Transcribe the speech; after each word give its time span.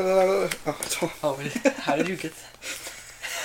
Uh, 0.00 0.48
oh, 0.66 1.12
Oh, 1.22 1.36
how 1.80 1.94
did 1.96 2.08
you 2.08 2.16
get 2.16 2.32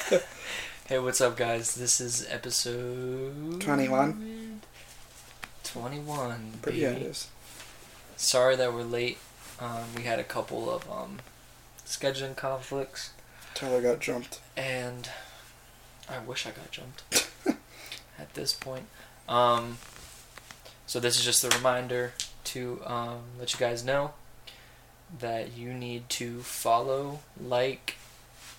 that? 0.10 0.24
hey, 0.88 1.00
what's 1.00 1.20
up, 1.20 1.36
guys? 1.36 1.76
This 1.76 2.00
is 2.00 2.26
episode 2.30 3.60
21. 3.60 4.62
21. 5.66 6.52
but 6.62 6.70
baby. 6.72 6.82
yeah, 6.82 6.92
it 6.92 7.02
is. 7.02 7.28
Sorry 8.16 8.56
that 8.56 8.74
we're 8.74 8.84
late. 8.84 9.18
Um, 9.60 9.84
we 9.98 10.04
had 10.04 10.18
a 10.18 10.24
couple 10.24 10.70
of 10.74 10.90
um, 10.90 11.18
scheduling 11.86 12.38
conflicts, 12.38 13.12
Tyler 13.54 13.82
got 13.82 14.00
jumped. 14.00 14.40
and 14.56 15.10
I 16.08 16.20
wish 16.20 16.48
I 16.48 16.52
got 16.52 16.72
jumped 16.72 17.28
at 18.18 18.34
this 18.34 18.54
point. 18.54 18.86
Um, 19.28 19.78
so 20.88 21.02
this 21.02 21.20
is 21.20 21.26
just 21.26 21.44
a 21.44 21.50
reminder 21.50 22.14
to 22.46 22.80
um, 22.86 23.18
let 23.38 23.52
you 23.52 23.60
guys 23.60 23.84
know 23.84 24.14
that 25.20 25.54
you 25.56 25.74
need 25.74 26.10
to 26.10 26.40
follow, 26.42 27.20
like, 27.42 27.96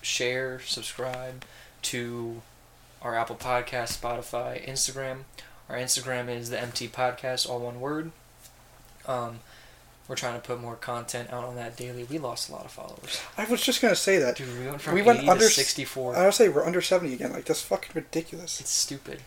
share, 0.01 0.59
subscribe 0.61 1.43
to 1.83 2.41
our 3.01 3.15
Apple 3.15 3.35
Podcast, 3.35 3.99
Spotify, 3.99 4.65
Instagram. 4.67 5.19
Our 5.69 5.75
Instagram 5.75 6.29
is 6.29 6.49
the 6.49 6.59
MT 6.59 6.87
Podcast, 6.87 7.47
all 7.49 7.59
one 7.59 7.79
word. 7.79 8.11
Um, 9.05 9.39
we're 10.07 10.15
trying 10.15 10.39
to 10.39 10.45
put 10.45 10.61
more 10.61 10.75
content 10.75 11.31
out 11.31 11.43
on 11.43 11.55
that 11.55 11.75
daily. 11.75 12.05
We 12.05 12.17
lost 12.17 12.49
a 12.49 12.53
lot 12.53 12.63
of 12.65 12.71
followers. 12.71 13.21
I 13.37 13.43
was 13.45 13.61
just 13.61 13.81
gonna 13.81 13.95
say 13.95 14.17
that. 14.19 14.37
Dude, 14.37 14.57
we 14.57 14.65
went 14.65 14.81
from 14.81 14.95
We 14.95 15.01
went 15.01 15.27
under 15.27 15.43
to 15.47 15.49
64. 15.53 16.15
I 16.15 16.23
would 16.25 16.33
say 16.33 16.47
we're 16.47 16.65
under 16.65 16.81
70 16.81 17.13
again. 17.13 17.33
Like, 17.33 17.45
that's 17.45 17.61
fucking 17.61 17.91
ridiculous. 17.93 18.61
it's 18.61 18.71
stupid. 18.71 19.21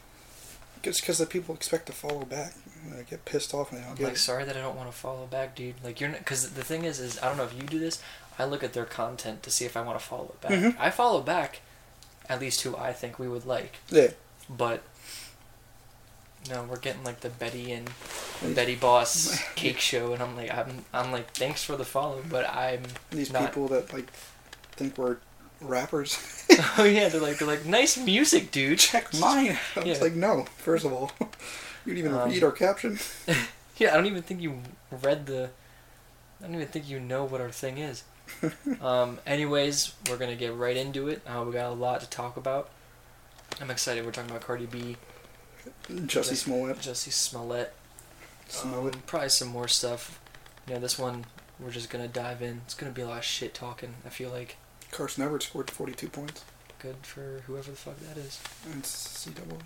It's 0.83 1.01
because 1.01 1.19
the 1.19 1.27
people 1.27 1.55
expect 1.55 1.87
to 1.87 1.93
follow 1.93 2.25
back. 2.25 2.55
I 2.99 3.03
get 3.03 3.25
pissed 3.25 3.53
off 3.55 3.71
don't 3.71 3.81
I'm 3.99 4.05
like, 4.05 4.17
sorry 4.17 4.45
that 4.45 4.57
I 4.57 4.61
don't 4.61 4.77
want 4.77 4.91
to 4.91 4.97
follow 4.97 5.27
back, 5.27 5.55
dude. 5.55 5.75
Like, 5.85 6.01
you're 6.01 6.11
because 6.11 6.51
the 6.51 6.65
thing 6.65 6.85
is, 6.85 6.99
is 7.01 7.19
I 7.23 7.29
don't 7.29 7.37
know 7.37 7.45
if 7.45 7.55
you 7.55 7.63
do 7.63 7.79
this. 7.79 8.03
I 8.39 8.45
look 8.45 8.63
at 8.65 8.73
their 8.73 8.85
content 8.87 9.43
to 9.43 9.51
see 9.51 9.65
if 9.65 9.77
I 9.77 9.83
want 9.83 9.99
to 9.99 10.05
follow 10.05 10.35
it 10.35 10.41
back. 10.41 10.51
Mhm. 10.53 10.77
I 10.79 10.91
follow 10.91 11.21
back 11.21 11.61
at 12.29 12.41
least 12.41 12.63
who 12.63 12.77
I 12.77 12.93
think 12.93 13.19
we 13.19 13.29
would 13.29 13.45
like, 13.45 13.75
Yeah. 13.91 14.09
but 14.49 14.83
no, 16.49 16.63
we're 16.65 16.79
getting 16.79 17.05
like 17.05 17.21
the 17.21 17.29
Betty 17.29 17.71
and 17.73 17.91
These- 18.43 18.55
Betty 18.55 18.75
Boss 18.77 19.43
cake 19.57 19.79
show, 19.79 20.13
and 20.13 20.23
I'm 20.23 20.37
like, 20.37 20.51
I'm, 20.53 20.85
I'm 20.93 21.13
like, 21.13 21.33
thanks 21.35 21.63
for 21.63 21.77
the 21.77 21.85
follow, 21.85 22.23
but 22.29 22.49
I'm. 22.49 22.83
These 23.11 23.33
not- 23.33 23.47
people 23.51 23.69
that, 23.69 23.93
like, 23.93 24.11
think 24.73 24.97
we're 24.97 25.19
rappers. 25.61 26.47
oh 26.79 26.85
yeah, 26.85 27.09
they're 27.11 27.21
like, 27.21 27.39
they're 27.39 27.49
like, 27.49 27.67
nice 27.67 27.99
music, 27.99 28.51
dude. 28.51 28.79
Check 28.79 29.13
mine. 29.19 29.59
I 29.77 29.81
was 29.81 29.99
Yeah. 29.99 30.03
like, 30.05 30.15
no, 30.15 30.45
first 30.57 30.85
of 30.87 30.93
all. 30.93 31.13
You 31.87 31.95
didn't 31.95 32.07
even 32.11 32.21
Um, 32.21 32.31
read 32.31 32.43
our 32.45 32.53
caption. 32.53 32.99
Yeah, 33.77 33.93
I 33.93 33.97
don't 33.97 34.05
even 34.07 34.21
think 34.23 34.43
you 34.43 34.61
read 34.91 35.25
the. 35.25 35.49
I 36.41 36.45
don't 36.45 36.55
even 36.55 36.67
think 36.69 36.87
you 36.87 37.01
know 37.01 37.25
what 37.25 37.41
our 37.41 37.51
thing 37.51 37.79
is. 37.79 38.03
um, 38.83 39.19
anyways, 39.27 39.95
we're 40.09 40.19
gonna 40.19 40.37
get 40.37 40.55
right 40.55 40.77
into 40.77 41.09
it. 41.09 41.23
Uh, 41.27 41.43
we 41.47 41.53
got 41.55 41.71
a 41.71 41.75
lot 41.75 42.03
to 42.03 42.11
talk 42.11 42.37
about. 42.37 42.69
I'm 43.59 43.71
excited. 43.71 44.05
We're 44.05 44.13
talking 44.13 44.29
about 44.31 44.43
Cardi 44.43 44.67
B, 44.67 44.97
Jussie 45.89 46.37
Smollett. 46.37 46.77
Jussie 46.79 47.11
Smollett, 47.11 47.73
Smollett. 48.49 48.95
um, 48.97 49.03
probably 49.07 49.31
some 49.31 49.49
more 49.49 49.67
stuff. 49.67 50.21
You 50.69 50.75
know, 50.75 50.81
this 50.81 50.99
one 50.99 51.25
we're 51.59 51.71
just 51.71 51.89
gonna 51.89 52.07
dive 52.09 52.43
in. 52.43 52.61
It's 52.67 52.75
gonna 52.75 52.93
be 52.93 53.01
a 53.03 53.09
lot 53.09 53.19
of 53.19 53.25
shit 53.25 53.55
talking. 53.55 53.95
I 54.05 54.11
feel 54.11 54.29
like 54.31 54.57
Carson 54.91 55.25
Everett 55.25 55.43
scored 55.45 55.71
42 55.71 56.09
points. 56.11 56.45
good 56.81 56.97
for 57.03 57.43
whoever 57.47 57.71
the 57.71 57.77
fuck 57.79 57.99
that 58.01 58.19
is. 58.19 58.41
And 58.71 58.83
CW. 58.83 59.59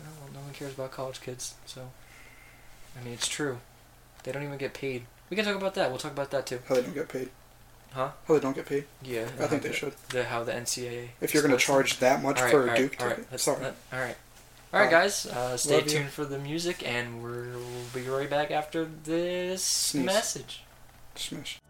Oh, 0.00 0.04
well, 0.20 0.30
no 0.34 0.40
one 0.40 0.52
cares 0.52 0.74
about 0.74 0.90
college 0.92 1.20
kids, 1.20 1.54
so. 1.66 1.90
I 2.98 3.04
mean, 3.04 3.14
it's 3.14 3.28
true. 3.28 3.58
They 4.22 4.32
don't 4.32 4.42
even 4.42 4.58
get 4.58 4.74
paid. 4.74 5.04
We 5.30 5.36
can 5.36 5.44
talk 5.44 5.56
about 5.56 5.74
that. 5.74 5.90
We'll 5.90 5.98
talk 5.98 6.12
about 6.12 6.30
that 6.30 6.46
too. 6.46 6.60
How 6.68 6.74
they 6.76 6.82
don't 6.82 6.94
get 6.94 7.08
paid. 7.08 7.30
Huh? 7.92 8.10
How 8.26 8.34
they 8.34 8.40
don't 8.40 8.54
get 8.56 8.66
paid. 8.66 8.84
Yeah. 9.02 9.22
I 9.38 9.46
think 9.46 9.62
how 9.62 9.68
they 9.68 9.72
should. 9.72 9.94
The 10.10 10.24
how 10.24 10.44
the 10.44 10.52
NCAA. 10.52 11.08
If 11.20 11.32
you're 11.34 11.42
going 11.42 11.56
to 11.56 11.64
charge 11.64 11.98
that 11.98 12.22
much 12.22 12.40
right, 12.40 12.50
for 12.50 12.62
a 12.62 12.66
right, 12.66 12.76
Duke 12.76 12.96
all 13.00 13.08
ticket. 13.08 13.40
Sorry. 13.40 13.62
let- 13.62 13.76
all 13.92 14.00
right. 14.00 14.16
All 14.72 14.80
right, 14.80 14.90
guys. 14.90 15.26
Uh, 15.26 15.56
stay 15.56 15.76
Love 15.76 15.84
you. 15.84 15.90
tuned 15.98 16.10
for 16.10 16.24
the 16.24 16.38
music, 16.38 16.86
and 16.86 17.22
we'll 17.22 17.60
be 17.94 18.02
right 18.08 18.28
back 18.28 18.50
after 18.50 18.84
this 19.04 19.62
Sneeze. 19.62 20.04
message. 20.04 20.62
Smash. 21.14 21.60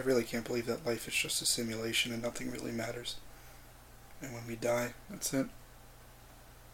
I 0.00 0.02
really 0.02 0.24
can't 0.24 0.46
believe 0.46 0.64
that 0.64 0.86
life 0.86 1.06
is 1.06 1.14
just 1.14 1.42
a 1.42 1.44
simulation 1.44 2.10
and 2.10 2.22
nothing 2.22 2.50
really 2.50 2.72
matters. 2.72 3.16
And 4.22 4.32
when 4.32 4.46
we 4.48 4.56
die, 4.56 4.94
that's 5.10 5.34
it. 5.34 5.46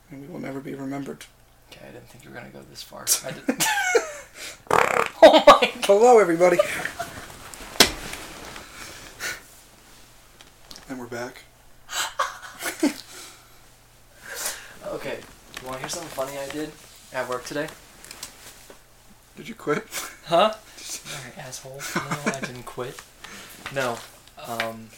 And 0.09 0.21
we 0.21 0.29
will 0.29 0.39
never 0.39 0.61
be 0.61 0.77
remembered. 0.77 1.25
Okay, 1.69 1.81
I 1.89 1.91
didn't 1.91 2.09
think 2.09 2.23
you 2.23 2.31
were 2.31 2.37
gonna 2.37 2.51
go 2.51 2.61
this 2.71 2.85
far. 2.85 3.05
I 3.27 3.33
didn't. 3.33 3.65
oh 5.23 5.43
my 5.45 5.61
god. 5.61 5.85
Hello, 5.87 6.21
everybody. 6.21 6.59
and 10.89 11.01
we're 11.01 11.07
back. 11.07 11.43
Okay. 14.87 15.19
You 15.61 15.67
want 15.67 15.79
to 15.79 15.81
hear 15.81 15.89
something 15.89 16.09
funny 16.11 16.39
I 16.39 16.49
did 16.49 16.71
at 17.13 17.29
work 17.29 17.45
today? 17.45 17.67
Did 19.37 19.49
you 19.49 19.57
quit? 19.57 19.85
Huh? 20.27 20.55
Alright, 20.55 21.39
asshole. 21.39 21.83
No, 21.97 22.33
I 22.33 22.41
didn't 22.41 22.63
quit. 22.63 22.99
No. 23.75 23.99
Um. 24.47 24.89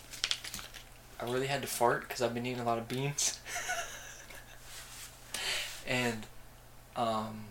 I 1.20 1.24
really 1.24 1.48
had 1.48 1.62
to 1.62 1.68
fart 1.68 2.02
because 2.02 2.22
I've 2.22 2.32
been 2.32 2.46
eating 2.46 2.60
a 2.60 2.64
lot 2.64 2.78
of 2.78 2.86
beans. 2.86 3.40
and, 5.86 6.26
um, 6.94 7.46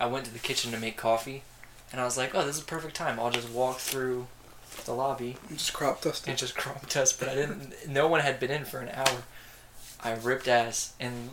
I 0.00 0.06
went 0.06 0.24
to 0.24 0.32
the 0.32 0.40
kitchen 0.40 0.72
to 0.72 0.78
make 0.78 0.96
coffee, 0.96 1.42
and 1.92 2.00
I 2.00 2.04
was 2.04 2.16
like, 2.16 2.34
"Oh, 2.34 2.44
this 2.44 2.56
is 2.56 2.62
a 2.62 2.66
perfect 2.66 2.96
time. 2.96 3.20
I'll 3.20 3.30
just 3.30 3.48
walk 3.48 3.78
through 3.78 4.26
the 4.84 4.92
lobby 4.92 5.36
Just 5.50 5.72
crop 5.72 6.02
dusted. 6.02 6.28
and 6.30 6.36
just 6.38 6.56
crop 6.56 6.88
dust." 6.88 7.20
But 7.20 7.28
I 7.28 7.34
didn't. 7.36 7.88
No 7.88 8.08
one 8.08 8.20
had 8.20 8.40
been 8.40 8.50
in 8.50 8.64
for 8.64 8.80
an 8.80 8.88
hour. 8.88 9.22
I 10.02 10.12
ripped 10.14 10.48
ass, 10.48 10.92
and 10.98 11.30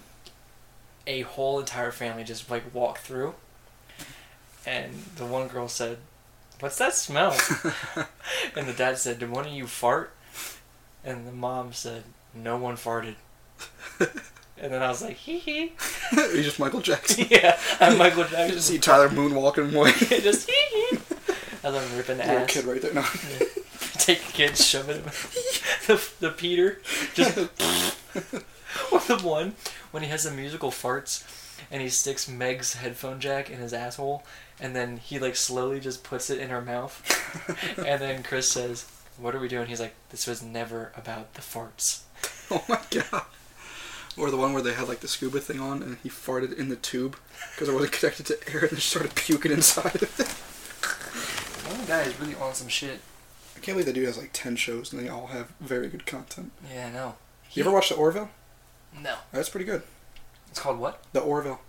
a 1.07 1.21
whole 1.21 1.59
entire 1.59 1.91
family 1.91 2.23
just 2.23 2.49
like 2.51 2.73
walked 2.73 2.99
through. 2.99 3.33
And 4.65 5.05
the 5.17 5.25
one 5.25 5.47
girl 5.47 5.67
said, 5.67 5.97
"What's 6.63 6.77
that 6.77 6.93
smell?" 6.95 7.31
and 8.55 8.65
the 8.67 8.73
dad 8.73 8.97
said, 8.97 9.19
"Did 9.19 9.29
one 9.29 9.45
of 9.45 9.51
you 9.51 9.67
fart?" 9.67 10.13
And 11.03 11.27
the 11.27 11.33
mom 11.33 11.73
said, 11.73 12.03
"No 12.33 12.55
one 12.55 12.77
farted." 12.77 13.15
and 13.99 14.71
then 14.71 14.81
I 14.81 14.87
was 14.87 15.01
like, 15.01 15.17
"Hee 15.17 15.39
hee." 15.39 15.73
You're 16.13 16.41
just 16.41 16.59
Michael 16.59 16.79
Jackson. 16.79 17.25
yeah, 17.29 17.59
I'm 17.81 17.97
Michael 17.97 18.23
You 18.23 18.29
Jackson. 18.29 18.55
just 18.55 18.67
see 18.69 18.77
Tyler 18.79 19.09
moonwalking 19.09 19.75
away. 19.75 19.91
just 20.21 20.49
hee 20.49 20.55
hee. 20.91 20.97
As 21.65 21.75
I'm 21.75 21.97
ripping 21.97 22.19
Little 22.19 22.31
ass. 22.37 22.49
kid 22.51 22.63
right 22.63 22.81
there. 22.81 22.93
No. 22.93 23.03
Take 23.95 24.19
a 24.29 24.31
kid, 24.31 24.57
shove 24.57 24.89
it 24.89 24.97
in 24.97 25.03
the, 25.87 26.09
the 26.21 26.29
Peter. 26.29 26.79
Just 27.13 27.37
or 27.37 28.99
the 29.01 29.19
one 29.21 29.55
when 29.91 30.01
he 30.03 30.07
has 30.09 30.23
the 30.23 30.31
musical 30.31 30.71
farts 30.71 31.23
and 31.71 31.81
he 31.81 31.89
sticks 31.89 32.27
Meg's 32.27 32.73
headphone 32.73 33.19
jack 33.19 33.49
in 33.49 33.59
his 33.59 33.73
asshole 33.73 34.23
and 34.59 34.75
then 34.75 34.97
he 34.97 35.19
like 35.19 35.35
slowly 35.35 35.79
just 35.79 36.03
puts 36.03 36.29
it 36.29 36.39
in 36.39 36.49
her 36.49 36.61
mouth 36.61 37.01
and 37.77 38.01
then 38.01 38.23
Chris 38.23 38.49
says, 38.49 38.85
"What 39.17 39.35
are 39.35 39.39
we 39.39 39.47
doing?" 39.47 39.67
He's 39.67 39.79
like, 39.79 39.95
"This 40.09 40.27
was 40.27 40.41
never 40.41 40.91
about 40.95 41.33
the 41.33 41.41
farts." 41.41 42.01
oh 42.51 42.63
my 42.69 42.79
god. 42.91 43.23
Or 44.15 44.29
the 44.29 44.37
one 44.37 44.53
where 44.53 44.61
they 44.61 44.73
had 44.73 44.87
like 44.87 44.99
the 44.99 45.07
scuba 45.07 45.39
thing 45.39 45.59
on 45.59 45.81
and 45.81 45.97
he 46.03 46.09
farted 46.09 46.57
in 46.57 46.69
the 46.69 46.75
tube 46.75 47.17
because 47.51 47.67
it 47.67 47.73
wasn't 47.73 47.93
connected 47.93 48.25
to 48.27 48.53
air 48.53 48.61
and 48.61 48.69
just 48.75 48.89
started 48.89 49.15
puking 49.15 49.51
inside 49.51 49.95
of 49.95 50.19
it. 50.19 50.27
One 51.77 51.85
guy 51.87 52.01
is 52.01 52.19
really 52.19 52.35
on 52.35 52.53
some 52.53 52.67
shit. 52.67 52.99
I 53.55 53.59
can't 53.59 53.75
believe 53.75 53.87
that 53.87 53.93
dude 53.93 54.05
has 54.05 54.17
like 54.17 54.29
10 54.33 54.55
shows 54.55 54.93
and 54.93 55.01
they 55.01 55.09
all 55.09 55.27
have 55.27 55.51
very 55.59 55.87
good 55.87 56.05
content. 56.05 56.51
Yeah, 56.71 56.87
I 56.87 56.91
know. 56.91 57.15
You 57.53 57.63
ever 57.63 57.71
watch 57.71 57.89
The 57.89 57.95
Orville? 57.95 58.29
No. 59.01 59.15
That's 59.31 59.49
pretty 59.49 59.65
good. 59.65 59.81
It's 60.53 60.59
called 60.59 60.77
what? 60.77 61.01
The 61.13 61.19
Orville. 61.19 61.59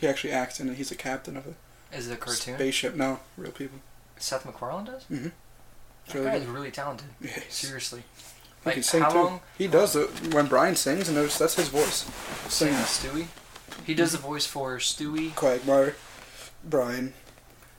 He 0.00 0.08
actually 0.08 0.32
acts 0.32 0.58
in 0.58 0.68
it. 0.68 0.74
He's 0.74 0.90
a 0.90 0.96
captain 0.96 1.36
of 1.36 1.46
a 1.46 1.96
Is 1.96 2.08
it 2.08 2.14
a 2.14 2.16
cartoon? 2.16 2.56
spaceship. 2.56 2.96
No, 2.96 3.20
real 3.36 3.52
people. 3.52 3.78
Seth 4.16 4.44
MacFarlane 4.44 4.84
does. 4.86 5.04
Mm-hmm. 5.04 5.28
That 6.08 6.14
really 6.14 6.24
guy's 6.26 6.40
good. 6.40 6.48
really 6.48 6.70
talented. 6.72 7.06
Seriously. 7.48 8.00
he 8.00 8.66
Like, 8.66 8.74
can 8.74 8.82
sing 8.82 9.02
how 9.02 9.10
too. 9.10 9.18
long- 9.18 9.40
He 9.56 9.68
does 9.68 9.94
it 9.94 10.34
when 10.34 10.48
Brian 10.48 10.74
sings, 10.74 11.06
and 11.06 11.16
there's, 11.16 11.38
that's 11.38 11.54
his 11.54 11.68
voice. 11.68 12.10
Singing. 12.48 12.74
Stewie. 12.74 13.26
He 13.86 13.94
does 13.94 14.10
the 14.10 14.18
voice 14.18 14.44
for 14.44 14.78
Stewie. 14.78 15.32
Quagmire, 15.36 15.94
Brian, 16.64 17.14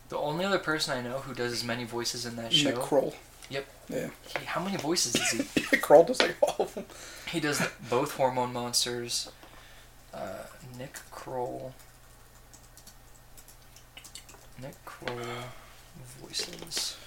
The 0.08 0.18
only 0.18 0.46
other 0.46 0.60
person 0.60 0.98
I 0.98 1.02
know 1.02 1.18
who 1.20 1.34
does 1.34 1.52
as 1.52 1.66
many 1.66 1.84
voices 1.84 2.26
in 2.26 2.38
that 2.38 2.54
show. 2.54 2.70
Nick 2.70 2.80
Kroll. 2.80 3.14
Yep. 3.50 3.66
Yeah. 3.90 4.10
He, 4.40 4.46
how 4.46 4.64
many 4.64 4.78
voices 4.78 5.12
does 5.12 5.30
he? 5.32 5.78
Kroll 5.82 6.06
does 6.06 6.22
like 6.22 6.38
all 6.42 6.56
of 6.66 6.74
them. 6.74 6.86
he 7.30 7.42
does 7.42 7.62
both 7.90 8.16
Hormone 8.16 8.54
Monsters. 8.54 9.30
Uh, 10.14 10.44
Nick 10.78 11.00
Kroll. 11.12 11.74
Nick 14.62 14.76
Kroll 14.86 15.18
voices. 16.22 16.98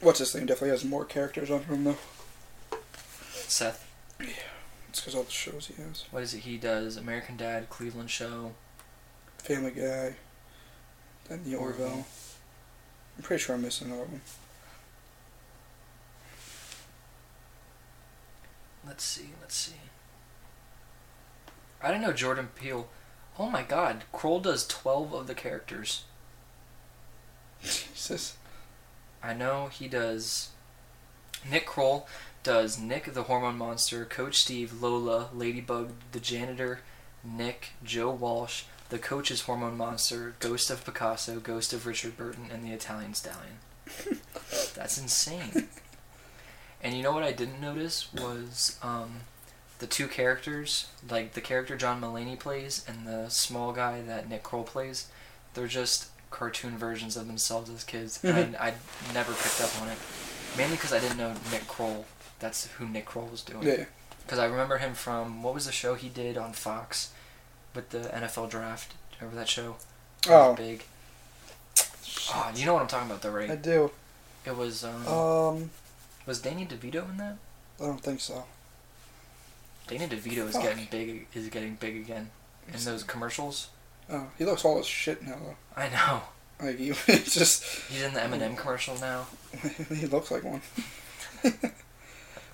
What's 0.00 0.18
his 0.20 0.34
name? 0.34 0.46
Definitely 0.46 0.70
has 0.70 0.84
more 0.84 1.04
characters 1.04 1.50
on 1.50 1.64
him 1.64 1.84
though. 1.84 1.96
Seth. 3.32 3.90
Yeah, 4.20 4.28
it's 4.88 5.00
because 5.00 5.14
all 5.14 5.24
the 5.24 5.30
shows 5.30 5.66
he 5.66 5.82
has. 5.82 6.04
What 6.10 6.22
is 6.22 6.34
it? 6.34 6.40
He 6.40 6.56
does 6.56 6.96
American 6.96 7.36
Dad, 7.36 7.68
Cleveland 7.70 8.10
Show. 8.10 8.52
Family 9.38 9.70
Guy. 9.70 10.16
Then 11.28 11.42
the 11.44 11.56
Orville. 11.56 11.84
Orville. 11.86 12.06
I'm 13.16 13.22
pretty 13.22 13.42
sure 13.42 13.54
I'm 13.54 13.62
missing 13.62 13.88
another 13.88 14.04
one. 14.04 14.20
Let's 18.86 19.04
see. 19.04 19.30
Let's 19.40 19.56
see. 19.56 19.74
I 21.86 21.90
didn't 21.90 22.02
know 22.02 22.12
Jordan 22.12 22.48
Peele. 22.56 22.88
Oh 23.38 23.48
my 23.48 23.62
God, 23.62 24.02
Kroll 24.10 24.40
does 24.40 24.66
twelve 24.66 25.12
of 25.14 25.28
the 25.28 25.36
characters. 25.36 26.02
Jesus. 27.62 28.36
I 29.22 29.34
know 29.34 29.68
he 29.68 29.86
does. 29.86 30.48
Nick 31.48 31.64
Kroll 31.64 32.08
does 32.42 32.76
Nick 32.76 33.14
the 33.14 33.22
Hormone 33.22 33.56
Monster, 33.56 34.04
Coach 34.04 34.38
Steve, 34.38 34.82
Lola, 34.82 35.28
Ladybug, 35.32 35.92
the 36.10 36.18
Janitor, 36.18 36.80
Nick, 37.22 37.68
Joe 37.84 38.10
Walsh, 38.10 38.64
the 38.88 38.98
Coach's 38.98 39.42
Hormone 39.42 39.76
Monster, 39.76 40.34
Ghost 40.40 40.70
of 40.70 40.84
Picasso, 40.84 41.38
Ghost 41.38 41.72
of 41.72 41.86
Richard 41.86 42.16
Burton, 42.16 42.48
and 42.52 42.64
the 42.64 42.72
Italian 42.72 43.14
Stallion. 43.14 43.58
That's 44.74 44.98
insane. 44.98 45.68
And 46.82 46.96
you 46.96 47.04
know 47.04 47.12
what 47.12 47.22
I 47.22 47.30
didn't 47.30 47.60
notice 47.60 48.12
was 48.12 48.76
um, 48.82 49.20
the 49.78 49.86
two 49.86 50.08
characters, 50.08 50.86
like 51.08 51.32
the 51.34 51.40
character 51.40 51.76
John 51.76 52.00
Mulaney 52.00 52.38
plays 52.38 52.84
and 52.88 53.06
the 53.06 53.28
small 53.28 53.72
guy 53.72 54.00
that 54.02 54.28
Nick 54.28 54.42
Kroll 54.42 54.64
plays. 54.64 55.08
They're 55.54 55.66
just 55.66 56.08
cartoon 56.30 56.76
versions 56.76 57.16
of 57.16 57.26
themselves 57.26 57.70
as 57.70 57.84
kids. 57.84 58.18
Mhm. 58.22 58.58
I, 58.60 58.68
I 58.68 58.74
never 59.14 59.32
picked 59.32 59.60
up 59.60 59.80
on 59.80 59.88
it, 59.88 59.98
mainly 60.56 60.76
because 60.76 60.92
I 60.92 60.98
didn't 60.98 61.18
know 61.18 61.34
Nick 61.50 61.66
Kroll. 61.68 62.04
That's 62.38 62.66
who 62.72 62.86
Nick 62.88 63.06
Kroll 63.06 63.26
was 63.26 63.42
doing. 63.42 63.62
Yeah. 63.62 63.84
Because 64.24 64.38
I 64.38 64.46
remember 64.46 64.78
him 64.78 64.94
from 64.94 65.42
what 65.42 65.54
was 65.54 65.66
the 65.66 65.72
show 65.72 65.94
he 65.94 66.08
did 66.08 66.36
on 66.36 66.52
Fox 66.52 67.12
with 67.74 67.90
the 67.90 68.00
NFL 68.00 68.50
draft. 68.50 68.92
Remember 69.20 69.38
that 69.40 69.48
show? 69.48 69.76
Oh. 70.28 70.54
big. 70.54 70.84
Oh, 72.34 72.50
you 72.54 72.66
know 72.66 72.74
what 72.74 72.82
I'm 72.82 72.88
talking 72.88 73.06
about, 73.08 73.22
though, 73.22 73.30
right? 73.30 73.50
I 73.50 73.56
do. 73.56 73.90
It 74.44 74.56
was 74.56 74.84
um, 74.84 75.06
Um, 75.06 75.70
was 76.26 76.40
Danny 76.40 76.66
DeVito 76.66 77.08
in 77.10 77.16
that? 77.18 77.36
I 77.80 77.84
don't 77.86 78.00
think 78.02 78.20
so. 78.20 78.44
Danny 79.86 80.06
DeVito 80.06 80.48
is 80.48 80.52
Fuck. 80.54 80.62
getting 80.62 80.88
big. 80.90 81.26
Is 81.34 81.48
getting 81.48 81.76
big 81.76 81.96
again 81.96 82.30
in 82.72 82.84
those 82.84 83.02
commercials. 83.04 83.68
Oh, 84.10 84.26
he 84.38 84.44
looks 84.44 84.64
all 84.64 84.78
as 84.78 84.86
shit 84.86 85.22
now 85.22 85.36
though. 85.44 85.56
I 85.80 85.88
know. 85.88 86.22
Like 86.60 86.78
he, 86.78 86.86
he's 87.06 87.34
just 87.34 87.64
He's 87.90 88.02
in 88.02 88.14
the 88.14 88.20
Eminem 88.20 88.56
commercial 88.56 88.96
now. 88.98 89.26
he 89.94 90.06
looks 90.06 90.30
like 90.30 90.44
one. 90.44 90.62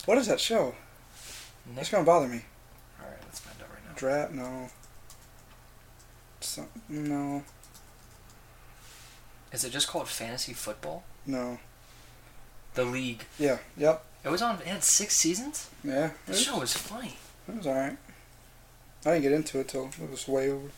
what 0.06 0.19
is 0.19 0.26
that 0.26 0.40
show? 0.40 0.75
Nick. 1.67 1.79
It's 1.82 1.90
gonna 1.90 2.05
bother 2.05 2.29
me. 2.29 2.43
All 3.00 3.08
right, 3.08 3.19
let's 3.25 3.40
find 3.40 3.56
out 3.62 3.69
right 3.70 3.84
now. 3.87 3.94
Drat? 3.94 4.34
No. 4.34 4.69
Some, 6.40 6.67
no. 6.88 7.44
Is 9.52 9.64
it 9.64 9.70
just 9.70 9.87
called 9.88 10.08
Fantasy 10.08 10.52
Football? 10.52 11.05
No. 11.26 11.58
The 12.74 12.84
League. 12.84 13.24
Yeah. 13.38 13.58
Yep. 13.76 14.04
It 14.24 14.28
was 14.30 14.42
on. 14.42 14.56
It 14.60 14.66
had 14.66 14.84
six 14.84 15.16
seasons. 15.16 15.69
Yeah. 15.84 16.10
The 16.26 16.34
show 16.34 16.58
was 16.60 16.72
funny. 16.74 17.16
it 17.48 17.56
was 17.56 17.66
alright. 17.66 17.96
I 19.04 19.10
didn't 19.10 19.22
get 19.22 19.32
into 19.32 19.58
it 19.60 19.69
till 19.69 19.86
it 20.00 20.10
was 20.10 20.28
way 20.28 20.48
over. 20.50 20.69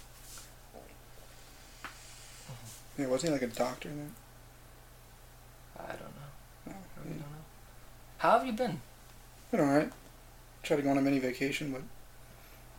Mm-hmm. 1.86 3.02
Yeah, 3.02 3.06
wasn't 3.08 3.28
he 3.30 3.32
like 3.40 3.42
a 3.42 3.54
doctor 3.54 3.88
in 3.88 4.12
I 5.78 5.86
don't 5.88 5.98
know. 6.00 6.06
No. 6.66 6.72
I 6.72 7.00
really 7.02 7.10
don't 7.18 7.20
know. 7.20 7.44
How 8.18 8.38
have 8.38 8.46
you 8.46 8.52
been? 8.52 8.80
Been 9.50 9.60
alright. 9.60 9.92
Tried 10.62 10.76
to 10.76 10.82
go 10.82 10.90
on 10.90 10.98
a 10.98 11.02
mini 11.02 11.18
vacation, 11.18 11.72
but 11.72 11.82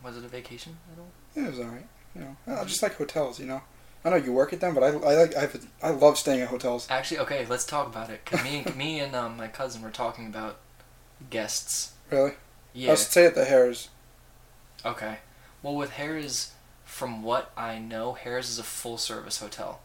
Was 0.04 0.16
it 0.16 0.24
a 0.24 0.28
vacation 0.28 0.76
at 0.92 0.98
all? 0.98 1.08
yeah, 1.36 1.48
it 1.48 1.50
was 1.50 1.60
alright. 1.60 1.86
You 2.14 2.20
know, 2.22 2.36
I 2.48 2.64
just 2.64 2.82
like 2.82 2.96
hotels. 2.96 3.38
You 3.38 3.46
know, 3.46 3.62
I 4.06 4.10
know 4.10 4.16
you 4.16 4.32
work 4.32 4.52
at 4.52 4.60
them, 4.60 4.72
but 4.72 4.84
I, 4.84 4.88
I 4.88 5.14
like 5.16 5.36
I 5.36 5.48
I 5.82 5.90
love 5.90 6.16
staying 6.16 6.40
at 6.40 6.48
hotels. 6.48 6.86
Actually, 6.88 7.18
okay, 7.20 7.44
let's 7.46 7.66
talk 7.66 7.88
about 7.88 8.08
it. 8.08 8.24
'Cause 8.24 8.42
me, 8.44 8.64
me 8.76 9.00
and 9.00 9.14
um, 9.16 9.36
my 9.36 9.48
cousin 9.48 9.82
were 9.82 9.90
talking 9.90 10.26
about 10.28 10.58
guests. 11.28 11.92
Really? 12.10 12.30
I 12.30 12.34
Yeah. 12.72 12.90
was 12.92 13.04
stay 13.06 13.26
at 13.26 13.34
the 13.34 13.44
Harrah's. 13.44 13.88
Okay. 14.84 15.18
Well, 15.62 15.74
with 15.74 15.92
Harrah's, 15.92 16.52
from 16.84 17.24
what 17.24 17.50
I 17.56 17.78
know, 17.80 18.16
Harrah's 18.22 18.48
is 18.48 18.58
a 18.60 18.62
full 18.62 18.96
service 18.96 19.38
hotel. 19.40 19.80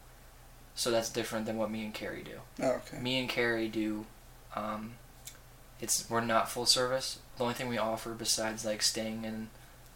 So 0.76 0.90
that's 0.92 1.10
different 1.10 1.46
than 1.46 1.56
what 1.58 1.70
me 1.70 1.84
and 1.84 1.92
Carrie 1.92 2.22
do. 2.22 2.38
Oh, 2.62 2.80
okay. 2.86 2.98
Me 2.98 3.18
and 3.18 3.28
Carrie 3.28 3.68
do. 3.68 4.06
Um, 4.54 4.94
it's 5.80 6.08
we're 6.08 6.20
not 6.20 6.48
full 6.48 6.64
service. 6.66 7.18
The 7.36 7.42
only 7.42 7.54
thing 7.54 7.68
we 7.68 7.76
offer 7.78 8.10
besides 8.14 8.64
like 8.64 8.82
staying 8.82 9.24
in 9.24 9.48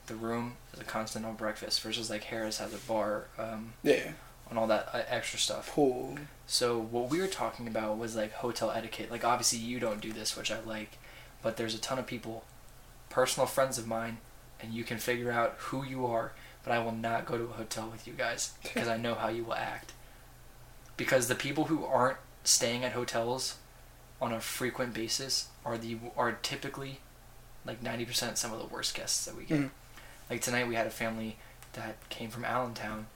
the 0.06 0.14
room 0.14 0.56
is 0.72 0.80
a 0.80 0.84
continental 0.84 1.32
breakfast. 1.32 1.80
Versus 1.80 2.10
like 2.10 2.24
Harrah's 2.24 2.58
has 2.58 2.72
a 2.74 2.78
bar 2.78 3.26
um, 3.38 3.72
Yeah. 3.82 4.12
and 4.50 4.58
all 4.58 4.66
that 4.66 4.88
uh, 4.92 5.02
extra 5.08 5.38
stuff. 5.38 5.70
Pool. 5.72 6.16
So 6.46 6.78
what 6.78 7.10
we 7.10 7.20
were 7.20 7.26
talking 7.26 7.66
about 7.66 7.98
was 7.98 8.14
like 8.16 8.32
hotel 8.32 8.70
etiquette. 8.70 9.10
Like 9.10 9.24
obviously 9.24 9.58
you 9.58 9.78
don't 9.80 10.00
do 10.00 10.12
this, 10.12 10.36
which 10.36 10.50
I 10.52 10.60
like, 10.60 10.98
but 11.42 11.56
there's 11.56 11.74
a 11.74 11.78
ton 11.80 11.98
of 11.98 12.06
people, 12.06 12.44
personal 13.10 13.46
friends 13.46 13.78
of 13.78 13.86
mine, 13.86 14.18
and 14.60 14.72
you 14.72 14.84
can 14.84 14.98
figure 14.98 15.30
out 15.32 15.54
who 15.58 15.84
you 15.84 16.06
are. 16.06 16.32
But 16.64 16.72
I 16.72 16.78
will 16.80 16.92
not 16.92 17.26
go 17.26 17.38
to 17.38 17.44
a 17.44 17.48
hotel 17.48 17.88
with 17.90 18.06
you 18.08 18.12
guys 18.14 18.54
because 18.62 18.88
I 18.88 18.96
know 18.96 19.14
how 19.14 19.28
you 19.28 19.44
will 19.44 19.54
act. 19.54 19.92
Because 20.96 21.28
the 21.28 21.34
people 21.34 21.64
who 21.64 21.84
aren't 21.84 22.18
staying 22.44 22.84
at 22.84 22.92
hotels 22.92 23.56
on 24.20 24.32
a 24.32 24.40
frequent 24.40 24.94
basis 24.94 25.48
are 25.64 25.76
the 25.76 25.98
are 26.16 26.32
typically 26.32 27.00
like 27.66 27.82
ninety 27.82 28.04
percent 28.04 28.38
some 28.38 28.52
of 28.52 28.58
the 28.58 28.64
worst 28.66 28.94
guests 28.94 29.24
that 29.26 29.36
we 29.36 29.44
get. 29.44 29.58
Mhm. 29.60 29.70
Like 30.28 30.40
tonight 30.40 30.68
we 30.68 30.74
had 30.74 30.86
a 30.86 30.90
family 30.90 31.36
that 31.74 31.96
came 32.08 32.30
from 32.30 32.44
Allentown, 32.44 33.06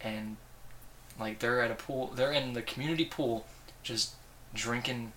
and 0.00 0.36
like 1.18 1.38
they're 1.40 1.62
at 1.62 1.70
a 1.70 1.74
pool, 1.74 2.12
they're 2.14 2.32
in 2.32 2.52
the 2.52 2.62
community 2.62 3.04
pool, 3.04 3.46
just 3.82 4.12
drinking 4.54 5.12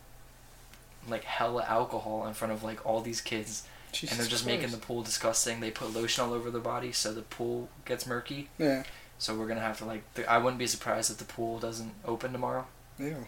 like 1.07 1.24
hella 1.24 1.63
alcohol 1.68 2.25
in 2.27 2.33
front 2.33 2.51
of 2.53 2.63
like 2.63 2.83
all 2.86 3.01
these 3.01 3.21
kids, 3.21 3.63
Jesus 3.92 4.12
and 4.12 4.19
they're 4.19 4.30
just 4.30 4.44
Christ. 4.44 4.59
making 4.62 4.71
the 4.71 4.83
pool 4.83 5.03
disgusting. 5.03 5.59
They 5.59 5.71
put 5.71 5.94
lotion 5.94 6.24
all 6.24 6.33
over 6.33 6.50
their 6.50 6.62
body 6.62 6.92
so 6.92 7.13
the 7.13 7.21
pool 7.21 7.69
gets 7.86 8.07
murky. 8.07 8.50
Yeah. 8.57 8.83
So 9.18 9.36
we're 9.36 9.48
gonna 9.48 9.62
have 9.62 9.77
to 9.80 9.86
like. 9.86 10.12
The, 10.15 10.30
I 10.30 10.38
wouldn't 10.39 10.59
be 10.59 10.68
surprised 10.68 11.12
if 11.12 11.18
the 11.18 11.25
pool 11.25 11.59
doesn't 11.59 11.94
open 12.06 12.31
tomorrow. 12.31 12.65
yeah 13.00 13.24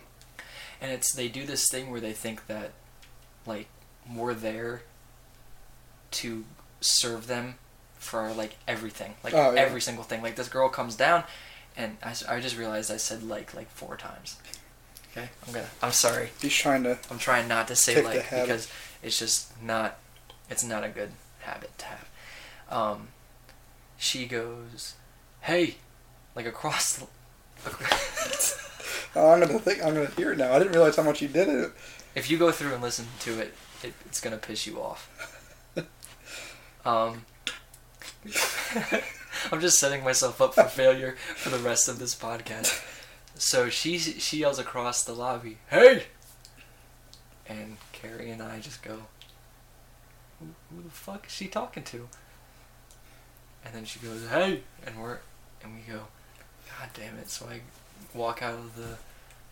And 0.81 0.91
it's 0.91 1.13
they 1.13 1.27
do 1.27 1.45
this 1.45 1.67
thing 1.69 1.91
where 1.91 2.01
they 2.01 2.13
think 2.13 2.47
that, 2.47 2.71
like, 3.45 3.67
we're 4.13 4.33
there 4.33 4.81
to 6.11 6.45
serve 6.81 7.27
them 7.27 7.55
for 7.99 8.31
like 8.33 8.55
everything, 8.67 9.15
like 9.23 9.33
Oh, 9.33 9.51
yeah. 9.53 9.61
every 9.61 9.81
single 9.81 10.03
thing. 10.03 10.21
Like 10.21 10.35
this 10.35 10.49
girl 10.49 10.69
comes 10.69 10.95
down, 10.95 11.23
and 11.75 11.97
I, 12.03 12.13
I 12.29 12.39
just 12.39 12.57
realized 12.57 12.91
I 12.91 12.97
said 12.97 13.23
like 13.23 13.53
like 13.53 13.69
four 13.71 13.97
times. 13.97 14.37
Okay, 15.11 15.29
I'm 15.47 15.53
gonna. 15.53 15.67
I'm 15.81 15.91
sorry. 15.91 16.29
He's 16.41 16.53
trying 16.53 16.83
to. 16.83 16.97
I'm 17.09 17.19
trying 17.19 17.47
not 17.47 17.67
to 17.69 17.75
say 17.75 18.01
like 18.03 18.29
because 18.29 18.71
it's 19.03 19.17
just 19.19 19.61
not. 19.61 19.97
It's 20.49 20.63
not 20.63 20.83
a 20.83 20.89
good 20.89 21.11
habit 21.39 21.77
to 21.79 21.85
have. 21.85 22.09
Um, 22.69 23.07
she 23.97 24.25
goes, 24.27 24.93
"Hey," 25.41 25.75
like 26.35 26.45
across 26.45 26.93
the. 26.97 27.07
Oh, 29.15 29.31
I'm 29.31 29.39
gonna 29.39 29.57
think. 29.57 29.83
I'm 29.83 29.95
gonna 29.95 30.11
hear 30.11 30.33
it 30.33 30.37
now. 30.37 30.53
I 30.53 30.59
didn't 30.59 30.73
realize 30.73 30.95
how 30.95 31.01
much 31.01 31.23
you 31.23 31.27
did 31.27 31.47
it. 31.47 31.71
If 32.13 32.29
you 32.29 32.37
go 32.37 32.51
through 32.51 32.73
and 32.73 32.83
listen 32.83 33.07
to 33.21 33.39
it, 33.39 33.55
it 33.81 33.93
it's 34.05 34.21
gonna 34.21 34.37
piss 34.37 34.67
you 34.67 34.79
off. 34.79 35.09
Um, 36.85 37.25
I'm 39.51 39.61
just 39.61 39.79
setting 39.79 40.03
myself 40.03 40.41
up 40.41 40.55
for 40.55 40.63
failure 40.63 41.15
for 41.35 41.49
the 41.49 41.57
rest 41.57 41.87
of 41.87 41.99
this 41.99 42.15
podcast. 42.15 42.83
So 43.35 43.69
she 43.69 43.97
she 43.97 44.37
yells 44.37 44.59
across 44.59 45.03
the 45.03 45.13
lobby, 45.13 45.57
"Hey!" 45.69 46.05
And 47.47 47.77
Carrie 47.91 48.31
and 48.31 48.41
I 48.41 48.59
just 48.59 48.81
go, 48.81 49.03
"Who, 50.39 50.47
who 50.69 50.83
the 50.83 50.89
fuck 50.89 51.27
is 51.27 51.31
she 51.31 51.47
talking 51.47 51.83
to?" 51.83 52.07
And 53.63 53.73
then 53.73 53.85
she 53.85 53.99
goes, 53.99 54.27
"Hey!" 54.29 54.61
And 54.85 55.01
we're 55.01 55.19
and 55.63 55.75
we 55.75 55.81
go, 55.81 56.07
"God 56.79 56.89
damn 56.93 57.17
it!" 57.17 57.29
So 57.29 57.47
I 57.47 57.61
walk 58.13 58.41
out 58.41 58.55
of 58.55 58.75
the 58.75 58.97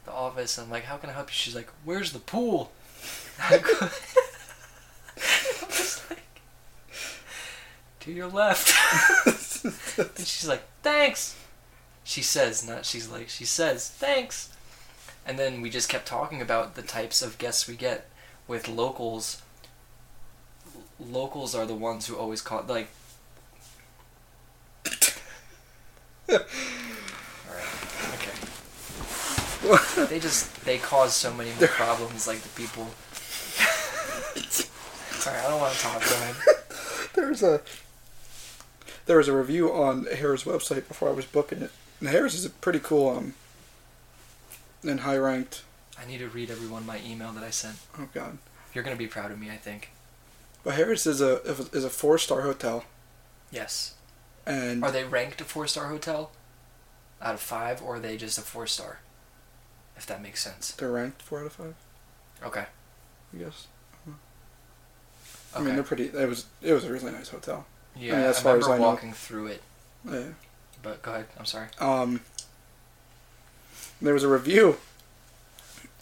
the 0.05 0.11
office. 0.11 0.57
And 0.57 0.65
I'm 0.65 0.71
like, 0.71 0.85
"How 0.85 0.97
can 0.97 1.09
I 1.09 1.13
help 1.13 1.29
you?" 1.29 1.33
She's 1.33 1.55
like, 1.55 1.69
"Where's 1.83 2.11
the 2.11 2.19
pool?" 2.19 2.71
I 3.39 3.57
go, 3.59 3.71
I'm 3.81 5.67
just 5.69 6.09
like, 6.09 6.41
"To 8.05 8.11
your 8.11 8.27
left." 8.27 8.73
and 9.97 10.27
she's 10.27 10.47
like, 10.47 10.63
"Thanks." 10.81 11.35
She 12.03 12.21
says, 12.21 12.67
not 12.67 12.85
she's 12.85 13.09
like, 13.09 13.29
she 13.29 13.45
says, 13.45 13.89
"Thanks." 13.89 14.49
And 15.25 15.39
then 15.39 15.61
we 15.61 15.71
just 15.71 15.89
kept 15.89 16.05
talking 16.05 16.41
about 16.41 16.75
the 16.75 16.83
types 16.83 17.21
of 17.23 17.39
guests 17.39 17.67
we 17.67 17.75
get 17.75 18.09
with 18.47 18.67
locals. 18.67 19.41
Locals 20.99 21.55
are 21.55 21.65
the 21.65 21.73
ones 21.73 22.05
who 22.05 22.15
always 22.15 22.41
call 22.41 22.63
like. 22.67 22.89
Alright, 26.29 26.45
okay. 28.13 30.05
They 30.05 30.19
just 30.19 30.63
they 30.63 30.77
cause 30.77 31.15
so 31.15 31.33
many 31.33 31.51
more 31.59 31.67
problems 31.69 32.27
like 32.27 32.41
the 32.41 32.49
people 32.49 32.87
Sorry, 34.45 35.39
I 35.39 35.49
don't 35.49 35.59
want 35.59 35.73
to 35.73 35.79
talk. 35.81 36.01
Go 36.01 36.15
ahead. 36.15 36.35
There's 37.13 37.41
a 37.41 37.61
there 39.05 39.17
was 39.17 39.27
a 39.27 39.35
review 39.35 39.71
on 39.71 40.05
Harrah's 40.05 40.43
website 40.43 40.87
before 40.87 41.09
I 41.09 41.13
was 41.13 41.25
booking 41.25 41.61
it. 41.61 41.71
And 41.99 42.09
Harrah's 42.09 42.33
is 42.35 42.45
a 42.45 42.49
pretty 42.49 42.79
cool 42.79 43.09
um 43.09 43.33
and 44.83 45.01
high 45.01 45.17
ranked. 45.17 45.63
I 45.99 46.05
need 46.05 46.17
to 46.19 46.27
read 46.27 46.51
everyone 46.51 46.85
my 46.85 46.99
email 47.05 47.31
that 47.33 47.43
I 47.43 47.49
sent. 47.49 47.77
Oh 47.97 48.07
God. 48.13 48.37
You're 48.73 48.83
gonna 48.83 48.95
be 48.95 49.07
proud 49.07 49.31
of 49.31 49.39
me, 49.39 49.49
I 49.49 49.57
think. 49.57 49.89
But 50.63 50.75
Harrah's 50.75 51.05
is 51.07 51.21
a 51.21 51.41
is 51.73 51.83
a 51.83 51.89
four 51.89 52.17
star 52.17 52.41
hotel, 52.41 52.83
Yes. 53.51 53.93
and 54.45 54.83
Are 54.83 54.91
they 54.91 55.03
ranked 55.03 55.39
a 55.41 55.43
four 55.45 55.67
star 55.67 55.87
hotel 55.87 56.31
out 57.21 57.35
of 57.35 57.39
five, 57.39 57.81
or 57.81 57.95
are 57.95 57.99
they 57.99 58.17
just 58.17 58.37
a 58.37 58.41
four 58.41 58.67
star? 58.67 58.99
If 59.97 60.05
that 60.07 60.21
makes 60.21 60.43
sense. 60.43 60.71
they're 60.71 60.91
ranked 60.91 61.21
four 61.21 61.39
out 61.39 61.45
of 61.45 61.53
five. 61.53 61.75
Okay. 62.43 62.65
I 63.33 63.37
guess. 63.37 63.67
Okay. 64.07 64.17
I 65.55 65.61
mean, 65.61 65.75
they're 65.75 65.83
pretty. 65.83 66.05
It 66.07 66.27
was 66.27 66.45
it 66.61 66.73
was 66.73 66.83
a 66.83 66.91
really 66.91 67.11
nice 67.11 67.29
hotel. 67.29 67.65
Yeah, 67.95 68.13
I 68.13 68.17
mean, 68.17 68.25
as 68.25 68.39
I 68.39 68.43
far 68.43 68.57
as 68.57 68.63
remember 68.63 68.73
I 68.73 68.77
know. 68.77 68.93
walking 68.93 69.13
through 69.13 69.47
it. 69.47 69.61
Yeah. 70.09 70.23
But 70.83 71.01
go 71.01 71.13
ahead. 71.13 71.25
I'm 71.39 71.45
sorry. 71.45 71.67
Um, 71.79 72.21
there 74.01 74.13
was 74.13 74.23
a 74.23 74.29
review 74.29 74.77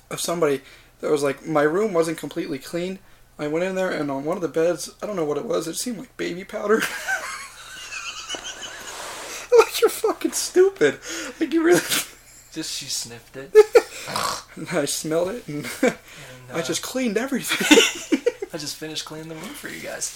of 0.10 0.20
somebody 0.20 0.62
that 1.02 1.12
was 1.12 1.24
like, 1.24 1.46
my 1.46 1.64
room 1.64 1.94
wasn't 1.94 2.18
completely 2.18 2.60
clean. 2.60 3.00
I 3.40 3.48
went 3.48 3.66
in 3.66 3.76
there 3.76 3.90
and 3.90 4.12
on 4.12 4.26
one 4.26 4.38
of 4.38 4.42
the 4.42 4.48
beds, 4.48 4.92
I 5.02 5.08
don't 5.08 5.16
know 5.16 5.26
what 5.26 5.38
it 5.38 5.46
was. 5.46 5.68
It 5.68 5.76
seemed 5.76 5.98
like 5.98 6.16
baby 6.18 6.44
powder. 6.44 6.76
like 9.58 9.82
you're 9.82 9.90
fucking 9.90 10.34
stupid. 10.34 11.00
Like 11.40 11.54
you 11.54 11.64
really. 11.64 11.82
Just 12.52 12.78
she 12.78 12.86
sniffed 12.86 13.36
it. 13.36 13.52
And 14.56 14.68
I 14.72 14.86
smelled 14.86 15.30
it 15.30 15.48
and 15.48 15.66
And, 15.82 15.96
I 16.52 16.60
uh, 16.60 16.62
just 16.62 16.84
cleaned 16.84 17.18
everything. 17.18 18.20
I 18.54 18.58
just 18.60 18.76
finished 18.76 19.06
cleaning 19.06 19.30
the 19.30 19.36
room 19.36 19.46
for 19.46 19.70
you 19.70 19.82
guys. 19.82 20.12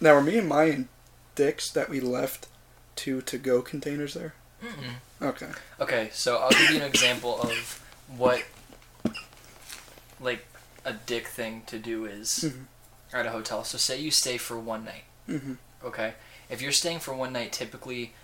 Now 0.00 0.14
were 0.14 0.22
me 0.22 0.38
and 0.38 0.48
Maya 0.48 0.84
dicks 1.34 1.70
that 1.70 1.88
we 1.88 2.00
left 2.00 2.46
two 2.94 3.20
to 3.22 3.38
go 3.38 3.62
containers 3.62 4.14
there? 4.14 4.34
Mm-mm. 4.62 4.94
Okay. 5.22 5.48
Okay, 5.80 6.10
so 6.12 6.38
I'll 6.38 6.50
give 6.50 6.70
you 6.70 6.76
an 6.76 6.82
example 6.82 7.40
of 7.40 7.82
what, 8.16 8.42
like, 10.20 10.46
a 10.84 10.92
dick 10.92 11.26
thing 11.26 11.62
to 11.66 11.78
do 11.78 12.04
is 12.04 12.44
Mhm. 12.44 12.66
at 13.12 13.26
a 13.26 13.30
hotel. 13.30 13.64
So 13.64 13.76
say 13.78 13.98
you 14.00 14.10
stay 14.10 14.38
for 14.38 14.58
one 14.58 14.84
night. 14.84 15.04
hmm 15.26 15.54
Okay, 15.84 16.14
if 16.48 16.60
you're 16.62 16.72
staying 16.72 17.00
for 17.00 17.12
one 17.14 17.32
night, 17.32 17.52
typically, 17.52 18.14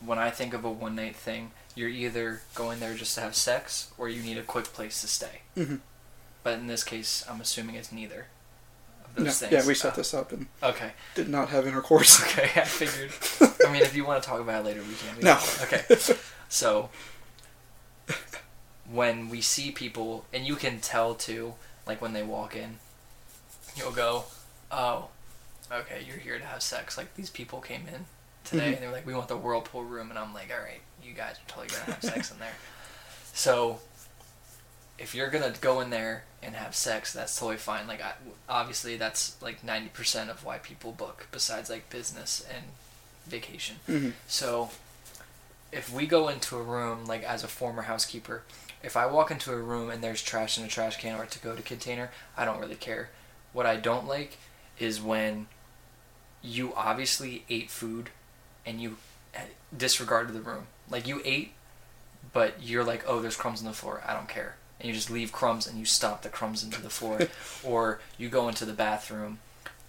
when 0.00 0.18
I 0.18 0.30
think 0.30 0.54
of 0.54 0.64
a 0.64 0.70
one 0.70 0.96
night 0.96 1.14
thing, 1.16 1.52
you're 1.74 1.88
either 1.90 2.42
going 2.54 2.80
there 2.80 2.94
just 2.94 3.14
to 3.16 3.20
have 3.20 3.36
sex 3.36 3.88
or 3.98 4.08
you 4.08 4.22
need 4.22 4.38
a 4.38 4.42
quick 4.42 4.66
place 4.72 5.00
to 5.02 5.08
stay. 5.08 5.42
hmm 5.54 5.76
But 6.42 6.54
in 6.58 6.66
this 6.68 6.82
case, 6.84 7.22
I'm 7.28 7.40
assuming 7.40 7.74
it's 7.74 7.92
neither 7.92 8.26
those 9.14 9.24
No, 9.26 9.32
things. 9.32 9.52
yeah, 9.52 9.66
we 9.66 9.74
set 9.74 9.92
Uh, 9.92 9.96
this 9.96 10.14
up 10.14 10.32
and 10.32 10.46
Okay. 10.62 10.92
did 11.14 11.28
not 11.28 11.48
have 11.50 11.66
intercourse. 11.66 12.20
Okay, 12.24 12.50
I 12.60 12.64
figured. 12.64 13.10
I 13.66 13.72
mean, 13.72 13.82
if 13.82 13.94
you 13.96 14.04
want 14.04 14.22
to 14.22 14.28
talk 14.28 14.40
about 14.40 14.62
it 14.62 14.66
later, 14.66 14.82
we 14.82 14.94
can. 14.94 15.20
No. 15.22 15.38
Okay. 15.62 15.84
So, 16.52 16.90
when 18.90 19.28
we 19.28 19.40
see 19.40 19.70
people, 19.70 20.24
and 20.32 20.44
you 20.46 20.56
can 20.56 20.80
tell 20.80 21.14
too, 21.14 21.54
like 21.86 22.02
when 22.02 22.12
they 22.12 22.22
walk 22.24 22.56
in, 22.56 22.78
you'll 23.76 23.92
go, 23.92 24.24
"Oh, 24.70 25.08
okay, 25.70 26.02
you're 26.06 26.16
here 26.16 26.38
to 26.38 26.44
have 26.44 26.62
sex." 26.62 26.98
Like 26.98 27.14
these 27.14 27.30
people 27.30 27.60
came 27.60 27.86
in 27.86 28.06
today, 28.44 28.70
Mhm. 28.70 28.74
and 28.74 28.82
they 28.82 28.86
were 28.86 28.92
like, 28.92 29.06
"We 29.06 29.14
want 29.14 29.28
the 29.28 29.36
whirlpool 29.36 29.84
room," 29.84 30.10
and 30.10 30.18
I'm 30.18 30.34
like, 30.34 30.50
"All 30.52 30.60
right, 30.62 30.80
you 31.02 31.12
guys 31.14 31.36
are 31.36 31.46
totally 31.48 31.68
gonna 31.68 31.84
have 31.94 32.02
sex 32.02 32.30
in 32.32 32.38
there." 32.40 32.56
So, 33.32 33.80
if 35.00 35.14
you're 35.14 35.30
gonna 35.30 35.54
go 35.60 35.80
in 35.80 35.90
there 35.90 36.24
and 36.42 36.54
have 36.54 36.76
sex, 36.76 37.12
that's 37.12 37.36
totally 37.36 37.56
fine. 37.56 37.86
Like, 37.88 38.02
I, 38.02 38.12
obviously, 38.48 38.96
that's 38.96 39.40
like 39.42 39.64
ninety 39.64 39.88
percent 39.88 40.30
of 40.30 40.44
why 40.44 40.58
people 40.58 40.92
book, 40.92 41.26
besides 41.32 41.70
like 41.70 41.90
business 41.90 42.46
and 42.54 42.66
vacation. 43.26 43.76
hmm 43.86 44.10
So, 44.28 44.70
if 45.72 45.92
we 45.92 46.06
go 46.06 46.28
into 46.28 46.56
a 46.56 46.62
room, 46.62 47.06
like 47.06 47.24
as 47.24 47.42
a 47.42 47.48
former 47.48 47.82
housekeeper, 47.82 48.42
if 48.82 48.96
I 48.96 49.06
walk 49.06 49.30
into 49.30 49.52
a 49.52 49.58
room 49.58 49.90
and 49.90 50.02
there's 50.04 50.22
trash 50.22 50.58
in 50.58 50.64
a 50.64 50.68
trash 50.68 50.98
can 50.98 51.18
or 51.18 51.24
a 51.24 51.26
to-go 51.26 51.56
to 51.56 51.62
container, 51.62 52.10
I 52.36 52.44
don't 52.44 52.60
really 52.60 52.76
care. 52.76 53.10
What 53.52 53.66
I 53.66 53.76
don't 53.76 54.06
like 54.06 54.38
is 54.78 55.00
when 55.00 55.46
you 56.42 56.72
obviously 56.74 57.44
ate 57.48 57.70
food 57.70 58.10
and 58.64 58.80
you 58.80 58.96
eh, 59.34 59.40
disregarded 59.76 60.34
the 60.34 60.40
room. 60.40 60.66
Like 60.88 61.06
you 61.06 61.20
ate, 61.24 61.52
but 62.32 62.62
you're 62.62 62.84
like, 62.84 63.04
oh, 63.06 63.20
there's 63.20 63.36
crumbs 63.36 63.60
on 63.60 63.66
the 63.66 63.72
floor. 63.74 64.02
I 64.06 64.14
don't 64.14 64.28
care. 64.28 64.56
And 64.80 64.88
you 64.88 64.94
just 64.94 65.10
leave 65.10 65.30
crumbs 65.30 65.66
and 65.66 65.78
you 65.78 65.84
stop 65.84 66.22
the 66.22 66.28
crumbs 66.28 66.64
into 66.64 66.80
the 66.82 66.90
floor. 66.90 67.28
or 67.62 68.00
you 68.18 68.28
go 68.28 68.48
into 68.48 68.64
the 68.64 68.72
bathroom 68.72 69.38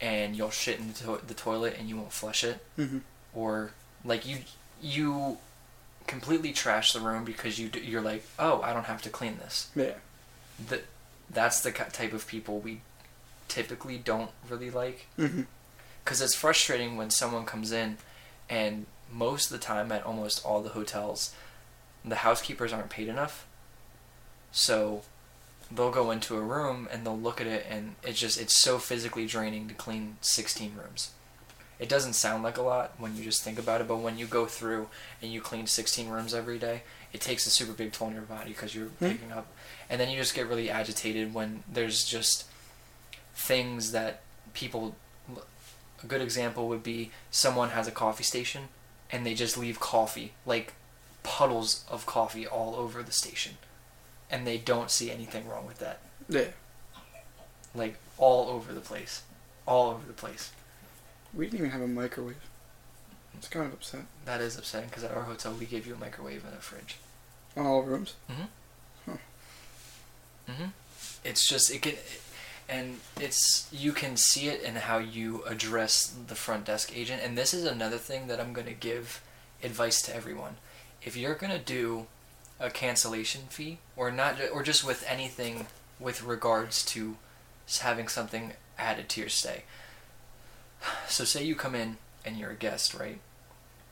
and 0.01 0.35
you'll 0.35 0.49
shit 0.51 0.79
in 0.79 0.87
the, 0.89 0.93
to- 0.93 1.25
the 1.25 1.33
toilet 1.33 1.75
and 1.79 1.87
you 1.89 1.95
won't 1.97 2.11
flush 2.11 2.43
it. 2.43 2.63
Hmm 2.75 2.99
or 3.33 3.71
like 4.03 4.27
you 4.27 4.39
you 4.81 5.37
completely 6.07 6.51
trash 6.51 6.91
the 6.91 6.99
room 6.99 7.23
because 7.23 7.57
you 7.57 7.69
d- 7.69 7.79
you're 7.79 8.01
like 8.01 8.25
oh 8.37 8.61
I 8.61 8.73
don't 8.73 8.85
have 8.87 9.01
to 9.03 9.09
clean 9.09 9.37
this. 9.37 9.69
Yeah. 9.75 9.93
that 10.67 10.83
that's 11.29 11.61
the 11.61 11.71
type 11.71 12.11
of 12.11 12.27
people 12.27 12.59
we 12.59 12.81
typically 13.47 13.97
don't 13.97 14.31
really 14.49 14.69
like. 14.69 15.07
Because 16.03 16.21
it's 16.21 16.35
frustrating 16.35 16.97
when 16.97 17.09
someone 17.09 17.45
comes 17.45 17.71
in 17.71 17.97
and 18.49 18.85
most 19.09 19.45
of 19.51 19.57
the 19.57 19.65
time 19.65 19.91
at 19.93 20.03
almost 20.05 20.45
all 20.45 20.61
the 20.61 20.69
hotels 20.69 21.33
the 22.03 22.15
housekeepers 22.17 22.73
aren't 22.73 22.89
paid 22.89 23.07
enough 23.07 23.45
so 24.51 25.01
they'll 25.73 25.91
go 25.91 26.11
into 26.11 26.35
a 26.37 26.41
room 26.41 26.87
and 26.91 27.05
they'll 27.05 27.17
look 27.17 27.39
at 27.39 27.47
it 27.47 27.65
and 27.69 27.95
it's 28.03 28.19
just 28.19 28.39
it's 28.39 28.61
so 28.61 28.77
physically 28.77 29.25
draining 29.25 29.67
to 29.67 29.73
clean 29.73 30.17
16 30.21 30.73
rooms 30.75 31.11
it 31.79 31.87
doesn't 31.89 32.13
sound 32.13 32.43
like 32.43 32.57
a 32.57 32.61
lot 32.61 32.91
when 32.97 33.15
you 33.15 33.23
just 33.23 33.41
think 33.41 33.57
about 33.57 33.79
it 33.81 33.87
but 33.87 33.97
when 33.97 34.17
you 34.17 34.25
go 34.25 34.45
through 34.45 34.87
and 35.21 35.31
you 35.31 35.39
clean 35.41 35.65
16 35.65 36.09
rooms 36.09 36.33
every 36.33 36.59
day 36.59 36.83
it 37.13 37.21
takes 37.21 37.47
a 37.47 37.49
super 37.49 37.71
big 37.73 37.91
toll 37.93 38.09
on 38.09 38.13
your 38.13 38.21
body 38.23 38.49
because 38.51 38.75
you're 38.75 38.87
Hmm. 38.87 39.07
picking 39.09 39.31
up 39.31 39.47
and 39.89 39.99
then 39.99 40.09
you 40.09 40.17
just 40.17 40.35
get 40.35 40.47
really 40.47 40.69
agitated 40.69 41.33
when 41.33 41.63
there's 41.71 42.03
just 42.05 42.45
things 43.33 43.91
that 43.93 44.21
people 44.53 44.95
a 46.03 46.05
good 46.07 46.21
example 46.21 46.67
would 46.67 46.83
be 46.83 47.11
someone 47.31 47.69
has 47.69 47.87
a 47.87 47.91
coffee 47.91 48.23
station 48.23 48.63
and 49.11 49.25
they 49.25 49.33
just 49.33 49.57
leave 49.57 49.79
coffee 49.79 50.33
like 50.45 50.73
puddles 51.23 51.85
of 51.89 52.05
coffee 52.05 52.45
all 52.47 52.75
over 52.75 53.01
the 53.03 53.11
station 53.11 53.53
and 54.31 54.47
they 54.47 54.57
don't 54.57 54.89
see 54.89 55.11
anything 55.11 55.47
wrong 55.47 55.67
with 55.67 55.77
that 55.79 55.99
Yeah. 56.29 56.47
like 57.75 57.97
all 58.17 58.49
over 58.49 58.73
the 58.73 58.81
place 58.81 59.21
all 59.67 59.91
over 59.91 60.05
the 60.07 60.13
place 60.13 60.51
We 61.33 61.45
didn't 61.45 61.59
even 61.59 61.71
have 61.71 61.81
a 61.81 61.87
microwave. 61.87 62.37
It's 63.37 63.47
kind 63.47 63.65
of 63.67 63.73
upset. 63.73 64.01
that 64.25 64.41
is 64.41 64.57
upsetting 64.57 64.89
because 64.89 65.03
at 65.03 65.11
our 65.15 65.23
hotel 65.23 65.53
we 65.53 65.65
gave 65.65 65.85
you 65.87 65.93
a 65.93 65.97
microwave 65.97 66.43
and 66.45 66.53
a 66.53 66.57
fridge 66.61 66.97
On 67.55 67.65
all 67.65 67.83
rooms. 67.83 68.15
hmm 68.27 68.45
Huh. 69.05 69.17
Mhm. 70.47 70.71
It's 71.23 71.47
just 71.47 71.69
it 71.71 71.81
can, 71.81 71.95
and 72.67 72.99
it's 73.19 73.67
you 73.71 73.93
can 73.93 74.17
see 74.17 74.47
it 74.49 74.61
in 74.61 74.75
how 74.75 74.97
you 74.97 75.43
address 75.45 76.13
the 76.27 76.35
front 76.35 76.65
desk 76.65 76.95
agent. 76.95 77.21
And 77.23 77.37
this 77.37 77.53
is 77.53 77.63
another 77.65 77.97
thing 77.97 78.27
that 78.27 78.39
I'm 78.39 78.53
gonna 78.53 78.73
give 78.73 79.21
advice 79.63 80.01
to 80.03 80.15
everyone. 80.15 80.57
If 81.03 81.15
you're 81.15 81.35
gonna 81.35 81.59
do 81.59 82.07
a 82.61 82.69
cancellation 82.69 83.41
fee, 83.49 83.79
or 83.97 84.11
not, 84.11 84.35
or 84.53 84.63
just 84.63 84.85
with 84.85 85.03
anything 85.07 85.67
with 85.99 86.23
regards 86.23 86.85
to 86.85 87.17
having 87.81 88.07
something 88.07 88.53
added 88.77 89.09
to 89.09 89.21
your 89.21 89.29
stay. 89.29 89.63
So 91.07 91.25
say 91.25 91.43
you 91.43 91.55
come 91.55 91.75
in 91.75 91.97
and 92.25 92.37
you're 92.37 92.51
a 92.51 92.55
guest, 92.55 92.93
right? 92.93 93.19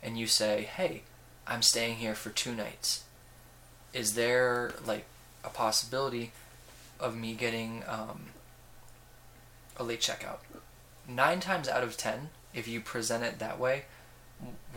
And 0.01 0.17
you 0.17 0.27
say, 0.27 0.63
"Hey, 0.63 1.03
I'm 1.45 1.61
staying 1.61 1.97
here 1.97 2.15
for 2.15 2.29
two 2.29 2.55
nights. 2.55 3.03
Is 3.93 4.13
there 4.13 4.71
like 4.85 5.05
a 5.43 5.49
possibility 5.49 6.31
of 6.99 7.15
me 7.15 7.33
getting 7.33 7.83
um, 7.87 8.27
a 9.77 9.83
late 9.83 10.01
checkout. 10.01 10.39
Nine 11.07 11.39
times 11.39 11.67
out 11.67 11.83
of 11.83 11.97
ten, 11.97 12.29
if 12.53 12.67
you 12.67 12.81
present 12.81 13.23
it 13.23 13.39
that 13.39 13.59
way, 13.59 13.85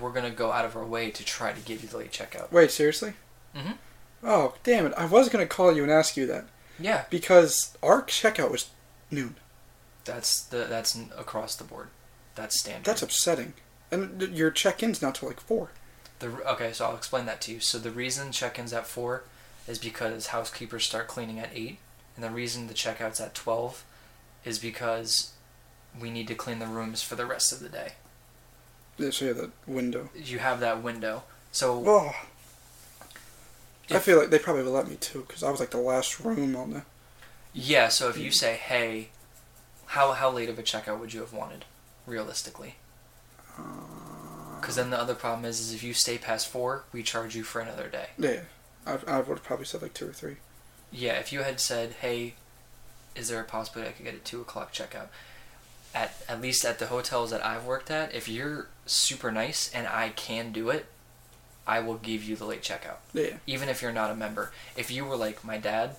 we're 0.00 0.12
gonna 0.12 0.30
go 0.30 0.52
out 0.52 0.64
of 0.64 0.76
our 0.76 0.84
way 0.84 1.10
to 1.10 1.24
try 1.24 1.52
to 1.52 1.60
give 1.60 1.82
you 1.82 1.88
the 1.88 1.98
late 1.98 2.12
checkout. 2.12 2.50
Wait, 2.52 2.70
seriously? 2.70 3.14
Mhm. 3.54 3.76
Oh, 4.24 4.54
damn 4.62 4.86
it. 4.86 4.94
I 4.96 5.04
was 5.06 5.28
going 5.28 5.44
to 5.46 5.52
call 5.52 5.72
you 5.72 5.82
and 5.82 5.90
ask 5.92 6.16
you 6.16 6.26
that. 6.26 6.46
Yeah, 6.78 7.04
Because 7.10 7.76
our 7.82 8.02
checkout 8.02 8.50
was 8.50 8.70
noon. 9.10 9.36
that's 10.04 10.42
the 10.42 10.64
that's 10.64 10.96
across 11.16 11.54
the 11.54 11.64
board. 11.64 11.88
That's 12.34 12.58
standard. 12.58 12.84
That's 12.84 13.02
upsetting. 13.02 13.52
And 13.90 14.20
your 14.36 14.50
check-in's 14.50 15.02
not 15.02 15.14
till 15.16 15.28
like 15.28 15.40
4. 15.40 15.70
The 16.18 16.28
okay, 16.52 16.72
so 16.72 16.86
I'll 16.86 16.96
explain 16.96 17.26
that 17.26 17.40
to 17.42 17.52
you. 17.52 17.60
So 17.60 17.78
the 17.78 17.90
reason 17.90 18.32
check-ins 18.32 18.72
at 18.72 18.86
four 18.86 19.24
is 19.68 19.78
because 19.78 20.28
housekeepers 20.28 20.84
start 20.86 21.08
cleaning 21.08 21.38
at 21.38 21.50
eight, 21.52 21.78
and 22.16 22.24
the 22.24 22.30
reason 22.30 22.68
the 22.68 22.74
checkouts 22.74 23.20
at 23.20 23.34
twelve 23.34 23.84
is 24.44 24.58
because 24.58 25.32
we 26.00 26.10
need 26.10 26.26
to 26.28 26.34
clean 26.34 26.58
the 26.60 26.66
rooms 26.66 27.02
for 27.02 27.16
the 27.16 27.26
rest 27.26 27.52
of 27.52 27.60
the 27.60 27.68
day. 27.68 27.92
Yeah, 28.98 29.10
So 29.10 29.24
you 29.26 29.34
have 29.34 29.38
that 29.42 29.50
window. 29.66 30.10
You 30.14 30.38
have 30.38 30.60
that 30.60 30.82
window. 30.82 31.24
So 31.52 31.82
Oh, 31.86 32.14
I 33.90 33.98
feel 34.00 34.18
like 34.18 34.30
they 34.30 34.38
probably 34.40 34.62
would 34.64 34.70
let 34.72 34.88
me 34.88 34.96
too, 34.96 35.20
because 35.26 35.42
I 35.42 35.50
was 35.50 35.60
like 35.60 35.70
the 35.70 35.78
last 35.78 36.18
room 36.20 36.56
on 36.56 36.70
the. 36.70 36.84
Yeah, 37.54 37.88
so 37.88 38.08
if 38.08 38.18
you 38.18 38.30
say, 38.30 38.54
hey, 38.56 39.10
How 39.86 40.12
how 40.12 40.30
late 40.30 40.48
of 40.48 40.58
a 40.58 40.62
checkout 40.62 40.98
would 41.00 41.12
you 41.14 41.20
have 41.20 41.32
wanted, 41.32 41.66
realistically? 42.06 42.76
Uh, 43.58 43.62
because 44.60 44.76
then 44.76 44.90
the 44.90 44.98
other 45.00 45.14
problem 45.14 45.44
is, 45.44 45.60
is 45.60 45.74
if 45.74 45.82
you 45.82 45.92
stay 45.94 46.18
past 46.18 46.48
four, 46.48 46.84
we 46.92 47.02
charge 47.02 47.34
you 47.34 47.42
for 47.44 47.60
another 47.60 47.88
day. 47.88 48.10
Yeah, 48.18 48.42
I, 48.86 48.98
I 49.06 49.18
would 49.18 49.28
have 49.38 49.42
probably 49.44 49.66
said 49.66 49.82
like 49.82 49.94
two 49.94 50.08
or 50.08 50.12
three. 50.12 50.36
Yeah, 50.90 51.14
if 51.14 51.32
you 51.32 51.42
had 51.42 51.58
said, 51.60 51.92
"Hey, 52.00 52.34
is 53.16 53.28
there 53.28 53.40
a 53.40 53.44
possibility 53.44 53.90
I 53.90 53.94
could 53.94 54.04
get 54.04 54.14
a 54.14 54.18
two 54.18 54.40
o'clock 54.40 54.72
checkout?" 54.72 55.08
At 55.94 56.16
at 56.28 56.40
least 56.40 56.64
at 56.64 56.78
the 56.78 56.86
hotels 56.88 57.30
that 57.30 57.44
I've 57.44 57.64
worked 57.66 57.90
at, 57.90 58.14
if 58.14 58.28
you're 58.28 58.68
super 58.86 59.30
nice 59.32 59.70
and 59.74 59.86
I 59.86 60.10
can 60.10 60.52
do 60.52 60.70
it, 60.70 60.86
I 61.66 61.80
will 61.80 61.94
give 61.94 62.24
you 62.24 62.34
the 62.36 62.44
late 62.44 62.62
checkout, 62.62 62.96
Yeah. 63.12 63.36
even 63.46 63.68
if 63.68 63.80
you're 63.82 63.92
not 63.92 64.10
a 64.10 64.14
member. 64.16 64.52
If 64.76 64.90
you 64.90 65.04
were 65.04 65.16
like 65.16 65.44
my 65.44 65.58
dad, 65.58 65.96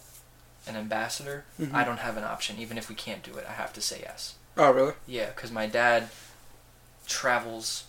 an 0.68 0.76
ambassador, 0.76 1.46
Mhm. 1.60 1.74
I 1.74 1.84
don't 1.84 1.98
have 2.00 2.18
an 2.18 2.24
option. 2.24 2.58
Even 2.60 2.78
if 2.78 2.90
we 2.90 2.96
can't 2.96 3.24
do 3.24 3.36
it, 3.38 3.46
I 3.50 3.54
have 3.54 3.72
to 3.74 3.82
say 3.82 4.00
yes. 4.02 4.34
Oh, 4.58 4.72
really? 4.72 4.94
Yeah, 5.08 5.28
because 5.28 5.52
my 5.52 5.66
dad 5.68 6.10
travels, 7.08 7.84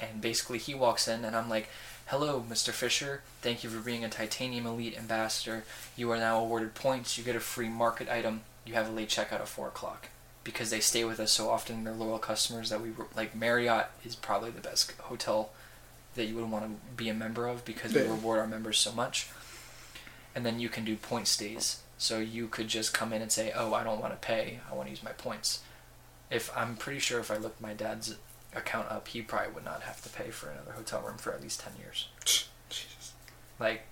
and 0.00 0.20
basically 0.20 0.58
he 0.58 0.74
walks 0.74 1.08
in, 1.08 1.24
and 1.24 1.36
I'm 1.36 1.48
like, 1.48 1.68
"Hello, 2.06 2.44
Mr. 2.48 2.72
Fisher. 2.72 3.22
Thank 3.42 3.64
you 3.64 3.70
for 3.70 3.78
being 3.78 4.04
a 4.04 4.08
Titanium 4.08 4.66
Elite 4.66 4.96
ambassador. 4.96 5.64
You 5.96 6.10
are 6.12 6.18
now 6.18 6.38
awarded 6.40 6.74
points. 6.74 7.16
You 7.18 7.24
get 7.24 7.36
a 7.36 7.40
free 7.40 7.68
market 7.68 8.08
item. 8.08 8.42
You 8.64 8.74
have 8.74 8.88
a 8.88 8.92
late 8.92 9.08
checkout 9.08 9.40
at 9.40 9.48
four 9.48 9.68
o'clock." 9.68 10.08
Because 10.44 10.70
they 10.70 10.80
stay 10.80 11.02
with 11.04 11.18
us 11.18 11.32
so 11.32 11.50
often, 11.50 11.82
they're 11.82 11.92
loyal 11.92 12.20
customers 12.20 12.70
that 12.70 12.80
we 12.80 12.92
like. 13.16 13.34
Marriott 13.34 13.86
is 14.04 14.14
probably 14.14 14.50
the 14.50 14.60
best 14.60 14.92
hotel 14.92 15.50
that 16.16 16.26
you 16.26 16.34
wouldn't 16.34 16.52
want 16.52 16.64
to 16.64 16.94
be 16.94 17.08
a 17.08 17.14
member 17.14 17.46
of 17.46 17.64
because 17.64 17.94
we 17.94 18.02
reward 18.02 18.40
our 18.40 18.46
members 18.46 18.78
so 18.78 18.92
much. 18.92 19.28
And 20.34 20.44
then 20.44 20.60
you 20.60 20.68
can 20.68 20.84
do 20.84 20.96
point 20.96 21.28
stays. 21.28 21.80
So 21.98 22.18
you 22.18 22.46
could 22.48 22.68
just 22.68 22.92
come 22.92 23.12
in 23.14 23.22
and 23.22 23.32
say, 23.32 23.52
"Oh, 23.56 23.72
I 23.72 23.82
don't 23.84 24.00
want 24.02 24.12
to 24.12 24.26
pay. 24.26 24.60
I 24.70 24.74
want 24.74 24.88
to 24.88 24.90
use 24.90 25.02
my 25.02 25.12
points." 25.12 25.60
if 26.30 26.54
I'm 26.56 26.76
pretty 26.76 26.98
sure 27.00 27.20
if 27.20 27.30
I 27.30 27.36
looked 27.36 27.60
my 27.60 27.72
dad's 27.72 28.16
account 28.54 28.90
up, 28.90 29.08
he 29.08 29.22
probably 29.22 29.52
would 29.52 29.64
not 29.64 29.82
have 29.82 30.02
to 30.02 30.08
pay 30.08 30.30
for 30.30 30.48
another 30.50 30.72
hotel 30.72 31.02
room 31.02 31.18
for 31.18 31.32
at 31.32 31.42
least 31.42 31.60
ten 31.60 31.72
years. 31.78 32.08
Jesus. 32.68 33.12
Like, 33.58 33.82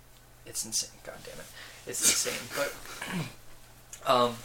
it's 0.47 0.65
insane. 0.65 0.91
God 1.05 1.17
damn 1.25 1.39
it, 1.39 1.47
it's 1.87 2.03
insane. 2.03 2.49
But, 2.57 4.07
um, 4.11 4.37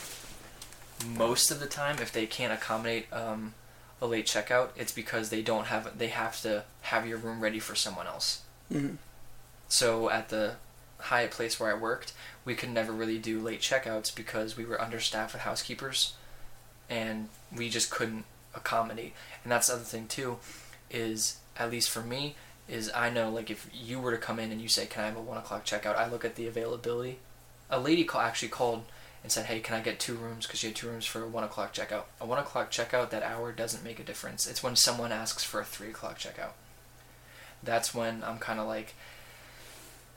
most 1.18 1.52
of 1.52 1.60
the 1.60 1.66
time, 1.66 1.98
if 2.00 2.12
they 2.12 2.26
can't 2.26 2.54
accommodate 2.54 3.12
um, 3.12 3.54
a 4.02 4.08
late 4.08 4.26
checkout, 4.26 4.70
it's 4.76 4.92
because 4.92 5.30
they 5.30 5.42
don't 5.42 5.66
have. 5.66 5.98
They 5.98 6.08
have 6.08 6.42
to 6.42 6.64
have 6.82 7.08
your 7.08 7.18
room 7.18 7.42
ready 7.42 7.60
for 7.60 7.76
someone 7.76 8.08
else. 8.08 8.42
hmm 8.72 8.96
So 9.68 10.10
at 10.10 10.30
the 10.30 10.56
Hyatt 11.00 11.32
place 11.32 11.60
where 11.60 11.72
I 11.72 11.80
worked, 11.80 12.14
we 12.46 12.56
could 12.56 12.70
never 12.70 12.92
really 12.92 13.18
do 13.18 13.40
late 13.40 13.62
checkouts 13.62 14.14
because 14.14 14.58
we 14.58 14.66
were 14.66 14.82
understaffed 14.82 15.34
with 15.34 15.44
housekeepers, 15.44 16.14
and 16.90 17.30
we 17.56 17.70
just 17.70 17.90
couldn't 17.90 18.26
accommodate. 18.56 19.14
And 19.44 19.52
that's 19.52 19.68
the 19.68 19.74
other 19.74 19.84
thing 19.84 20.08
too, 20.08 20.38
is 20.90 21.38
at 21.58 21.72
least 21.72 21.90
for 21.90 22.02
me, 22.02 22.36
is 22.68 22.92
I 22.96 23.10
know 23.10 23.30
like 23.30 23.50
if 23.50 23.70
you 23.74 24.00
were 24.00 24.12
to 24.12 24.18
come 24.18 24.40
in 24.40 24.52
and 24.52 24.62
you 24.62 24.70
say, 24.70 24.86
"Can 24.86 25.04
I 25.04 25.08
have 25.08 25.18
a 25.18 25.22
one 25.22 25.38
o'clock 25.38 25.66
checkout?" 25.66 25.98
I 25.98 26.08
look 26.08 26.24
at 26.24 26.36
the 26.36 26.48
availability. 26.48 27.20
A 27.70 27.80
lady 27.80 28.04
call, 28.04 28.22
actually 28.22 28.50
called 28.50 28.84
and 29.24 29.32
said, 29.32 29.46
"Hey, 29.46 29.60
can 29.60 29.76
I 29.76 29.82
get 29.82 30.00
two 30.00 30.16
rooms?" 30.16 30.46
Because 30.46 30.64
you 30.64 30.70
had 30.70 30.76
two 30.76 30.88
rooms 30.90 31.06
for 31.06 31.24
a 31.24 31.28
one 31.28 31.44
o'clock 31.44 31.74
checkout. 31.74 32.04
A 32.22 32.26
one 32.26 32.40
o'clock 32.40 32.72
checkout 32.72 33.10
that 33.10 33.24
hour 33.24 33.52
doesn't 33.52 33.84
make 33.84 34.00
a 34.00 34.04
difference. 34.04 34.48
It's 34.48 34.64
when 34.64 34.76
someone 34.76 35.12
asks 35.12 35.44
for 35.44 35.60
a 35.60 35.66
three 35.66 35.90
o'clock 35.90 36.18
checkout. 36.20 36.52
That's 37.62 37.94
when 37.94 38.24
I'm 38.24 38.40
kind 38.40 38.60
of 38.60 38.68
like, 38.68 38.96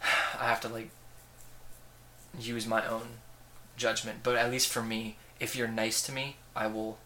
I 0.02 0.44
have 0.48 0.60
to 0.62 0.68
like 0.68 0.90
use 2.38 2.66
my 2.66 2.86
own 2.86 3.18
judgment. 3.76 4.20
But 4.22 4.36
at 4.36 4.50
least 4.50 4.68
for 4.68 4.82
me, 4.82 5.16
if 5.40 5.56
you're 5.56 5.68
nice 5.68 6.02
to 6.02 6.12
me, 6.12 6.36
I 6.54 6.66
will 6.66 6.98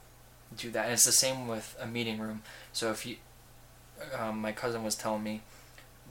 do 0.56 0.70
that. 0.70 0.84
And 0.84 0.92
it's 0.92 1.04
the 1.04 1.12
same 1.12 1.48
with 1.48 1.76
a 1.80 1.86
meeting 1.86 2.18
room. 2.18 2.42
So 2.72 2.90
if 2.90 3.06
you, 3.06 3.16
um, 4.18 4.40
my 4.40 4.52
cousin 4.52 4.84
was 4.84 4.94
telling 4.94 5.22
me 5.22 5.42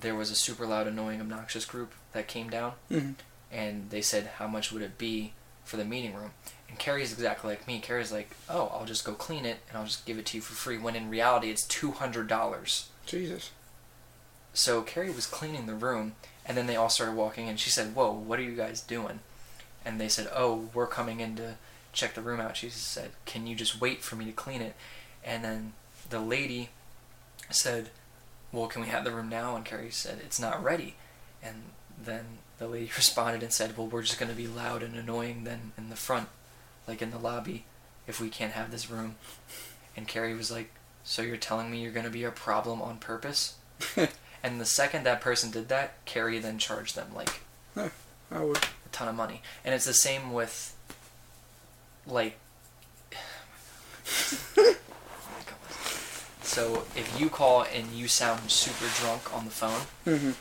there 0.01 0.15
was 0.15 0.31
a 0.31 0.35
super 0.35 0.65
loud, 0.65 0.87
annoying, 0.87 1.21
obnoxious 1.21 1.65
group 1.65 1.93
that 2.13 2.27
came 2.27 2.49
down, 2.49 2.73
hmm 2.89 3.11
and 3.51 3.89
they 3.89 4.01
said, 4.01 4.31
"How 4.37 4.47
much 4.47 4.71
would 4.71 4.81
it 4.81 4.97
be 4.97 5.31
for 5.65 5.75
the 5.77 5.85
meeting 5.85 6.15
room?" 6.15 6.31
And 6.69 6.79
Carrie's 6.79 7.11
exactly 7.13 7.49
like 7.51 7.67
me. 7.67 7.79
Carrie's 7.79 8.11
like, 8.11 8.31
"Oh, 8.49 8.67
I'll 8.73 8.85
just 8.85 9.03
go 9.03 9.13
clean 9.13 9.45
it 9.45 9.59
and 9.67 9.77
I'll 9.77 9.85
just 9.85 10.05
give 10.05 10.17
it 10.17 10.25
to 10.27 10.37
you 10.37 10.41
for 10.41 10.53
free." 10.53 10.77
When 10.77 10.95
in 10.95 11.09
reality, 11.09 11.49
it's 11.49 11.63
two 11.63 11.91
hundred 11.91 12.27
dollars. 12.27 12.89
Jesus. 13.05 13.51
So 14.53 14.81
Carrie 14.81 15.11
was 15.11 15.27
cleaning 15.27 15.65
the 15.65 15.75
room, 15.75 16.15
and 16.45 16.55
then 16.57 16.65
they 16.65 16.77
all 16.77 16.89
started 16.89 17.15
walking 17.15 17.47
in. 17.47 17.57
She 17.57 17.69
said, 17.69 17.93
"Whoa, 17.93 18.11
what 18.11 18.39
are 18.39 18.43
you 18.43 18.55
guys 18.55 18.79
doing?" 18.79 19.19
And 19.83 19.99
they 19.99 20.09
said, 20.09 20.29
"Oh, 20.33 20.69
we're 20.73 20.87
coming 20.87 21.19
in 21.19 21.35
to 21.35 21.55
check 21.91 22.13
the 22.13 22.21
room 22.21 22.39
out." 22.39 22.57
She 22.57 22.69
said, 22.69 23.11
"Can 23.25 23.47
you 23.47 23.55
just 23.55 23.79
wait 23.81 24.01
for 24.01 24.15
me 24.15 24.25
to 24.25 24.31
clean 24.31 24.61
it?" 24.61 24.75
And 25.23 25.43
then 25.43 25.73
the 26.09 26.19
lady 26.19 26.69
said, 27.49 27.89
"Well, 28.51 28.67
can 28.67 28.81
we 28.81 28.87
have 28.87 29.03
the 29.03 29.11
room 29.11 29.29
now?" 29.29 29.55
And 29.55 29.65
Carrie 29.65 29.91
said, 29.91 30.19
"It's 30.23 30.39
not 30.39 30.63
ready." 30.63 30.95
And 31.43 31.71
then 31.97 32.39
the 32.57 32.67
lady 32.67 32.91
responded 32.95 33.43
and 33.43 33.51
said, 33.53 33.77
"Well, 33.77 33.87
we're 33.87 34.01
just 34.03 34.19
going 34.19 34.31
to 34.31 34.37
be 34.37 34.47
loud 34.47 34.83
and 34.83 34.95
annoying 34.95 35.43
then 35.43 35.71
in 35.77 35.89
the 35.89 35.95
front, 35.95 36.29
like 36.87 37.01
in 37.01 37.11
the 37.11 37.17
lobby, 37.19 37.65
if 38.07 38.19
we 38.19 38.29
can't 38.29 38.53
have 38.53 38.71
this 38.71 38.89
room." 38.89 39.15
And 39.97 40.07
Carrie 40.07 40.35
was 40.35 40.51
like, 40.51 40.71
"So 41.03 41.21
you're 41.21 41.37
telling 41.37 41.71
me 41.71 41.81
you're 41.81 41.91
going 41.91 42.05
to 42.05 42.11
be 42.11 42.23
a 42.23 42.31
problem 42.31 42.81
on 42.81 42.97
purpose?" 42.97 43.55
And 44.43 44.61
the 44.61 44.65
second 44.65 45.05
that 45.05 45.21
person 45.21 45.49
did 45.49 45.69
that, 45.69 45.93
Carrie 46.05 46.37
then 46.37 46.59
charged 46.59 46.95
them 46.95 47.07
like 47.15 47.41
I 47.75 47.89
would. 48.43 48.57
a 48.57 48.89
ton 48.91 49.07
of 49.07 49.15
money. 49.15 49.41
And 49.63 49.73
it's 49.73 49.85
the 49.85 49.93
same 49.93 50.33
with 50.33 50.75
like 52.05 52.37
So 56.43 56.83
if 56.95 57.19
you 57.19 57.29
call 57.29 57.63
and 57.63 57.87
you 57.91 58.07
sound 58.07 58.51
super 58.51 58.85
drunk 59.01 59.33
on 59.35 59.45
the 59.45 59.51
phone, 59.51 59.81
hmm 60.03 60.31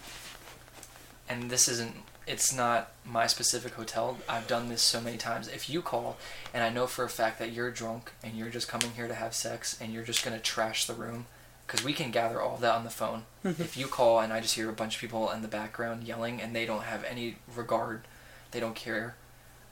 and 1.29 1.51
this 1.51 1.69
isn't 1.69 1.97
it's 2.27 2.55
not 2.55 2.91
my 3.05 3.27
specific 3.27 3.75
hotel. 3.75 4.17
I've 4.27 4.47
done 4.47 4.69
this 4.71 4.81
so 4.81 4.99
many 5.01 5.19
times. 5.19 5.47
If 5.47 5.69
you 5.69 5.83
call 5.83 6.17
and 6.55 6.63
I 6.65 6.71
know 6.71 6.87
for 6.87 7.05
a 7.05 7.09
fact 7.11 7.39
that 7.39 7.53
you're 7.53 7.71
drunk 7.71 8.13
and 8.23 8.35
you're 8.35 8.49
just 8.49 8.67
coming 8.67 8.93
here 8.97 9.09
to 9.09 9.15
have 9.15 9.35
sex 9.35 9.79
and 9.81 9.93
you're 9.93 10.05
just 10.05 10.25
going 10.25 10.35
to 10.37 10.43
trash 10.43 10.87
the 10.87 10.95
room 10.95 11.27
because 11.67 11.85
we 11.85 11.93
can 11.93 12.11
gather 12.11 12.41
all 12.41 12.57
that 12.59 12.75
on 12.75 12.85
the 12.85 12.91
phone. 12.91 13.25
Mhm. 13.45 13.61
If 13.61 13.77
you 13.77 13.89
call 13.89 14.21
and 14.21 14.33
I 14.33 14.41
just 14.41 14.55
hear 14.55 14.71
a 14.71 14.73
bunch 14.73 14.95
of 14.95 15.01
people 15.03 15.31
in 15.31 15.43
the 15.43 15.49
background 15.49 16.05
yelling 16.05 16.41
and 16.41 16.57
they 16.57 16.65
don't 16.65 16.85
have 16.85 17.05
any 17.05 17.37
regard, 17.55 18.07
they 18.53 18.61
don't 18.61 18.75
care 18.77 19.17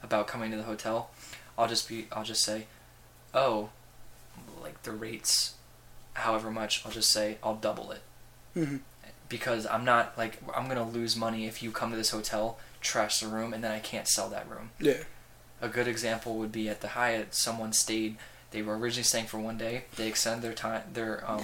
about 0.03 0.27
coming 0.27 0.51
to 0.51 0.57
the 0.57 0.63
hotel, 0.63 1.09
I'll 1.57 1.67
just 1.67 1.89
be 1.89 2.07
I'll 2.11 2.23
just 2.23 2.43
say, 2.43 2.67
"Oh, 3.33 3.69
like 4.61 4.83
the 4.83 4.91
rates 4.91 5.53
however 6.13 6.51
much, 6.51 6.85
I'll 6.85 6.91
just 6.91 7.11
say 7.11 7.37
I'll 7.43 7.55
double 7.55 7.91
it." 7.91 8.01
hmm 8.53 8.77
because 9.33 9.65
I'm 9.65 9.83
not 9.83 10.15
like 10.15 10.37
I'm 10.55 10.67
gonna 10.67 10.87
lose 10.87 11.15
money 11.15 11.47
if 11.47 11.63
you 11.63 11.71
come 11.71 11.89
to 11.89 11.97
this 11.97 12.11
hotel, 12.11 12.59
trash 12.81 13.19
the 13.19 13.27
room, 13.27 13.51
and 13.51 13.63
then 13.63 13.71
I 13.71 13.79
can't 13.79 14.07
sell 14.07 14.29
that 14.29 14.47
room. 14.47 14.69
Yeah. 14.79 15.05
A 15.59 15.67
good 15.67 15.87
example 15.87 16.35
would 16.35 16.51
be 16.51 16.69
at 16.69 16.81
the 16.81 16.89
Hyatt. 16.89 17.33
Someone 17.33 17.73
stayed. 17.73 18.17
They 18.51 18.61
were 18.61 18.77
originally 18.77 19.05
staying 19.05 19.25
for 19.25 19.39
one 19.39 19.57
day. 19.57 19.85
They 19.95 20.07
extended 20.07 20.43
their 20.43 20.53
time, 20.53 20.83
their 20.93 21.23
um, 21.27 21.41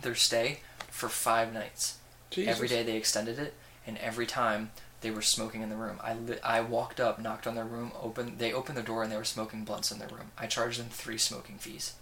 their 0.00 0.14
stay 0.14 0.60
for 0.92 1.08
five 1.08 1.52
nights. 1.52 1.98
Jesus. 2.30 2.54
Every 2.54 2.68
day 2.68 2.84
they 2.84 2.96
extended 2.96 3.40
it, 3.40 3.54
and 3.84 3.98
every 3.98 4.26
time 4.26 4.70
they 5.00 5.10
were 5.10 5.22
smoking 5.22 5.62
in 5.62 5.70
the 5.70 5.74
room. 5.74 5.98
I 6.04 6.14
li- 6.14 6.38
I 6.44 6.60
walked 6.60 7.00
up, 7.00 7.18
knocked 7.20 7.48
on 7.48 7.56
their 7.56 7.64
room, 7.64 7.90
opened. 8.00 8.38
They 8.38 8.52
opened 8.52 8.78
the 8.78 8.82
door 8.82 9.02
and 9.02 9.10
they 9.10 9.16
were 9.16 9.24
smoking 9.24 9.64
blunts 9.64 9.90
in 9.90 9.98
their 9.98 10.06
room. 10.06 10.30
I 10.38 10.46
charged 10.46 10.78
them 10.78 10.86
three 10.88 11.18
smoking 11.18 11.58
fees. 11.58 11.94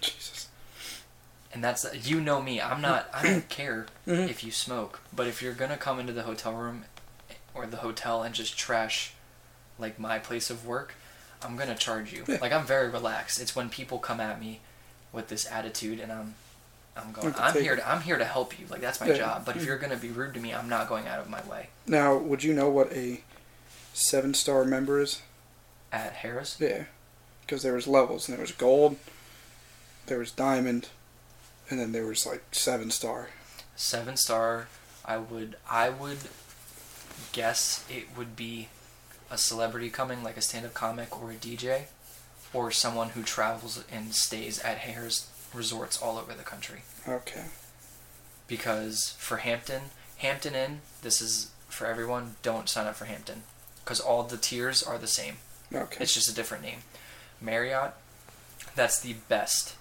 Jesus. 0.00 0.47
And 1.52 1.64
that's 1.64 1.86
you 2.08 2.20
know 2.20 2.42
me. 2.42 2.60
I'm 2.60 2.80
not. 2.80 3.08
I 3.12 3.22
don't 3.22 3.48
care 3.48 3.86
Mhm. 4.06 4.28
if 4.28 4.44
you 4.44 4.50
smoke, 4.52 5.00
but 5.14 5.26
if 5.26 5.40
you're 5.42 5.54
gonna 5.54 5.76
come 5.78 5.98
into 5.98 6.12
the 6.12 6.22
hotel 6.24 6.52
room 6.52 6.84
or 7.54 7.66
the 7.66 7.78
hotel 7.78 8.22
and 8.22 8.34
just 8.34 8.58
trash 8.58 9.12
like 9.78 9.98
my 9.98 10.18
place 10.18 10.50
of 10.50 10.66
work, 10.66 10.94
I'm 11.42 11.56
gonna 11.56 11.74
charge 11.74 12.12
you. 12.12 12.24
Yeah. 12.28 12.38
Like 12.40 12.52
I'm 12.52 12.66
very 12.66 12.88
relaxed. 12.90 13.40
It's 13.40 13.56
when 13.56 13.70
people 13.70 13.98
come 13.98 14.20
at 14.20 14.38
me 14.40 14.60
with 15.12 15.28
this 15.28 15.50
attitude 15.50 16.00
and 16.00 16.12
I'm 16.12 16.34
I'm 16.96 17.12
going. 17.12 17.34
I'm 17.38 17.54
here 17.54 17.76
to 17.76 17.88
I'm 17.88 18.02
here 18.02 18.18
to 18.18 18.24
help 18.26 18.58
you. 18.60 18.66
Like 18.68 18.80
that's 18.82 19.00
my 19.00 19.06
Yeah. 19.06 19.16
job. 19.16 19.44
But 19.46 19.56
if 19.56 19.62
Mhm. 19.62 19.66
you're 19.66 19.78
gonna 19.78 19.96
be 19.96 20.10
rude 20.10 20.34
to 20.34 20.40
me, 20.40 20.52
I'm 20.52 20.68
not 20.68 20.88
going 20.88 21.08
out 21.08 21.18
of 21.20 21.30
my 21.30 21.40
way. 21.44 21.68
Now, 21.86 22.14
would 22.16 22.42
you 22.44 22.52
know 22.52 22.68
what 22.68 22.92
a 22.92 23.22
seven 23.94 24.34
star 24.34 24.64
member 24.66 25.00
is? 25.00 25.22
At 25.90 26.16
Harrah's, 26.16 26.56
Yeah. 26.60 26.84
Because 27.40 27.62
there 27.62 27.72
was 27.72 27.86
levels, 27.86 28.28
and 28.28 28.36
there 28.36 28.42
was 28.42 28.52
gold, 28.52 28.98
there 30.06 30.18
was 30.18 30.30
diamond, 30.30 30.88
and 31.70 31.78
then 31.78 31.92
there 31.92 32.06
was 32.06 32.26
like 32.26 32.44
seven 32.52 32.90
star. 32.90 33.30
seven 33.76 34.16
star, 34.16 34.68
I 35.04 35.18
would 35.18 35.56
I 35.68 35.88
would 35.88 36.18
guess 37.32 37.84
it 37.90 38.16
would 38.16 38.36
be 38.36 38.68
a 39.30 39.38
celebrity 39.38 39.90
coming, 39.90 40.22
like 40.22 40.36
a 40.36 40.40
stand-up 40.40 40.74
comic 40.74 41.20
or 41.20 41.30
a 41.30 41.34
DJ, 41.34 41.82
or 42.52 42.70
someone 42.70 43.10
who 43.10 43.22
travels 43.22 43.84
and 43.92 44.14
stays 44.14 44.58
at 44.60 44.78
Harrah's 44.78 45.28
resorts 45.52 46.00
all 46.00 46.18
over 46.18 46.32
the 46.32 46.42
country. 46.42 46.80
Okay. 47.06 47.44
Because 48.46 49.14
for 49.18 49.38
Hampton, 49.38 49.82
Hampton 50.18 50.54
Inn, 50.54 50.80
this 51.02 51.20
is 51.20 51.50
for 51.68 51.86
everyone. 51.86 52.36
Don't 52.42 52.68
sign 52.68 52.86
up 52.86 52.96
for 52.96 53.04
Hampton, 53.04 53.42
because 53.84 54.00
all 54.00 54.22
the 54.22 54.38
tiers 54.38 54.82
are 54.82 54.98
the 54.98 55.06
same. 55.06 55.36
Okay. 55.72 56.02
It's 56.02 56.14
just 56.14 56.30
a 56.30 56.34
different 56.34 56.64
name. 56.64 56.78
Marriott, 57.40 57.92
that's 58.74 59.00
the 59.00 59.14
best, 59.28 59.74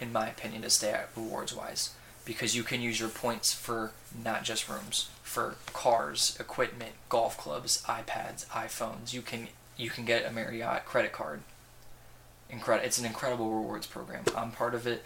in 0.00 0.12
my 0.12 0.28
opinion, 0.28 0.62
to 0.62 0.70
stay 0.70 0.90
at 0.90 1.08
rewards 1.16 1.54
wise 1.54 1.90
because 2.24 2.56
you 2.56 2.62
can 2.62 2.80
use 2.80 2.98
your 2.98 3.08
points 3.10 3.52
for 3.52 3.92
not 4.24 4.44
just 4.44 4.68
rooms, 4.68 5.08
for 5.22 5.56
cars, 5.72 6.36
equipment, 6.40 6.92
golf 7.08 7.36
clubs, 7.36 7.82
iPads, 7.86 8.46
iPhones. 8.48 9.12
You 9.12 9.22
can 9.22 9.48
you 9.76 9.90
can 9.90 10.04
get 10.04 10.24
a 10.24 10.30
Marriott 10.30 10.84
credit 10.84 11.12
card. 11.12 11.40
Incredible! 12.50 12.86
It's 12.86 12.98
an 12.98 13.04
incredible 13.06 13.50
rewards 13.50 13.86
program. 13.86 14.24
I'm 14.36 14.52
part 14.52 14.74
of 14.74 14.86
it. 14.86 15.02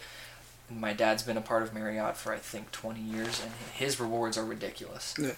My 0.69 0.93
dad's 0.93 1.23
been 1.23 1.37
a 1.37 1.41
part 1.41 1.63
of 1.63 1.73
Marriott 1.73 2.15
for 2.15 2.31
I 2.31 2.37
think 2.37 2.71
20 2.71 2.99
years, 3.01 3.41
and 3.41 3.51
his 3.73 3.99
rewards 3.99 4.37
are 4.37 4.45
ridiculous. 4.45 5.15
Yeah. 5.17 5.31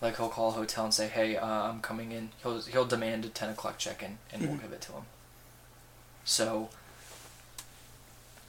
Like 0.00 0.16
he'll 0.16 0.28
call 0.28 0.48
a 0.48 0.52
hotel 0.52 0.84
and 0.84 0.92
say, 0.94 1.06
"Hey, 1.08 1.36
uh, 1.36 1.46
I'm 1.46 1.80
coming 1.80 2.10
in." 2.12 2.30
He'll 2.42 2.60
he'll 2.62 2.84
demand 2.84 3.24
a 3.24 3.28
10 3.28 3.50
o'clock 3.50 3.78
check-in, 3.78 4.18
and 4.32 4.42
we'll 4.42 4.56
Mhm. 4.58 4.62
give 4.62 4.72
it 4.72 4.80
to 4.82 4.92
him. 4.92 5.02
So, 6.24 6.68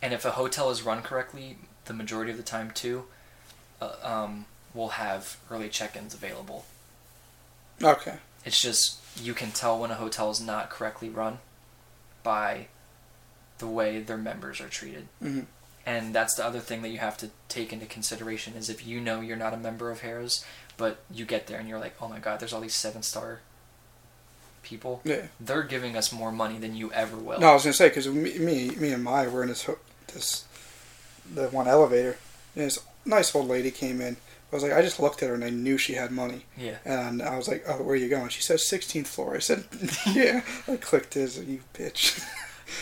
and 0.02 0.14
if 0.14 0.26
a 0.26 0.32
hotel 0.32 0.70
is 0.70 0.84
run 0.84 1.02
correctly, 1.02 1.58
the 1.86 1.94
majority 1.94 2.32
of 2.32 2.38
the 2.38 2.44
time 2.44 2.72
too, 2.72 3.06
uh, 3.82 3.96
um, 4.04 4.46
we'll 4.74 4.90
have 4.90 5.38
early 5.50 5.70
check-ins 5.70 6.14
available. 6.14 6.66
Okay. 7.82 8.16
It's 8.46 8.62
just 8.62 8.98
you 9.22 9.34
can 9.34 9.52
tell 9.52 9.80
when 9.80 9.92
a 9.92 9.96
hotel 9.96 10.30
is 10.30 10.40
not 10.42 10.70
correctly 10.70 11.10
run 11.10 11.40
by 12.24 12.68
the 13.58 13.68
way 13.68 14.00
their 14.00 14.18
members 14.18 14.62
are 14.62 14.68
treated. 14.70 15.08
hmm 15.20 15.42
And 15.86 16.14
that's 16.14 16.36
the 16.36 16.46
other 16.46 16.60
thing 16.60 16.82
that 16.84 16.90
you 16.90 17.00
have 17.00 17.18
to 17.18 17.30
take 17.50 17.74
into 17.74 17.86
consideration 17.86 18.54
is 18.54 18.70
if 18.70 18.86
you 18.86 19.00
know 19.00 19.22
you're 19.22 19.38
not 19.38 19.54
a 19.54 19.58
member 19.58 19.90
of 19.90 20.02
Harrah's, 20.02 20.46
but 20.78 21.00
you 21.12 21.26
get 21.26 21.48
there 21.48 21.58
and 21.60 21.68
you're 21.68 21.80
like, 21.80 21.96
oh 22.02 22.08
my 22.08 22.20
god, 22.20 22.40
there's 22.40 22.54
all 22.54 22.62
these 22.62 22.76
seven 22.76 23.02
star 23.02 23.40
people. 24.64 25.02
Yeah. 25.04 25.28
They're 25.40 25.64
giving 25.64 25.96
us 25.96 26.12
more 26.12 26.32
money 26.32 26.58
than 26.60 26.76
you 26.76 26.92
ever 26.92 27.18
will. 27.18 27.40
No, 27.40 27.52
I 27.52 27.54
was 27.54 27.64
gonna 27.64 27.74
say 27.74 27.88
because 27.90 28.08
me, 28.08 28.38
me, 28.38 28.70
me 28.72 28.92
and 28.92 29.04
Maya 29.04 29.30
were 29.30 29.42
in 29.44 29.50
this 29.50 29.64
ho- 29.66 29.80
this 30.14 30.46
the 31.34 31.50
one 31.50 31.68
elevator, 31.68 32.18
and 32.56 32.66
this 32.66 32.80
nice 33.06 33.34
old 33.36 33.48
lady 33.48 33.72
came 33.72 34.02
in. 34.02 34.18
I 34.52 34.56
was 34.56 34.64
like, 34.64 34.72
I 34.72 34.82
just 34.82 35.00
looked 35.00 35.22
at 35.22 35.28
her 35.30 35.36
and 35.36 35.44
I 35.44 35.50
knew 35.50 35.78
she 35.78 35.94
had 35.94 36.10
money, 36.12 36.46
Yeah. 36.58 36.78
and 36.86 37.22
I 37.22 37.36
was 37.36 37.50
like, 37.50 37.66
Oh, 37.68 37.78
where 37.84 37.94
are 37.94 37.96
you 37.98 38.08
going? 38.08 38.30
She 38.30 38.42
says 38.42 38.62
16th 38.64 39.08
floor. 39.08 39.36
I 39.36 39.40
said, 39.40 39.66
Yeah. 40.14 40.42
I 40.70 40.78
clicked 40.78 41.14
this. 41.16 41.38
You 41.38 41.62
bitch. 41.74 42.24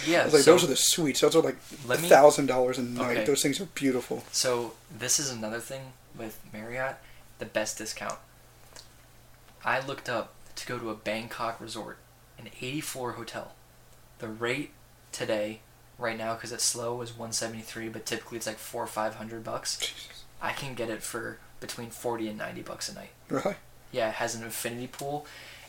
Yeah. 0.07 0.21
I 0.21 0.25
was 0.25 0.33
like, 0.33 0.41
so, 0.43 0.51
those 0.53 0.63
are 0.63 0.67
the 0.67 0.75
suites. 0.75 1.21
Those 1.21 1.35
are 1.35 1.41
like 1.43 1.57
thousand 1.59 2.47
dollars 2.47 2.79
a 2.79 2.81
night. 2.83 3.17
Okay. 3.17 3.23
Those 3.25 3.43
things 3.43 3.61
are 3.61 3.65
beautiful. 3.65 4.23
so 4.31 4.73
this 4.95 5.19
is 5.19 5.29
another 5.31 5.59
thing 5.59 5.93
with 6.17 6.39
Marriott, 6.51 6.95
the 7.37 7.45
best 7.45 7.77
discount. 7.77 8.17
I 9.63 9.79
looked 9.85 10.09
up 10.09 10.33
to 10.55 10.65
go 10.67 10.77
to 10.79 10.89
a 10.89 10.95
Bangkok 10.95 11.59
resort, 11.61 11.97
an 12.39 12.49
80 12.61 12.81
floor 12.81 13.11
hotel. 13.13 13.53
The 14.19 14.27
rate 14.27 14.71
today, 15.11 15.59
right 15.97 16.17
now, 16.17 16.33
because 16.35 16.51
it's 16.51 16.63
slow, 16.63 17.01
is 17.01 17.11
173, 17.11 17.89
but 17.89 18.05
typically 18.05 18.37
it's 18.37 18.47
like 18.47 18.57
four 18.57 18.83
or 18.83 18.87
five 18.87 19.15
hundred 19.15 19.43
bucks. 19.43 19.77
Jesus. 19.77 20.23
I 20.41 20.51
can 20.51 20.73
get 20.75 20.89
it 20.89 21.01
for 21.01 21.37
between 21.59 21.89
40 21.89 22.27
and 22.27 22.37
90 22.37 22.61
bucks 22.61 22.89
a 22.89 22.93
night. 22.93 23.09
Really? 23.29 23.55
Yeah, 23.91 24.09
it 24.09 24.15
has 24.15 24.35
an 24.35 24.43
infinity 24.43 24.87
pool, 24.87 25.25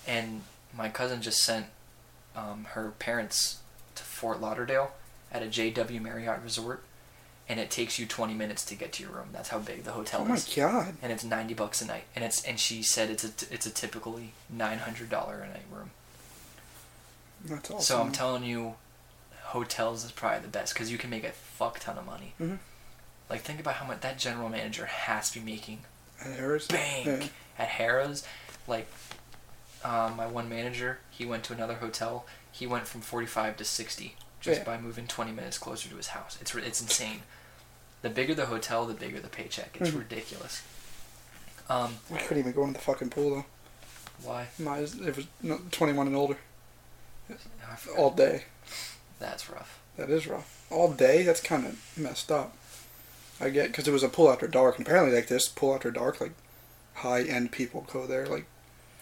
and 0.07 0.43
my 0.77 0.89
cousin 0.89 1.23
just 1.23 1.43
sent 1.43 1.67
um, 2.35 2.67
her 2.71 2.93
parents 2.99 3.61
to 3.95 4.03
Fort 4.03 4.41
Lauderdale 4.41 4.91
at 5.33 5.43
a 5.43 5.47
JW 5.47 6.03
Marriott 6.03 6.43
resort, 6.43 6.83
and 7.49 7.61
it 7.61 7.71
takes 7.71 7.99
you 7.99 8.05
20 8.07 8.35
minutes 8.35 8.65
to 8.67 8.75
get 8.75 8.93
to 8.95 9.03
your 9.05 9.13
room. 9.13 9.29
That's 9.33 9.51
how 9.51 9.59
big 9.61 9.85
the 9.85 9.93
hotel 9.93 10.23
Oh 10.23 10.25
my 10.27 10.35
is, 10.35 10.53
god. 10.55 10.95
and 11.01 11.13
it's 11.13 11.25
90 11.25 11.55
bucks 11.55 11.81
a 11.81 11.87
night. 11.87 12.05
And 12.17 12.25
it's 12.25 12.43
and 12.45 12.59
she 12.59 12.83
said 12.83 13.09
it's 13.09 13.23
a 13.25 13.29
t- 13.31 13.47
it's 13.51 13.65
a 13.67 13.71
typically 13.71 14.33
900 14.51 15.09
dollar 15.09 15.39
a 15.41 15.49
night 15.49 15.65
room. 15.71 15.91
That's 17.45 17.71
awesome. 17.71 17.81
So 17.83 18.01
I'm 18.03 18.13
telling 18.13 18.43
you, 18.45 18.75
hotels 19.51 20.05
is 20.05 20.13
probably 20.13 20.41
the 20.41 20.49
best 20.49 20.75
because 20.75 20.91
you 20.91 20.99
can 20.99 21.11
make 21.11 21.25
a 21.25 21.33
fuck 21.33 21.79
ton 21.79 21.97
of 21.99 22.05
money. 22.07 22.35
Mhm. 22.41 22.59
Like 23.31 23.43
think 23.43 23.61
about 23.61 23.75
how 23.77 23.87
much 23.87 24.01
that 24.01 24.19
general 24.19 24.49
manager 24.49 24.87
has 24.87 25.31
to 25.33 25.41
be 25.41 25.45
making 25.53 25.85
And 26.21 26.37
Harrah's? 26.39 26.67
bank 26.67 27.07
Yeah. 27.07 27.29
at 27.59 27.69
Harrah's. 27.71 28.25
Like, 28.67 28.87
um, 29.85 30.17
my 30.17 30.27
one 30.27 30.49
manager, 30.49 30.99
he 31.11 31.25
went 31.25 31.45
to 31.45 31.53
another 31.53 31.75
hotel. 31.77 32.27
He 32.51 32.67
went 32.67 32.89
from 32.89 33.01
45 33.03 33.57
to 33.59 33.65
60 33.65 34.17
just 34.41 34.61
Yeah. 34.61 34.65
by 34.65 34.79
moving 34.79 35.07
20 35.07 35.33
minutes 35.33 35.59
closer 35.59 35.89
to 35.89 35.97
his 35.97 36.09
house. 36.09 36.39
It's, 36.41 36.55
it's 36.55 36.81
insane. 36.81 37.23
The 38.03 38.11
bigger 38.11 38.35
the 38.35 38.47
hotel, 38.47 38.87
the 38.87 38.95
bigger 38.95 39.21
the 39.21 39.29
paycheck. 39.29 39.77
It's 39.81 39.91
Mhm. 39.91 39.99
ridiculous. 39.99 40.63
Um, 41.69 41.99
We 42.11 42.19
couldn't 42.19 42.39
even 42.39 42.53
go 42.53 42.65
in 42.65 42.73
the 42.73 42.79
fucking 42.79 43.11
pool 43.11 43.31
though. 43.37 43.45
why? 44.23 44.49
My, 44.59 44.79
it 44.79 45.17
was 45.17 45.27
no- 45.43 45.61
21 45.73 46.07
and 46.07 46.17
older 46.17 46.39
all 47.97 48.11
day. 48.11 48.45
That's 49.19 49.49
rough. 49.51 49.79
That 49.97 50.11
is 50.11 50.27
rough. 50.27 50.67
All 50.71 50.93
day? 50.93 51.23
That's 51.23 51.41
kind 51.41 51.65
of 51.67 51.79
messed 51.97 52.31
up. 52.31 52.55
I 53.41 53.51
get 53.51 53.69
because 53.69 53.87
it 53.89 53.93
was 53.93 54.03
a 54.03 54.09
pool 54.09 54.31
after 54.31 54.47
dark, 54.47 54.79
and 54.79 54.87
apparently 54.87 55.15
like 55.15 55.29
this 55.29 55.49
pool 55.49 55.75
after 55.75 55.91
dark, 55.91 56.21
like 56.21 56.33
high 56.95 57.23
end 57.23 57.53
people 57.53 57.87
go 57.93 58.07
there. 58.07 58.27
Like 58.27 58.47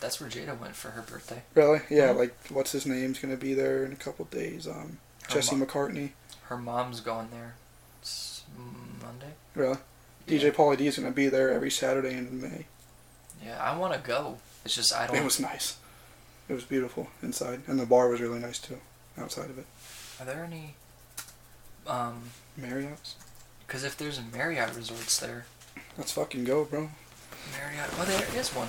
That's 0.01 0.21
where 0.21 0.29
Jada 0.29 0.59
went 0.59 0.75
for 0.77 0.91
her 0.91 1.03
birthday. 1.03 1.43
really? 1.55 1.81
Yeah. 1.89 2.09
Mhm. 2.13 2.17
Like 2.19 2.35
what's 2.51 2.73
his 2.73 2.85
name's 2.87 3.19
gonna 3.19 3.37
be 3.37 3.55
there 3.55 3.85
in 3.85 3.93
a 3.93 3.97
couple 3.97 4.25
days? 4.27 4.67
Um, 4.67 4.99
Her 5.29 5.35
Jesse 5.35 5.57
McCartney. 5.57 6.11
Her 6.45 6.57
mom's 6.59 7.01
going 7.01 7.31
there 7.31 7.55
s- 8.03 8.43
Monday. 9.03 9.35
Really? 9.55 9.79
Yeah. 10.27 10.39
DJ 10.39 10.51
Pauly 10.53 10.77
D 10.79 10.87
is 10.89 10.97
gonna 10.99 11.11
be 11.11 11.29
there 11.29 11.51
every 11.53 11.71
Saturday 11.71 12.15
in 12.15 12.41
May. 12.41 12.67
Yeah, 13.45 13.63
I 13.63 13.77
want 13.77 13.93
to 13.95 13.99
go. 14.01 14.39
It's 14.65 14.75
just 14.75 14.93
I 14.95 15.07
don't. 15.07 15.17
It 15.17 15.25
was 15.25 15.39
nice. 15.41 15.77
It 16.49 16.55
was 16.55 16.65
beautiful 16.65 17.09
inside, 17.23 17.63
and 17.67 17.79
the 17.79 17.87
bar 17.87 18.09
was 18.09 18.21
really 18.21 18.39
nice 18.41 18.59
too. 18.59 18.81
Outside 19.17 19.49
of 19.51 19.59
it, 19.59 19.67
Are 20.21 20.27
there 20.27 20.45
any? 20.45 20.75
Um, 21.87 22.31
Marriott's. 22.57 23.17
because 23.67 23.85
if 23.85 23.97
there's 23.97 24.19
a 24.19 24.23
Marriott 24.23 24.75
resorts 24.75 25.19
there, 25.21 25.45
Let's 25.99 26.13
fucking 26.13 26.45
go, 26.45 26.65
bro. 26.65 26.89
Marriott. 27.53 27.91
Oh, 27.99 28.05
there 28.05 28.25
is 28.41 28.49
one. 28.51 28.69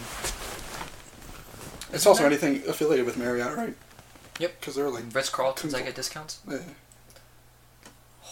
It's 1.90 2.02
Isn't 2.02 2.10
also 2.10 2.24
there? 2.24 2.28
anything 2.32 2.68
affiliated 2.70 3.06
with 3.06 3.18
Marriott, 3.18 3.56
right? 3.56 3.74
Yep. 4.40 4.60
Because 4.60 4.76
they're 4.76 4.90
like, 4.90 5.06
Ritz 5.14 5.30
Carlton's. 5.30 5.74
I 5.74 5.82
get 5.82 5.96
discounts. 5.96 6.40
eh, 6.52 6.58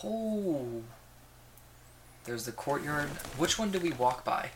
Oh. 0.04 0.84
There's 2.26 2.46
the 2.46 2.52
courtyard. 2.52 3.10
Which 3.38 3.58
one 3.58 3.72
do 3.72 3.80
we 3.80 3.92
walk 3.92 4.24
by? 4.26 4.50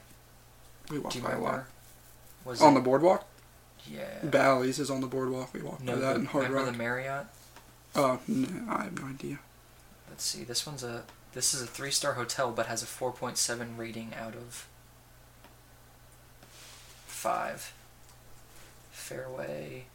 we 0.90 0.98
you 0.98 1.22
by 1.22 1.34
a 1.34 1.40
lot. 1.40 1.66
Was 2.46 2.62
On 2.62 2.72
it, 2.72 2.76
the 2.76 2.82
boardwalk. 2.82 3.26
yeah. 3.90 4.20
Bally's 4.24 4.80
is 4.80 4.90
on 4.90 5.02
the 5.02 5.08
boardwalk. 5.08 5.54
We 5.54 5.62
walked 5.62 5.82
no, 5.84 5.94
by 5.96 6.00
that 6.00 6.16
in 6.18 6.26
Hard 6.26 6.46
remember 6.46 6.66
Rock. 6.66 6.72
the 6.74 6.78
Marriott? 6.78 7.26
Oh, 7.96 8.20
no, 8.28 8.48
I 8.70 8.84
have 8.84 9.00
no 9.00 9.08
idea. 9.08 9.40
Let's 10.10 10.24
see. 10.24 10.44
This 10.44 10.66
one's 10.66 10.84
a. 10.84 11.04
This 11.34 11.54
is 11.54 11.62
a 11.62 11.68
three-star 11.68 12.14
hotel, 12.14 12.52
but 12.52 12.66
has 12.68 12.82
a 12.82 12.86
4.7 12.86 13.78
rating 13.78 14.14
out 14.20 14.34
of 14.36 14.68
five. 17.06 17.74
Fairway 18.92 19.86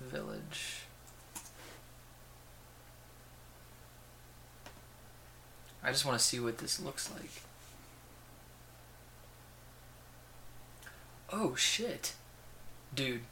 Village. 0.00 0.80
I 5.82 5.90
just 5.92 6.04
want 6.04 6.18
to 6.18 6.24
see 6.24 6.40
what 6.40 6.58
this 6.58 6.80
looks 6.80 7.10
like. 7.12 7.30
Oh 11.32 11.54
shit, 11.54 12.14
dude, 12.94 13.22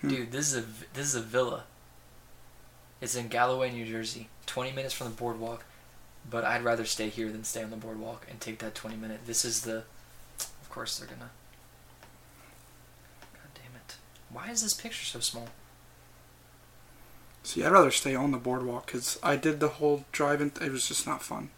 Hmm. 0.00 0.08
dude, 0.08 0.32
this 0.32 0.52
is 0.52 0.56
a 0.64 0.66
this 0.94 1.06
is 1.06 1.14
a 1.14 1.20
villa. 1.20 1.64
It's 3.00 3.14
in 3.14 3.28
Galloway, 3.28 3.70
New 3.70 3.86
Jersey. 3.86 4.28
Twenty 4.46 4.72
minutes 4.72 4.94
from 4.94 5.08
the 5.08 5.14
boardwalk, 5.14 5.64
but 6.28 6.44
I'd 6.44 6.64
rather 6.64 6.84
stay 6.84 7.08
here 7.08 7.30
than 7.30 7.44
stay 7.44 7.62
on 7.62 7.70
the 7.70 7.76
boardwalk 7.76 8.26
and 8.28 8.40
take 8.40 8.58
that 8.58 8.74
twenty 8.74 8.96
minute. 8.96 9.20
This 9.26 9.44
is 9.44 9.62
the, 9.62 9.84
of 10.38 10.68
course 10.70 10.98
they're 10.98 11.06
gonna. 11.08 11.30
God 13.32 13.50
damn 13.54 13.76
it! 13.76 13.96
Why 14.30 14.50
is 14.50 14.62
this 14.62 14.74
picture 14.74 15.04
so 15.04 15.20
small? 15.20 15.48
See, 17.44 17.64
I'd 17.64 17.72
rather 17.72 17.90
stay 17.90 18.14
on 18.14 18.32
the 18.32 18.38
boardwalk 18.38 18.86
because 18.86 19.18
I 19.22 19.36
did 19.36 19.60
the 19.60 19.68
whole 19.68 20.04
drive-in. 20.12 20.52
It 20.60 20.72
was 20.72 20.88
just 20.88 21.06
not 21.06 21.22
fun. 21.22 21.50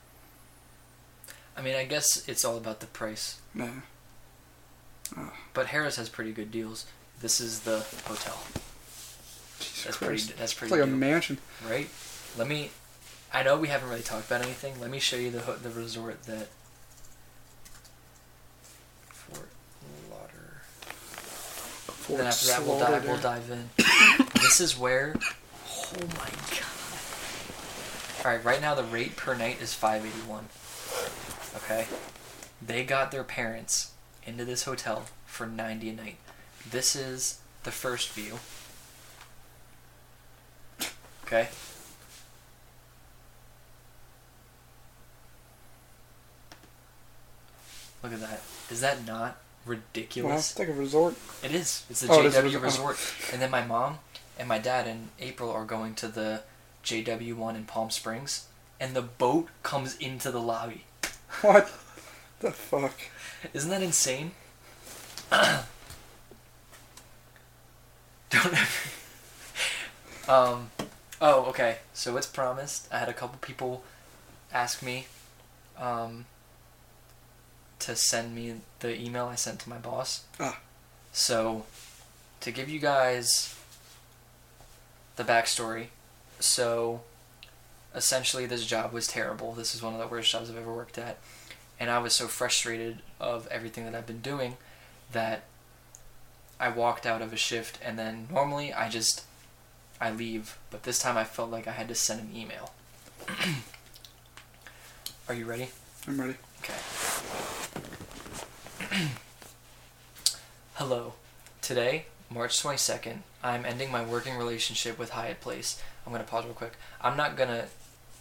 I 1.57 1.62
mean, 1.62 1.74
I 1.74 1.85
guess 1.85 2.29
it's 2.29 2.44
all 2.44 2.57
about 2.57 2.81
the 2.81 2.87
price. 2.87 3.40
Nah. 3.55 3.68
But 5.53 5.68
Harrah's 5.68 5.96
has 5.96 6.09
pretty 6.09 6.33
good 6.33 6.53
deals. 6.53 6.87
This 7.20 7.40
is 7.40 7.61
the 7.61 7.85
hotel. 8.05 8.38
That's 9.84 9.96
Christ. 9.96 10.26
pretty. 10.28 10.38
That's 10.40 10.52
It's 10.52 10.54
pretty. 10.54 10.74
like 10.74 10.82
a 10.82 10.86
mansion. 10.86 11.38
right? 11.68 11.88
Let 12.36 12.46
me. 12.48 12.70
I 13.32 13.42
know 13.42 13.56
we 13.58 13.68
haven't 13.68 13.88
really 13.88 14.02
talked 14.02 14.26
about 14.26 14.42
anything. 14.42 14.80
Let 14.80 14.90
me 14.90 14.98
show 14.98 15.16
you 15.16 15.30
the 15.30 15.40
the 15.62 15.70
resort 15.70 16.22
that. 16.24 16.48
Fort 19.12 19.48
Lauder. 20.10 20.62
Fort 21.86 22.18
then 22.18 22.26
after 22.26 22.46
that, 22.48 22.62
we'll 22.64 22.78
dive. 22.78 23.04
We'll 23.04 23.18
dive 23.18 23.50
in. 23.50 23.70
this 24.42 24.60
is 24.60 24.78
where. 24.78 25.14
Oh 25.16 26.06
my 26.18 26.28
god! 26.50 26.64
All 28.24 28.30
right, 28.32 28.44
right 28.44 28.60
now 28.60 28.74
the 28.74 28.84
rate 28.84 29.16
per 29.16 29.34
night 29.34 29.60
is 29.60 29.74
five 29.74 30.04
eighty 30.04 30.26
one. 30.28 30.46
Okay, 31.56 31.86
they 32.64 32.84
got 32.84 33.10
their 33.10 33.24
parents 33.24 33.92
into 34.26 34.44
this 34.44 34.64
hotel 34.64 35.04
for 35.26 35.46
ninety 35.46 35.88
a 35.90 35.92
night. 35.92 36.16
This 36.68 36.94
is 36.94 37.38
the 37.64 37.70
first 37.70 38.10
view. 38.10 38.38
Okay. 41.30 41.48
Look 48.02 48.12
at 48.12 48.20
that. 48.20 48.42
Is 48.68 48.80
that 48.80 49.06
not 49.06 49.36
ridiculous? 49.64 50.28
Well, 50.28 50.38
it's 50.38 50.58
like 50.58 50.68
a 50.68 50.72
resort. 50.72 51.14
It 51.44 51.54
is. 51.54 51.84
It's 51.88 52.02
a 52.02 52.10
oh, 52.10 52.24
JW 52.24 52.46
it 52.46 52.54
a 52.54 52.58
resort. 52.58 52.98
And 53.32 53.40
then 53.40 53.52
my 53.52 53.64
mom 53.64 54.00
and 54.40 54.48
my 54.48 54.58
dad 54.58 54.88
in 54.88 55.10
April 55.20 55.52
are 55.52 55.64
going 55.64 55.94
to 55.96 56.08
the 56.08 56.42
JW 56.84 57.36
one 57.36 57.54
in 57.54 57.62
Palm 57.64 57.90
Springs, 57.90 58.46
and 58.80 58.96
the 58.96 59.02
boat 59.02 59.50
comes 59.62 59.96
into 59.98 60.32
the 60.32 60.40
lobby. 60.40 60.84
What 61.42 61.70
the 62.40 62.50
fuck? 62.50 62.98
Isn't 63.54 63.70
that 63.70 63.84
insane? 63.84 64.32
Don't 65.30 65.64
ever. 68.32 68.66
um, 70.28 70.70
Oh, 71.20 71.44
okay. 71.46 71.78
So 71.92 72.16
it's 72.16 72.26
promised. 72.26 72.88
I 72.92 72.98
had 72.98 73.09
a 73.09 73.12
couple 73.12 73.38
people 73.40 73.85
ask 74.52 74.83
me 74.83 75.06
um, 75.78 76.26
to 77.80 77.94
send 77.94 78.35
me 78.35 78.56
the 78.80 78.98
email 78.98 79.26
I 79.26 79.35
sent 79.35 79.61
to 79.61 79.68
my 79.68 79.78
boss. 79.78 80.24
Ah. 80.38 80.61
So, 81.12 81.64
to 82.40 82.50
give 82.50 82.68
you 82.68 82.78
guys 82.78 83.56
the 85.16 85.24
backstory, 85.24 85.87
so 86.38 87.02
essentially 87.94 88.46
this 88.46 88.66
job 88.66 88.92
was 88.92 89.06
terrible. 89.06 89.52
This 89.52 89.74
is 89.74 89.83
one 89.83 89.92
of 89.92 90.00
the 90.00 90.06
worst 90.06 90.30
jobs 90.30 90.48
I've 90.50 90.56
ever 90.56 90.72
worked 90.72 90.98
at. 90.98 91.18
And 91.78 91.90
I 91.90 91.98
was 91.98 92.14
so 92.14 92.28
frustrated 92.28 92.98
of 93.18 93.46
everything 93.48 93.85
that 93.85 93.94
I've 93.94 94.06
been 94.06 94.20
doing 94.20 94.56
that 95.12 95.42
I 96.59 96.68
walked 96.68 97.06
out 97.06 97.22
of 97.22 97.33
a 97.33 97.37
shift 97.37 97.78
and 97.83 97.98
then 97.98 98.28
normally 98.30 98.72
I 98.72 98.88
just 98.88 99.24
I 100.00 100.10
leave, 100.10 100.56
but 100.70 100.84
this 100.84 100.98
time 100.98 101.18
I 101.18 101.24
felt 101.24 101.50
like 101.50 101.68
I 101.68 101.72
had 101.72 101.88
to 101.88 101.94
send 101.94 102.20
an 102.20 102.34
email. 102.34 102.72
Are 105.28 105.34
you 105.34 105.44
ready? 105.44 105.68
I'm 106.08 106.18
ready. 106.18 106.36
Okay. 106.62 106.72
Hello. 110.74 111.12
Today, 111.60 112.06
March 112.30 112.62
22nd, 112.62 113.18
I'm 113.44 113.66
ending 113.66 113.92
my 113.92 114.02
working 114.02 114.36
relationship 114.36 114.98
with 114.98 115.10
Hyatt 115.10 115.42
Place. 115.42 115.80
I'm 116.06 116.12
going 116.12 116.24
to 116.24 116.30
pause 116.30 116.46
real 116.46 116.54
quick. 116.54 116.76
I'm 117.02 117.18
not 117.18 117.36
going 117.36 117.50
to, 117.50 117.66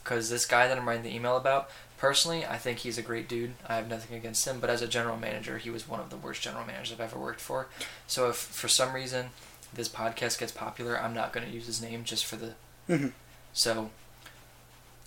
because 0.03 0.29
this 0.29 0.45
guy 0.45 0.67
that 0.67 0.77
I'm 0.77 0.87
writing 0.87 1.03
the 1.03 1.15
email 1.15 1.37
about, 1.37 1.69
personally, 1.97 2.45
I 2.45 2.57
think 2.57 2.79
he's 2.79 2.97
a 2.97 3.01
great 3.01 3.29
dude. 3.29 3.53
I 3.65 3.77
have 3.77 3.87
nothing 3.87 4.17
against 4.17 4.45
him, 4.45 4.59
but 4.59 4.69
as 4.69 4.81
a 4.81 4.87
general 4.87 5.15
manager, 5.15 5.57
he 5.57 5.69
was 5.69 5.87
one 5.87 6.01
of 6.01 6.09
the 6.09 6.17
worst 6.17 6.41
general 6.41 6.65
managers 6.65 6.91
I've 6.91 6.99
ever 6.99 7.17
worked 7.17 7.39
for. 7.39 7.69
So 8.05 8.29
if 8.29 8.35
for 8.35 8.67
some 8.67 8.93
reason 8.93 9.29
this 9.73 9.89
podcast 9.89 10.39
gets 10.39 10.51
popular, 10.51 10.99
I'm 10.99 11.13
not 11.13 11.33
going 11.33 11.45
to 11.47 11.53
use 11.53 11.65
his 11.67 11.81
name 11.81 12.03
just 12.03 12.25
for 12.25 12.35
the. 12.35 12.53
Mhm. 12.87 13.13
So, 13.53 13.91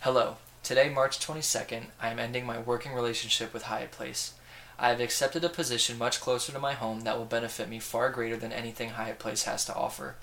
hello. 0.01 0.37
Today, 0.63 0.89
March 0.89 1.19
22nd, 1.19 1.87
I 2.01 2.09
am 2.11 2.19
ending 2.19 2.47
my 2.47 2.59
working 2.59 2.93
relationship 2.93 3.53
with 3.53 3.65
Hyatt 3.65 3.91
Place. 3.91 4.35
I 4.79 4.89
have 4.89 5.01
accepted 5.01 5.45
a 5.45 5.49
position 5.49 5.99
much 5.99 6.21
closer 6.21 6.53
to 6.53 6.59
my 6.59 6.75
home 6.75 7.01
that 7.03 7.19
will 7.19 7.25
benefit 7.25 7.69
me 7.69 7.79
far 7.79 8.11
greater 8.11 8.37
than 8.37 8.53
anything 8.53 8.91
Hyatt 8.91 9.19
Place 9.19 9.45
has 9.45 9.65
to 9.67 9.75
offer. 9.75 10.17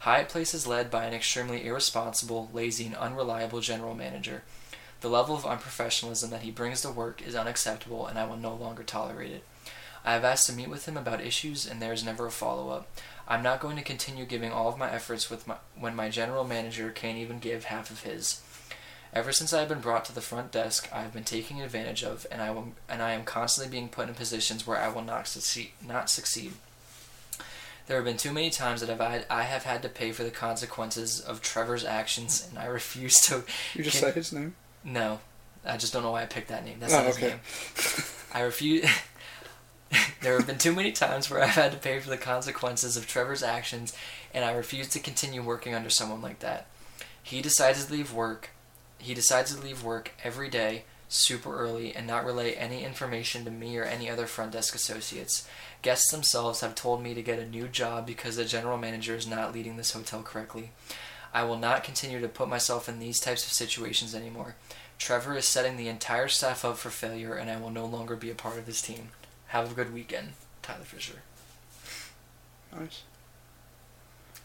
Hyatt 0.00 0.28
Place 0.28 0.54
is 0.54 0.66
led 0.66 0.90
by 0.90 1.04
an 1.04 1.14
extremely 1.14 1.66
irresponsible, 1.66 2.50
lazy, 2.52 2.86
and 2.86 2.96
unreliable 2.96 3.60
general 3.60 3.94
manager. 3.94 4.42
The 5.00 5.08
level 5.08 5.36
of 5.36 5.44
unprofessionalism 5.44 6.30
that 6.30 6.42
he 6.42 6.50
brings 6.50 6.82
to 6.82 6.90
work 6.90 7.22
is 7.26 7.34
unacceptable, 7.34 8.06
and 8.06 8.18
I 8.18 8.26
will 8.26 8.36
no 8.36 8.54
longer 8.54 8.82
tolerate 8.82 9.32
it. 9.32 9.44
I 10.04 10.12
have 10.12 10.24
asked 10.24 10.46
to 10.46 10.52
meet 10.52 10.68
with 10.68 10.86
him 10.86 10.96
about 10.96 11.20
issues, 11.20 11.66
and 11.66 11.82
there 11.82 11.92
is 11.92 12.04
never 12.04 12.26
a 12.26 12.30
follow 12.30 12.70
up. 12.70 12.88
I'm 13.28 13.42
not 13.42 13.60
going 13.60 13.76
to 13.76 13.82
continue 13.82 14.24
giving 14.24 14.52
all 14.52 14.68
of 14.68 14.78
my 14.78 14.90
efforts 14.90 15.28
with 15.30 15.46
my, 15.48 15.56
when 15.78 15.96
my 15.96 16.08
general 16.08 16.44
manager 16.44 16.90
can't 16.90 17.18
even 17.18 17.38
give 17.38 17.64
half 17.64 17.90
of 17.90 18.02
his. 18.02 18.40
Ever 19.12 19.32
since 19.32 19.52
I 19.52 19.60
have 19.60 19.68
been 19.68 19.80
brought 19.80 20.04
to 20.06 20.14
the 20.14 20.20
front 20.20 20.52
desk, 20.52 20.88
I 20.92 21.00
have 21.02 21.12
been 21.12 21.24
taken 21.24 21.60
advantage 21.60 22.02
of, 22.04 22.26
and 22.30 22.42
I 22.42 22.50
will, 22.50 22.68
and 22.88 23.02
I 23.02 23.12
am 23.12 23.24
constantly 23.24 23.70
being 23.70 23.88
put 23.88 24.08
in 24.08 24.14
positions 24.14 24.66
where 24.66 24.78
I 24.78 24.88
will 24.88 25.02
not 25.02 25.26
succeed. 25.26 25.70
Not 25.84 26.10
succeed. 26.10 26.52
There 27.86 27.96
have 27.96 28.04
been 28.04 28.16
too 28.16 28.32
many 28.32 28.50
times 28.50 28.80
that 28.80 28.90
I've 28.90 28.98
had, 29.00 29.26
I 29.30 29.42
have 29.44 29.62
had 29.62 29.80
to 29.82 29.88
pay 29.88 30.12
for 30.12 30.22
the 30.24 30.30
consequences 30.30 31.20
of 31.20 31.40
Trevor's 31.40 31.84
actions, 31.84 32.46
and 32.48 32.58
I 32.58 32.66
refuse 32.66 33.20
to. 33.22 33.44
You 33.74 33.82
just 33.84 33.98
Can- 33.98 34.06
said 34.08 34.14
his 34.14 34.32
name. 34.32 34.54
No, 34.84 35.20
I 35.64 35.76
just 35.76 35.92
don't 35.92 36.02
know 36.02 36.10
why 36.12 36.22
I 36.22 36.26
picked 36.26 36.48
that 36.48 36.64
name. 36.64 36.76
That's 36.80 36.92
Oh, 36.92 36.98
not 36.98 37.06
his 37.06 37.16
okay. 37.16 37.28
name. 37.28 37.40
I 38.34 38.40
refuse. 38.42 38.84
there 40.22 40.36
have 40.36 40.46
been 40.46 40.58
too 40.58 40.74
many 40.74 40.92
times 40.92 41.30
where 41.30 41.42
I've 41.42 41.50
had 41.50 41.72
to 41.72 41.78
pay 41.78 42.00
for 42.00 42.10
the 42.10 42.16
consequences 42.16 42.96
of 42.96 43.06
Trevor's 43.06 43.42
actions, 43.42 43.92
and 44.34 44.44
I 44.44 44.52
refuse 44.52 44.88
to 44.90 44.98
continue 44.98 45.42
working 45.42 45.74
under 45.74 45.90
someone 45.90 46.22
like 46.22 46.40
that. 46.40 46.66
He 47.22 47.40
decides 47.40 47.86
to 47.86 47.92
leave 47.92 48.12
work. 48.12 48.50
He 48.98 49.14
decides 49.14 49.54
to 49.54 49.60
leave 49.60 49.82
work 49.82 50.12
every 50.22 50.48
day, 50.48 50.84
super 51.08 51.56
early, 51.56 51.94
and 51.94 52.06
not 52.06 52.24
relay 52.24 52.52
any 52.52 52.84
information 52.84 53.44
to 53.44 53.50
me 53.50 53.76
or 53.76 53.84
any 53.84 54.10
other 54.10 54.26
front 54.26 54.52
desk 54.52 54.74
associates. 54.74 55.48
Guests 55.82 56.10
themselves 56.10 56.60
have 56.60 56.74
told 56.74 57.02
me 57.02 57.14
to 57.14 57.22
get 57.22 57.38
a 57.38 57.48
new 57.48 57.68
job 57.68 58.06
because 58.06 58.36
the 58.36 58.44
general 58.44 58.78
manager 58.78 59.14
is 59.14 59.26
not 59.26 59.52
leading 59.52 59.76
this 59.76 59.92
hotel 59.92 60.22
correctly. 60.22 60.70
I 61.32 61.44
will 61.44 61.58
not 61.58 61.84
continue 61.84 62.20
to 62.20 62.28
put 62.28 62.48
myself 62.48 62.88
in 62.88 62.98
these 62.98 63.20
types 63.20 63.44
of 63.46 63.52
situations 63.52 64.14
anymore. 64.14 64.56
Trevor 64.98 65.36
is 65.36 65.46
setting 65.46 65.76
the 65.76 65.88
entire 65.88 66.28
staff 66.28 66.64
up 66.64 66.78
for 66.78 66.90
failure, 66.90 67.34
and 67.34 67.50
I 67.50 67.58
will 67.58 67.70
no 67.70 67.84
longer 67.84 68.16
be 68.16 68.30
a 68.30 68.34
part 68.34 68.58
of 68.58 68.66
this 68.66 68.80
team. 68.80 69.10
Have 69.48 69.70
a 69.72 69.74
good 69.74 69.92
weekend, 69.94 70.30
Tyler 70.62 70.84
Fisher. 70.84 71.20
Nice. 72.76 73.02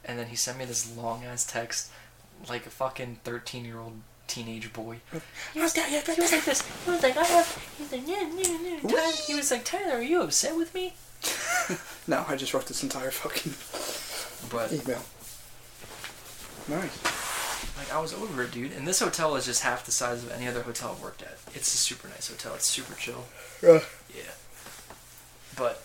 And 0.06 0.18
then 0.18 0.28
he 0.28 0.36
sent 0.36 0.58
me 0.58 0.66
this 0.66 0.96
long 0.96 1.24
ass 1.26 1.46
text, 1.46 1.92
like 2.50 2.66
a 2.66 2.70
fucking 2.70 3.20
13 3.24 3.66
year 3.66 3.80
old 3.80 3.94
teenage 4.28 4.72
boy. 4.74 4.98
He 5.54 5.60
was, 5.60 5.74
he 5.74 5.82
was 5.82 6.32
like 6.32 6.46
this. 6.46 6.62
He 6.86 6.92
was 6.92 7.04
like, 7.04 7.16
oh. 7.18 7.22
I 7.22 7.26
have. 7.26 7.74
He 7.78 7.84
was 7.84 7.92
like, 7.92 8.08
yeah, 8.08 8.30
yeah, 8.36 8.58
yeah. 8.64 8.90
Tyler, 8.90 9.14
he 9.28 9.36
was 9.36 9.52
like, 9.52 9.66
Tyler, 9.66 9.98
are 9.98 10.02
you 10.02 10.22
upset 10.22 10.56
with 10.56 10.74
me? 10.74 10.94
No, 12.08 12.26
I 12.28 12.36
just 12.36 12.54
wrote 12.54 12.66
this 12.66 12.82
entire 12.84 13.12
fucking 13.12 13.54
But 14.52 14.72
email. 14.74 15.02
Nice. 16.68 17.78
like, 17.78 17.94
I 17.94 18.00
was 18.02 18.14
over 18.14 18.44
it, 18.44 18.52
dude. 18.52 18.72
And 18.74 18.88
this 18.88 19.00
hotel 19.00 19.36
is 19.36 19.46
just 19.46 19.62
half 19.62 19.86
the 19.86 19.92
size 19.92 20.24
of 20.24 20.32
any 20.32 20.48
other 20.48 20.64
hotel 20.64 20.92
I've 20.98 21.02
worked 21.04 21.22
at. 21.22 21.38
It's 21.54 21.74
a 21.74 21.78
super 21.78 22.08
nice 22.08 22.30
hotel. 22.30 22.56
It's 22.56 22.68
super 22.68 22.96
chill. 22.96 23.26
Yeah. 23.62 23.80
But, 25.62 25.80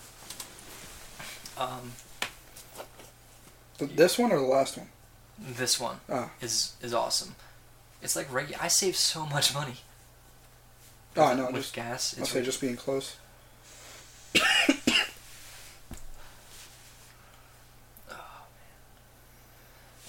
um, 1.58 1.92
this 3.78 4.16
one 4.18 4.32
or 4.32 4.38
the 4.38 4.46
last 4.46 4.78
one? 4.78 4.88
this 5.38 5.78
one 5.78 6.00
Ah. 6.10 6.30
is 6.40 6.72
is 6.80 6.94
awesome. 6.94 7.36
It's 8.00 8.16
like 8.16 8.30
regu- 8.30 8.56
I 8.58 8.68
save 8.68 8.96
so 8.96 9.26
much 9.26 9.52
money. 9.52 9.76
Oh, 11.14 11.22
I 11.22 11.28
with- 11.34 11.38
know, 11.38 11.46
With 11.50 11.56
just- 11.56 11.74
gas, 11.74 12.14
I'll 12.18 12.24
say 12.24 12.42
just 12.42 12.58
being 12.62 12.78
close. 12.78 13.16
Oh, 18.10 18.14
man. 18.14 18.18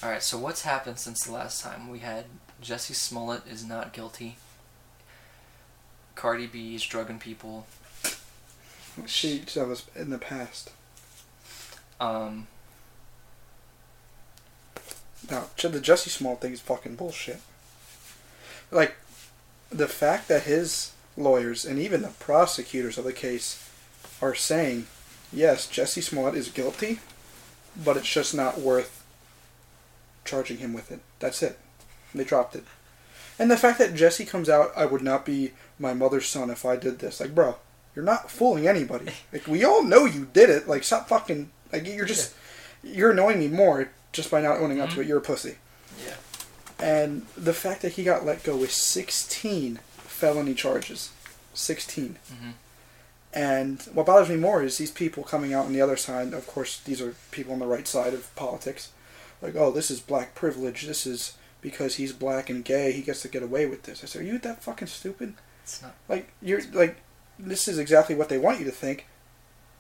All 0.04 0.10
right, 0.10 0.24
so 0.24 0.38
what's 0.38 0.62
happened 0.62 1.00
since 1.00 1.24
the 1.24 1.32
last 1.32 1.62
time 1.62 1.90
we 1.90 2.00
had 2.00 2.26
Jussie 2.64 2.96
Smollett 2.96 3.44
is 3.50 3.66
not 3.66 3.94
guilty. 3.94 4.38
Cardi 6.16 6.48
B 6.48 6.76
is 6.76 6.84
drugging 6.84 7.20
people. 7.20 7.68
She 9.06 9.40
that 9.54 9.68
was 9.68 9.86
in 9.96 10.10
the 10.10 10.18
past. 10.18 10.72
Um, 12.00 12.48
No, 15.30 15.46
Ch- 15.56 15.64
the 15.64 15.80
Jussie 15.80 16.10
Small 16.10 16.36
thing 16.36 16.54
is 16.54 16.62
fucking 16.62 16.96
bullshit. 16.96 17.42
Like, 18.72 18.96
the 19.70 19.88
fact 19.88 20.28
that 20.28 20.44
his 20.44 20.92
lawyers 21.16 21.66
and 21.66 21.80
even 21.80 22.02
the 22.02 22.10
prosecutors 22.20 22.98
of 22.98 23.04
the 23.04 23.14
case 23.14 23.70
are 24.22 24.36
saying, 24.36 24.88
yes, 25.34 25.68
Jussie 25.68 26.04
Smollett 26.04 26.36
is 26.36 26.50
guilty, 26.50 27.00
but 27.84 27.98
it's 27.98 28.08
just 28.12 28.34
not 28.34 28.60
worth 28.60 29.04
charging 30.24 30.58
him 30.58 30.74
with 30.74 30.92
it. 30.92 31.00
That's 31.20 31.44
it. 31.44 31.58
They 32.14 32.24
dropped 32.24 32.56
it. 32.56 32.64
And 33.40 33.52
the 33.52 33.58
fact 33.58 33.78
that 33.80 33.94
Jussie 33.94 34.28
comes 34.28 34.50
out, 34.50 34.72
I 34.76 34.86
would 34.86 35.02
not 35.04 35.26
be 35.26 35.52
my 35.78 35.94
mother's 35.94 36.28
son 36.28 36.50
if 36.50 36.66
I 36.66 36.76
did 36.76 37.00
this. 37.00 37.20
Like, 37.20 37.36
bro, 37.36 37.56
you're 37.98 38.06
not 38.06 38.30
fooling 38.30 38.68
anybody. 38.68 39.08
Like, 39.34 39.48
we 39.48 39.64
all 39.64 39.84
know 39.84 40.06
you 40.06 40.28
did 40.32 40.52
it. 40.52 40.68
Like, 40.68 40.84
stop 40.84 41.10
fucking. 41.10 41.50
Like, 41.74 41.88
you're 41.88 42.06
just. 42.06 42.36
You're 42.84 43.10
annoying 43.10 43.40
me 43.40 43.48
more 43.48 43.90
just 44.12 44.30
by 44.30 44.40
not 44.40 44.60
owning 44.60 44.80
up 44.80 44.92
to 44.92 45.02
it. 45.02 45.08
You're 45.08 45.18
a 45.18 45.22
pussy. 45.22 45.56
yeah. 46.06 46.14
And 46.78 47.26
the 47.36 47.54
fact 47.54 47.82
that 47.82 47.94
he 47.94 48.04
got 48.04 48.24
let 48.24 48.44
go 48.44 48.56
with 48.56 48.72
16 48.72 49.80
felony 49.98 50.54
charges. 50.54 51.12
16. 51.56 52.20
Mm-hmm. 52.32 52.50
And 53.34 53.82
what 53.94 54.06
bothers 54.06 54.30
me 54.30 54.36
more 54.36 54.62
is 54.62 54.78
these 54.78 54.92
people 54.92 55.24
coming 55.24 55.56
out 55.56 55.66
on 55.66 55.74
the 55.74 55.82
other 55.82 55.98
side. 55.98 56.34
Of 56.34 56.46
course, 56.46 56.80
these 56.80 57.02
are 57.02 57.16
people 57.32 57.54
on 57.54 57.60
the 57.60 57.66
right 57.66 57.88
side 57.88 58.14
of 58.14 58.34
politics. 58.36 58.92
Like, 59.42 59.56
oh, 59.56 59.72
this 59.72 59.90
is 59.90 60.00
black 60.02 60.36
privilege. 60.36 60.86
This 60.86 61.08
is 61.08 61.36
because 61.62 61.96
he's 61.96 62.14
black 62.14 62.48
and 62.48 62.64
gay. 62.64 62.92
He 62.92 63.02
gets 63.02 63.24
to 63.24 63.28
get 63.28 63.42
away 63.42 63.66
with 63.66 63.84
this. 63.84 64.04
I 64.04 64.06
said, 64.08 64.22
are 64.22 64.26
you 64.26 64.38
that 64.38 64.62
fucking 64.62 64.88
stupid? 64.88 65.34
It's 65.64 65.82
not. 65.82 65.96
Like, 66.08 66.30
you're 66.44 66.62
like, 66.74 66.98
this 67.40 67.68
is 67.68 67.78
exactly 67.78 68.16
what 68.16 68.30
they 68.30 68.38
want 68.38 68.60
you 68.60 68.66
to 68.66 68.72
think, 68.72 69.06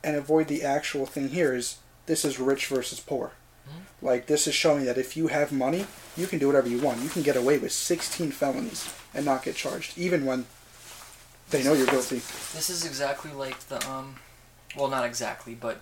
and 0.03 0.15
avoid 0.15 0.47
the 0.47 0.63
actual 0.63 1.05
thing 1.05 1.29
here 1.29 1.53
is 1.53 1.77
this 2.05 2.23
is 2.23 2.39
rich 2.39 2.67
versus 2.67 2.99
poor. 2.99 3.31
Mhm. 3.67 3.81
Like, 4.01 4.27
this 4.27 4.47
is 4.47 4.55
showing 4.55 4.85
that 4.85 4.97
if 4.97 5.17
you 5.17 5.27
have 5.27 5.51
money, 5.51 5.87
you 6.15 6.27
can 6.27 6.39
do 6.39 6.47
whatever 6.47 6.69
you 6.69 6.79
want. 6.79 7.01
You 7.01 7.09
can 7.09 7.23
get 7.23 7.35
away 7.35 7.57
with 7.57 7.71
16 7.73 8.31
felonies 8.31 8.87
and 9.13 9.25
not 9.25 9.43
get 9.43 9.55
charged, 9.55 9.97
even 9.97 10.25
when 10.25 10.45
They 11.49 11.63
know 11.63 11.71
you're 11.71 11.87
guilty. 11.87 12.17
This 12.53 12.69
is 12.69 12.85
exactly 12.85 13.31
like 13.31 13.57
the 13.69 13.85
um, 13.89 14.17
well, 14.75 14.89
not 14.89 15.05
exactly, 15.05 15.55
but 15.55 15.81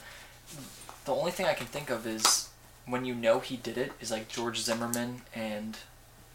the 1.06 1.14
only 1.16 1.32
thing 1.32 1.48
I 1.48 1.56
can 1.56 1.66
think 1.66 1.90
of 1.90 2.06
is 2.06 2.50
when 2.86 3.04
you 3.04 3.16
know 3.16 3.40
he 3.40 3.58
did 3.58 3.76
it 3.78 3.94
is 4.00 4.12
like 4.12 4.28
George 4.28 4.60
Zimmerman 4.62 5.24
and 5.34 5.78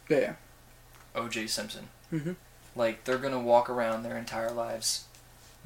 Yeah. 0.09 0.33
O.J. 1.15 1.47
Simpson. 1.47 1.89
Mm-hmm. 2.13 2.33
Like 2.75 3.05
they're 3.05 3.19
gonna 3.19 3.39
walk 3.39 3.71
around 3.71 4.03
their 4.03 4.19
entire 4.19 4.51
lives, 4.51 5.05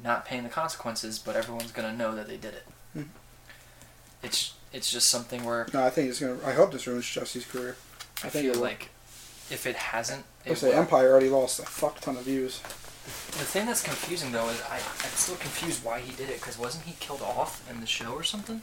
not 0.03 0.25
paying 0.25 0.43
the 0.43 0.49
consequences, 0.49 1.19
but 1.19 1.35
everyone's 1.35 1.71
gonna 1.71 1.93
know 1.93 2.15
that 2.15 2.27
they 2.27 2.37
did 2.37 2.53
it. 2.53 2.65
Mhm. 2.97 3.07
It's 4.23 4.53
it's 4.73 4.91
just 4.91 5.09
something 5.09 5.43
where 5.43 5.67
No, 5.73 5.83
I 5.83 5.89
think 5.89 6.09
it's 6.09 6.19
gonna. 6.19 6.37
I 6.45 6.53
hope 6.53 6.71
this 6.71 6.87
ruins 6.87 7.05
Jussie's 7.05 7.45
career. 7.45 7.77
I, 8.23 8.27
I 8.27 8.29
think 8.29 8.53
feel 8.53 8.61
like 8.61 8.89
if 9.49 9.65
it 9.65 9.75
hasn't, 9.75 10.25
I 10.45 10.53
say 10.53 10.69
will. 10.69 10.79
Empire 10.79 11.11
already 11.11 11.29
lost 11.29 11.59
a 11.59 11.63
fuck 11.63 11.99
ton 12.01 12.17
of 12.17 12.23
views. 12.23 12.61
The 13.05 13.43
thing 13.43 13.67
that's 13.67 13.83
confusing 13.83 14.31
though 14.31 14.49
is 14.49 14.61
I, 14.63 14.77
I'm 14.77 15.11
still 15.11 15.35
confused 15.35 15.83
why 15.83 15.99
he 15.99 16.11
did 16.15 16.29
it 16.29 16.39
because 16.39 16.57
wasn't 16.57 16.85
he 16.85 16.95
killed 16.99 17.21
off 17.21 17.69
in 17.69 17.79
the 17.79 17.85
show 17.87 18.13
or 18.13 18.23
something? 18.23 18.61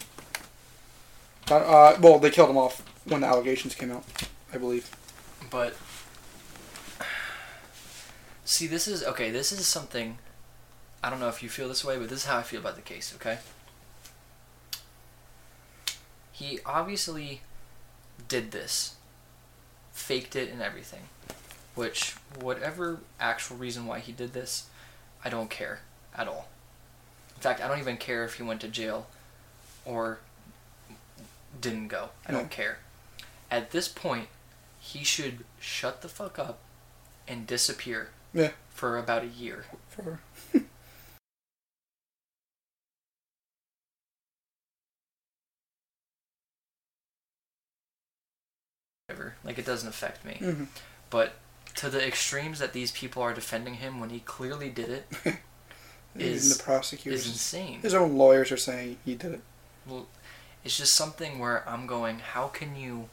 Uh, 1.51 1.57
uh, 1.57 1.99
well, 2.01 2.19
they 2.19 2.31
killed 2.31 2.51
him 2.51 2.57
off 2.57 2.83
when 3.05 3.21
the 3.21 3.27
allegations 3.27 3.75
came 3.75 3.93
out, 3.93 4.05
I 4.53 4.59
believe. 4.59 4.91
But 5.51 5.75
see, 8.45 8.67
this 8.67 8.89
is 8.89 9.05
okay. 9.05 9.31
This 9.31 9.53
is 9.53 9.67
something. 9.67 10.19
I 11.03 11.11
don't 11.11 11.21
know 11.21 11.29
if 11.29 11.43
you 11.43 11.49
feel 11.49 11.69
this 11.69 11.85
way, 11.85 11.99
but 11.99 12.09
this 12.09 12.21
is 12.21 12.25
how 12.27 12.39
I 12.39 12.43
feel 12.43 12.61
about 12.61 12.77
the 12.77 12.83
case. 12.83 13.13
Okay. 13.17 13.39
He 16.31 16.61
obviously 16.65 17.43
did 18.29 18.51
this, 18.51 18.97
faked 19.93 20.37
it 20.37 20.51
and 20.51 20.63
everything. 20.63 21.03
Which, 21.75 22.15
whatever 22.41 23.01
actual 23.19 23.57
reason 23.57 23.87
why 23.87 23.99
he 24.01 24.13
did 24.13 24.33
this, 24.33 24.67
I 25.25 25.31
don't 25.31 25.51
care 25.51 25.81
at 26.17 26.29
all. 26.29 26.49
In 27.37 27.41
fact, 27.43 27.61
I 27.61 27.69
don't 27.69 27.79
even 27.79 27.97
care 27.97 28.25
if 28.25 28.35
he 28.35 28.43
went 28.43 28.61
to 28.61 28.69
jail 28.69 29.07
or 29.85 30.19
didn't 31.61 31.89
go. 31.89 32.11
I 32.27 32.33
don't 32.33 32.43
No. 32.45 32.49
care. 32.49 32.79
At 33.51 33.71
this 33.71 33.89
point, 33.89 34.29
he 34.81 35.05
should 35.05 35.45
shut 35.61 36.03
the 36.03 36.09
fuck 36.09 36.39
up 36.39 36.59
and 37.27 37.47
disappear 37.47 38.11
Yeah. 38.33 38.51
for 38.75 38.99
about 38.99 39.23
a 39.23 39.27
year. 39.27 39.67
For 39.89 40.21
Like 49.45 49.59
it 49.59 49.67
doesn't 49.67 49.89
affect 49.89 50.25
me. 50.25 50.39
Mhm. 50.41 50.67
But 51.11 51.35
to 51.77 51.89
the 51.91 52.07
extremes 52.07 52.59
that 52.59 52.73
these 52.73 52.91
people 52.93 53.23
are 53.23 53.33
defending 53.35 53.75
him 53.75 53.99
when 54.01 54.11
he 54.11 54.21
clearly 54.21 54.69
did 54.69 54.91
it 54.91 55.07
is 56.15 56.45
even 56.47 56.59
the 56.59 56.63
prosecutors, 56.63 57.21
is 57.27 57.33
insane. 57.33 57.81
his 57.81 57.95
own 57.95 58.17
lawyers 58.17 58.53
are 58.53 58.57
saying 58.59 58.99
he 59.05 59.15
did 59.15 59.33
it. 59.33 59.41
Well, 59.87 60.07
it's 60.65 60.77
just 60.77 60.95
something 60.95 61.39
where 61.39 61.69
I'm 61.69 61.87
going, 61.87 62.19
how 62.21 62.49
can 62.49 62.77
you 62.77 63.09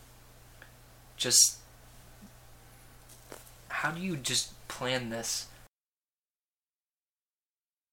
just. 1.17 1.57
How 3.69 3.91
do 3.91 4.01
you 4.01 4.17
just 4.17 4.51
plan 4.67 5.09
this? 5.09 5.47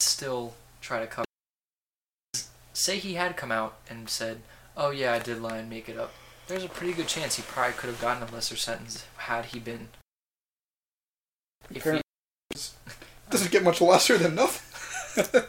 Still 0.00 0.54
try 0.80 1.00
to 1.00 1.06
cover. 1.06 1.24
Say 2.72 2.98
he 2.98 3.14
had 3.14 3.36
come 3.36 3.52
out 3.52 3.76
and 3.88 4.08
said, 4.10 4.42
oh 4.76 4.90
yeah, 4.90 5.12
I 5.14 5.18
did 5.18 5.40
lie 5.40 5.58
and 5.58 5.70
make 5.70 5.88
it 5.88 5.96
up. 5.98 6.12
There's 6.48 6.64
a 6.64 6.68
pretty 6.68 6.92
good 6.92 7.08
chance 7.08 7.36
he 7.36 7.42
probably 7.42 7.74
could 7.74 7.90
have 7.90 8.00
gotten 8.00 8.22
a 8.22 8.32
lesser 8.32 8.56
sentence 8.56 9.04
had 9.16 9.46
he 9.46 9.58
been. 9.58 9.88
If 11.70 11.82
he, 11.82 12.00
doesn't 13.30 13.50
get 13.50 13.64
much 13.64 13.80
lesser 13.80 14.16
than 14.16 14.36
nothing. 14.36 15.42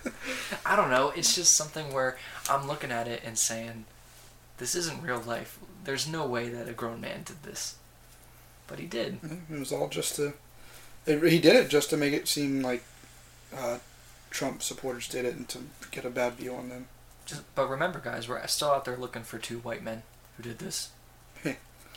I 0.66 0.76
don't 0.76 0.90
know. 0.90 1.12
It's 1.16 1.36
just 1.36 1.56
something 1.56 1.94
where 1.94 2.18
I'm 2.50 2.68
looking 2.68 2.92
at 2.92 3.08
it 3.08 3.22
and 3.24 3.38
saying, 3.38 3.86
this 4.58 4.74
isn't 4.74 5.04
real 5.04 5.20
life. 5.20 5.60
There's 5.84 6.08
no 6.08 6.26
way 6.26 6.50
that 6.50 6.68
a 6.68 6.74
grown 6.74 7.00
man 7.00 7.22
did 7.24 7.44
this. 7.44 7.76
But 8.66 8.80
he 8.80 8.88
did. 8.88 9.20
it 9.52 9.60
was 9.60 9.72
all 9.72 9.90
just 9.90 10.16
to. 10.16 10.34
It, 11.06 11.24
he 11.32 11.40
did 11.40 11.56
it 11.56 11.70
just 11.70 11.92
to 11.92 11.98
make 11.98 12.14
it 12.14 12.28
seem 12.28 12.62
like 12.62 12.84
uh, 13.56 13.78
Trump 14.32 14.64
supporters 14.64 15.08
did 15.08 15.26
it 15.26 15.36
and 15.36 15.48
to 15.50 15.60
get 15.92 16.06
a 16.06 16.10
bad 16.10 16.34
view 16.34 16.56
on 16.56 16.70
them. 16.70 16.88
Just, 17.26 17.44
but 17.56 17.70
remember, 17.70 18.00
guys, 18.00 18.28
we're 18.28 18.46
still 18.48 18.70
out 18.70 18.86
there 18.86 18.98
looking 18.98 19.24
for 19.24 19.38
two 19.38 19.60
white 19.60 19.84
men 19.84 20.02
who 20.38 20.44
did 20.44 20.60
this. 20.60 20.90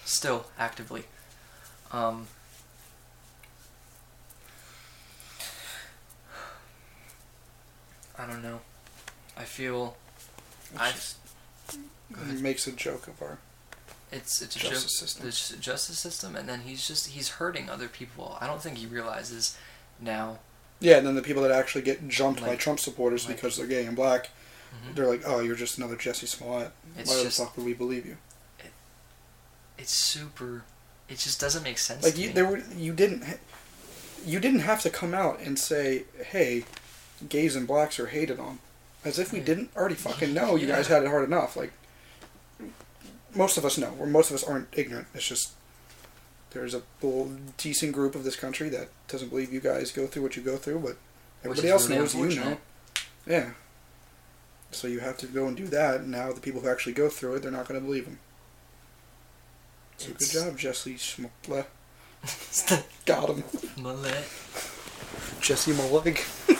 still 0.04 0.46
actively. 0.58 1.04
Um, 1.92 2.26
I 8.18 8.26
don't 8.26 8.42
know. 8.42 8.60
I 9.36 9.44
feel 9.44 9.96
I 10.76 10.92
he 12.28 12.42
makes 12.42 12.66
a 12.66 12.72
joke 12.72 13.06
of 13.08 13.20
our 13.22 13.38
it's 14.12 14.42
it's 14.42 14.56
a 14.56 14.58
justice 14.58 14.82
joke. 14.82 15.08
system. 15.08 15.56
the 15.56 15.62
justice 15.62 15.98
system, 15.98 16.36
and 16.36 16.48
then 16.48 16.60
he's 16.62 16.86
just 16.86 17.08
he's 17.08 17.28
hurting 17.30 17.70
other 17.70 17.88
people. 17.88 18.36
I 18.40 18.46
don't 18.46 18.60
think 18.62 18.78
he 18.78 18.86
realizes 18.86 19.56
now. 20.00 20.38
Yeah, 20.80 20.96
and 20.96 21.06
then 21.06 21.14
the 21.14 21.22
people 21.22 21.42
that 21.42 21.52
actually 21.52 21.82
get 21.82 22.08
jumped 22.08 22.40
by 22.40 22.56
Trump 22.56 22.80
supporters 22.80 23.26
like- 23.26 23.36
because 23.36 23.56
they're 23.56 23.66
gay 23.66 23.84
and 23.84 23.94
black, 23.94 24.30
Mhm. 24.72 24.94
they're 24.94 25.06
like, 25.06 25.22
"Oh, 25.26 25.40
you're 25.40 25.54
just 25.54 25.76
another 25.78 25.96
Jussie 25.96 26.26
Smollett. 26.26 26.72
It's 26.96 27.08
Why 27.10 27.22
just 27.22 27.38
the 27.38 27.44
fuck 27.44 27.56
would 27.56 27.66
we 27.66 27.74
believe 27.74 28.04
you?" 28.06 28.16
It's 29.80 29.92
super. 29.92 30.62
It 31.08 31.18
just 31.18 31.40
doesn't 31.40 31.62
make 31.62 31.78
sense. 31.78 32.04
Like 32.04 32.14
to 32.14 32.20
you, 32.20 32.28
me. 32.28 32.32
there 32.34 32.46
were 32.46 32.62
you 32.76 32.92
didn't 32.92 33.24
you 34.24 34.38
didn't 34.38 34.60
have 34.60 34.82
to 34.82 34.90
come 34.90 35.14
out 35.14 35.40
and 35.40 35.58
say, 35.58 36.04
"Hey, 36.26 36.64
gays 37.28 37.56
and 37.56 37.66
blacks 37.66 37.98
are 37.98 38.06
hated 38.06 38.38
on," 38.38 38.58
as 39.04 39.18
if 39.18 39.32
we 39.32 39.40
didn't 39.40 39.70
already 39.76 39.94
fucking 39.94 40.34
know. 40.34 40.56
You 40.56 40.66
guys 40.66 40.86
had 40.86 41.02
it 41.02 41.08
hard 41.08 41.24
enough. 41.24 41.56
Like 41.56 41.72
most 43.34 43.56
of 43.56 43.64
us 43.64 43.78
know, 43.78 43.94
or 43.98 44.06
most 44.06 44.30
of 44.30 44.36
us 44.36 44.44
aren't 44.44 44.68
ignorant. 44.72 45.08
It's 45.14 45.26
just 45.26 45.52
there's 46.50 46.74
a 46.74 46.82
little 47.00 47.30
decent 47.56 47.92
group 47.92 48.14
of 48.14 48.24
this 48.24 48.36
country 48.36 48.68
that 48.70 48.88
doesn't 49.08 49.28
believe 49.28 49.52
you 49.52 49.60
guys 49.60 49.92
go 49.92 50.06
through 50.06 50.22
what 50.22 50.36
you 50.36 50.42
go 50.42 50.56
through, 50.56 50.80
but 50.80 50.96
everybody 51.44 51.68
else 51.68 51.88
really 51.88 52.00
knows 52.00 52.14
you 52.14 52.40
know. 52.40 52.58
Yeah. 53.26 53.50
So 54.72 54.86
you 54.86 55.00
have 55.00 55.16
to 55.18 55.26
go 55.26 55.46
and 55.48 55.56
do 55.56 55.66
that. 55.68 56.00
And 56.00 56.10
now 56.10 56.32
the 56.32 56.40
people 56.40 56.60
who 56.60 56.68
actually 56.68 56.92
go 56.92 57.08
through 57.08 57.34
it, 57.34 57.42
they're 57.42 57.50
not 57.50 57.66
going 57.66 57.80
to 57.80 57.84
believe 57.84 58.04
them. 58.04 58.18
So 60.00 60.12
good 60.12 60.30
job, 60.30 60.58
Jussie 60.58 60.98
Smollett. 60.98 61.68
Got 63.04 63.28
him. 63.28 63.44
Mullet. 63.76 64.24
Jesse 65.42 65.72
Mullig. 65.72 66.20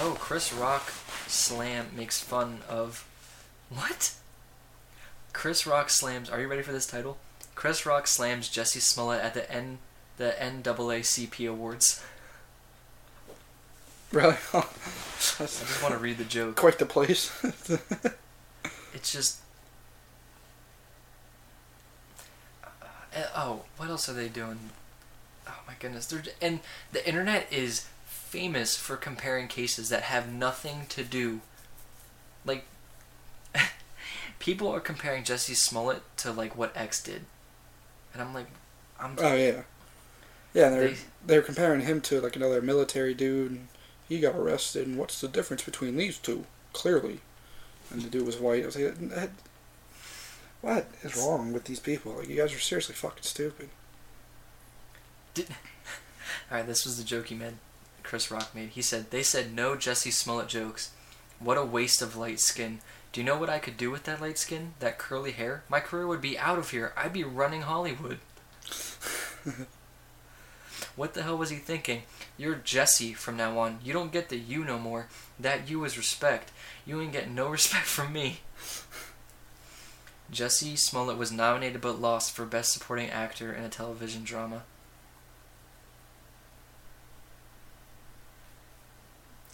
Oh, 0.00 0.16
Chris 0.16 0.52
Rock 0.52 0.92
slam 1.26 1.88
makes 1.96 2.20
fun 2.20 2.58
of 2.68 3.04
what? 3.68 4.14
Chris 5.32 5.66
Rock 5.66 5.90
slams. 5.90 6.30
Are 6.30 6.40
you 6.40 6.46
ready 6.46 6.62
for 6.62 6.70
this 6.70 6.86
title? 6.86 7.18
Chris 7.56 7.84
Rock 7.84 8.06
slams 8.06 8.48
Jussie 8.48 8.80
Smollett 8.80 9.20
at 9.20 9.34
the 9.34 9.50
N 9.50 9.78
the 10.16 10.36
NAACP 10.38 11.50
awards. 11.50 12.00
Really? 14.12 14.36
I 14.54 14.64
just 15.18 15.82
want 15.82 15.94
to 15.94 15.98
read 15.98 16.18
the 16.18 16.24
joke. 16.24 16.54
quite 16.54 16.78
the 16.78 16.86
place. 16.86 17.32
It's 18.94 19.10
just. 19.10 19.38
Eh, 23.14 23.24
oh, 23.36 23.62
what 23.76 23.88
else 23.88 24.08
are 24.08 24.12
they 24.12 24.28
doing? 24.28 24.58
Oh 25.46 25.60
my 25.66 25.74
goodness! 25.78 26.06
They're 26.06 26.22
and 26.42 26.60
the 26.92 27.06
internet 27.08 27.46
is 27.50 27.86
famous 28.06 28.76
for 28.76 28.96
comparing 28.96 29.48
cases 29.48 29.88
that 29.88 30.02
have 30.02 30.30
nothing 30.32 30.86
to 30.90 31.02
do. 31.02 31.40
Like, 32.44 32.64
people 34.38 34.68
are 34.68 34.80
comparing 34.80 35.22
Jussie 35.24 35.56
Smollett 35.56 36.02
to 36.18 36.32
like 36.32 36.56
what 36.56 36.76
X 36.76 37.02
did, 37.02 37.24
and 38.12 38.22
I'm 38.22 38.34
like, 38.34 38.46
I'm 39.00 39.14
oh, 39.18 39.34
yeah. 39.34 39.62
Yeah, 40.54 40.70
they're, 40.70 40.88
They- 40.88 40.96
they're 41.26 41.42
comparing 41.42 41.82
him 41.82 42.00
to 42.02 42.20
like 42.20 42.36
another 42.36 42.60
military 42.62 43.14
dude, 43.14 43.50
and 43.52 43.68
he 44.08 44.20
got 44.20 44.34
arrested, 44.34 44.86
and 44.86 44.96
what's 44.98 45.20
the 45.20 45.28
difference 45.28 45.62
between 45.62 45.96
these 45.96 46.18
two? 46.18 46.44
Clearly. 46.72 47.20
And 47.90 48.02
the 48.02 48.10
dude 48.10 48.26
was 48.26 48.36
white. 48.36 48.62
I 48.62 48.66
was 48.66 48.76
like, 48.76 48.98
"That- 49.10 49.30
what 50.60 50.88
is 51.02 51.16
wrong 51.16 51.52
with 51.52 51.64
these 51.64 51.80
people? 51.80 52.12
Like, 52.12 52.28
you 52.28 52.36
guys 52.36 52.54
are 52.54 52.58
seriously 52.58 52.94
fucking 52.94 53.22
stupid. 53.22 53.68
All 55.38 55.44
right, 56.50 56.66
this 56.66 56.84
was 56.84 56.96
the 56.96 57.04
joke 57.04 57.26
he 57.26 57.34
made. 57.34 57.54
Chris 58.02 58.30
Rock 58.30 58.54
made. 58.54 58.70
He 58.70 58.82
said, 58.82 59.10
"They 59.10 59.22
said 59.22 59.54
no 59.54 59.74
Jussie 59.74 60.12
Smollett 60.12 60.48
jokes. 60.48 60.92
What 61.38 61.58
a 61.58 61.64
waste 61.64 62.00
of 62.02 62.16
light 62.16 62.40
skin. 62.40 62.80
Do 63.12 63.20
you 63.20 63.26
know 63.26 63.36
what 63.36 63.50
I 63.50 63.58
could 63.58 63.76
do 63.76 63.90
with 63.90 64.04
that 64.04 64.20
light 64.20 64.38
skin? 64.38 64.72
That 64.80 64.98
curly 64.98 65.32
hair? 65.32 65.62
My 65.68 65.80
career 65.80 66.06
would 66.06 66.20
be 66.20 66.38
out 66.38 66.58
of 66.58 66.70
here. 66.70 66.92
I'd 66.96 67.12
be 67.12 67.24
running 67.24 67.62
Hollywood." 67.62 68.18
what 70.96 71.14
the 71.14 71.22
hell 71.22 71.38
was 71.38 71.50
he 71.50 71.56
thinking? 71.56 72.02
You're 72.36 72.56
Jussie 72.56 73.14
from 73.14 73.36
now 73.36 73.58
on. 73.58 73.78
You 73.84 73.92
don't 73.92 74.12
get 74.12 74.28
the 74.28 74.38
you 74.38 74.64
no 74.64 74.78
more. 74.78 75.08
That 75.38 75.68
you 75.68 75.84
is 75.84 75.96
respect. 75.98 76.50
You 76.86 77.00
ain't 77.00 77.12
getting 77.12 77.34
no 77.34 77.48
respect 77.50 77.86
from 77.86 78.12
me. 78.12 78.40
Jussie 80.32 80.76
Smollett 80.78 81.16
was 81.16 81.32
nominated 81.32 81.80
but 81.80 82.00
lost 82.00 82.32
for 82.32 82.44
Best 82.44 82.72
Supporting 82.72 83.08
Actor 83.08 83.52
in 83.52 83.64
a 83.64 83.68
Television 83.68 84.24
Drama. 84.24 84.62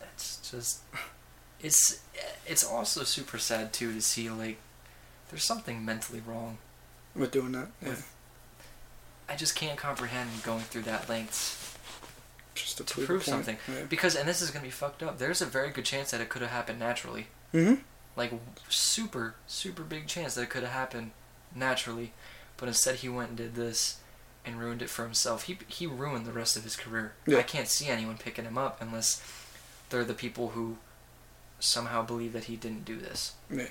That's 0.00 0.50
just 0.50 0.80
it's 1.60 2.00
it's 2.46 2.64
also 2.64 3.04
super 3.04 3.38
sad 3.38 3.72
too 3.72 3.92
to 3.92 4.00
see 4.00 4.28
like 4.30 4.58
there's 5.30 5.44
something 5.44 5.84
mentally 5.84 6.22
wrong. 6.26 6.58
With 7.14 7.30
doing 7.30 7.52
that, 7.52 7.68
yeah. 7.82 7.90
With- 7.90 8.10
I 9.28 9.36
just 9.36 9.56
can't 9.56 9.78
comprehend 9.78 10.28
going 10.42 10.60
through 10.64 10.82
that 10.82 11.08
lengths 11.08 11.74
Just 12.54 12.76
to, 12.76 12.84
to 12.84 13.06
prove, 13.06 13.24
something. 13.24 13.56
Yeah. 13.66 13.84
because 13.88 14.14
and 14.16 14.28
this 14.28 14.42
is 14.42 14.50
gonna 14.50 14.64
be 14.64 14.70
fucked 14.70 15.02
up. 15.02 15.18
There's 15.18 15.40
a 15.40 15.46
very 15.46 15.70
good 15.70 15.84
chance 15.84 16.10
that 16.10 16.20
it 16.20 16.28
could 16.28 16.42
have 16.42 16.50
happened 16.50 16.78
naturally. 16.78 17.28
Mm-hmm. 17.54 17.80
Like 18.16 18.32
super 18.68 19.34
super 19.46 19.82
big 19.82 20.06
chance 20.06 20.34
that 20.34 20.42
it 20.42 20.50
could 20.50 20.62
have 20.62 20.72
happened 20.72 21.10
naturally. 21.54 22.12
But 22.56 22.68
instead 22.68 22.96
he 22.96 23.08
went 23.08 23.30
and 23.30 23.38
did 23.38 23.54
this 23.54 23.98
and 24.44 24.60
ruined 24.60 24.82
it 24.82 24.90
for 24.90 25.04
himself. 25.04 25.44
He 25.44 25.58
he 25.68 25.86
ruined 25.86 26.26
the 26.26 26.32
rest 26.32 26.56
of 26.56 26.64
his 26.64 26.76
career. 26.76 27.14
Yeah. 27.26 27.38
i 27.38 27.42
can't 27.42 27.68
see 27.68 27.88
anyone 27.88 28.18
picking 28.18 28.44
him 28.44 28.58
up 28.58 28.80
unless 28.80 29.22
they're 29.90 30.04
the 30.04 30.14
people 30.14 30.50
who 30.50 30.76
somehow 31.60 32.02
believe 32.02 32.32
that 32.32 32.44
he 32.44 32.56
didn't 32.56 32.84
do 32.84 32.98
this. 32.98 33.32
Yeah. 33.50 33.68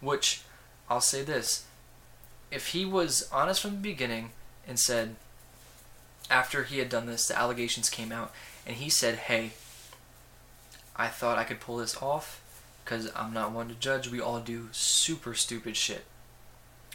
which 0.00 0.42
i'll 0.88 1.00
say 1.00 1.22
this. 1.22 1.64
If 2.50 2.68
he 2.68 2.84
was 2.84 3.28
honest 3.32 3.62
from 3.62 3.70
the 3.72 3.76
beginning 3.78 4.30
and 4.68 4.78
said 4.78 5.16
after 6.30 6.64
he 6.64 6.78
had 6.78 6.88
done 6.88 7.06
this 7.06 7.26
the 7.26 7.38
allegations 7.38 7.90
came 7.90 8.12
out 8.12 8.32
and 8.66 8.76
he 8.76 8.88
said 8.88 9.16
hey 9.16 9.50
i 10.96 11.08
thought 11.08 11.36
i 11.38 11.44
could 11.44 11.60
pull 11.60 11.78
this 11.78 12.00
off 12.00 12.40
because 12.84 13.10
I'm 13.14 13.32
not 13.32 13.52
one 13.52 13.68
to 13.68 13.74
judge. 13.74 14.08
We 14.08 14.20
all 14.20 14.40
do 14.40 14.68
super 14.72 15.34
stupid 15.34 15.76
shit. 15.76 16.04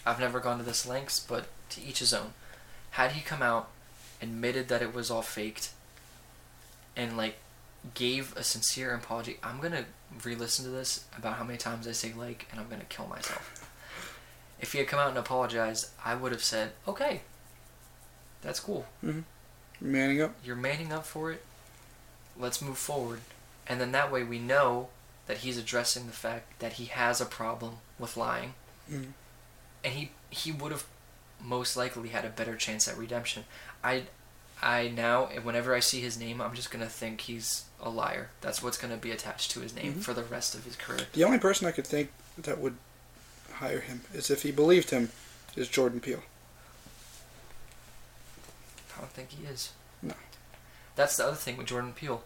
I've 0.05 0.19
never 0.19 0.39
gone 0.39 0.57
to 0.57 0.63
this 0.63 0.85
lengths, 0.87 1.19
but 1.19 1.47
to 1.71 1.83
each 1.83 1.99
his 1.99 2.13
own. 2.13 2.33
Had 2.91 3.11
he 3.11 3.21
come 3.21 3.41
out, 3.41 3.69
admitted 4.21 4.67
that 4.69 4.81
it 4.81 4.93
was 4.93 5.11
all 5.11 5.21
faked, 5.21 5.71
and 6.95 7.17
like 7.17 7.35
gave 7.93 8.35
a 8.35 8.43
sincere 8.43 8.93
apology, 8.93 9.37
I'm 9.43 9.59
gonna 9.59 9.85
re-listen 10.23 10.65
to 10.65 10.71
this 10.71 11.05
about 11.17 11.35
how 11.37 11.43
many 11.43 11.57
times 11.57 11.87
I 11.87 11.91
say 11.91 12.13
like, 12.13 12.47
and 12.51 12.59
I'm 12.59 12.69
gonna 12.69 12.85
kill 12.85 13.07
myself. 13.07 13.69
If 14.59 14.71
he 14.71 14.79
had 14.79 14.87
come 14.87 14.99
out 14.99 15.09
and 15.09 15.17
apologized, 15.17 15.89
I 16.03 16.15
would 16.15 16.31
have 16.31 16.43
said, 16.43 16.71
okay, 16.87 17.21
that's 18.41 18.59
cool. 18.59 18.85
Mm-hmm. 19.03 19.19
You're 19.81 19.91
manning 19.91 20.21
up. 20.21 20.35
You're 20.43 20.55
manning 20.55 20.91
up 20.91 21.05
for 21.05 21.31
it. 21.31 21.43
Let's 22.39 22.61
move 22.61 22.77
forward. 22.77 23.19
And 23.67 23.79
then 23.79 23.91
that 23.91 24.11
way 24.11 24.23
we 24.23 24.39
know 24.39 24.89
that 25.27 25.37
he's 25.39 25.57
addressing 25.57 26.07
the 26.07 26.13
fact 26.13 26.59
that 26.59 26.73
he 26.73 26.85
has 26.85 27.19
a 27.21 27.25
problem 27.25 27.77
with 27.99 28.17
lying. 28.17 28.53
Mhm. 28.89 29.11
And 29.83 29.93
he 29.93 30.11
he 30.29 30.51
would 30.51 30.71
have 30.71 30.85
most 31.39 31.77
likely 31.77 32.09
had 32.09 32.25
a 32.25 32.29
better 32.29 32.55
chance 32.55 32.87
at 32.87 32.97
redemption. 32.97 33.45
I 33.83 34.07
I 34.61 34.87
now 34.87 35.25
whenever 35.43 35.75
I 35.75 35.79
see 35.79 36.01
his 36.01 36.17
name, 36.17 36.41
I'm 36.41 36.55
just 36.55 36.71
going 36.71 36.83
to 36.83 36.89
think 36.89 37.21
he's 37.21 37.65
a 37.79 37.89
liar. 37.89 38.29
That's 38.41 38.63
what's 38.63 38.77
going 38.77 38.91
to 38.91 38.97
be 38.97 39.11
attached 39.11 39.51
to 39.51 39.59
his 39.59 39.75
name 39.75 39.95
Mhm. 39.95 40.03
for 40.03 40.13
the 40.15 40.23
rest 40.23 40.55
of 40.55 40.63
his 40.65 40.75
career. 40.75 41.07
The 41.13 41.23
only 41.23 41.37
person 41.37 41.67
I 41.67 41.71
could 41.71 41.85
think 41.85 42.11
that 42.37 42.57
would 42.57 42.77
hire 43.53 43.81
him 43.81 44.03
is 44.13 44.31
if 44.31 44.41
he 44.41 44.51
believed 44.51 44.89
him 44.89 45.11
is 45.55 45.67
Jordan 45.67 45.99
Peele. 45.99 46.23
I 48.95 49.01
don't 49.01 49.11
think 49.11 49.29
he 49.29 49.45
is. 49.45 49.71
No. 50.01 50.15
That's 50.95 51.17
the 51.17 51.25
other 51.27 51.35
thing 51.35 51.57
with 51.57 51.67
Jordan 51.67 51.93
Peele. 51.93 52.23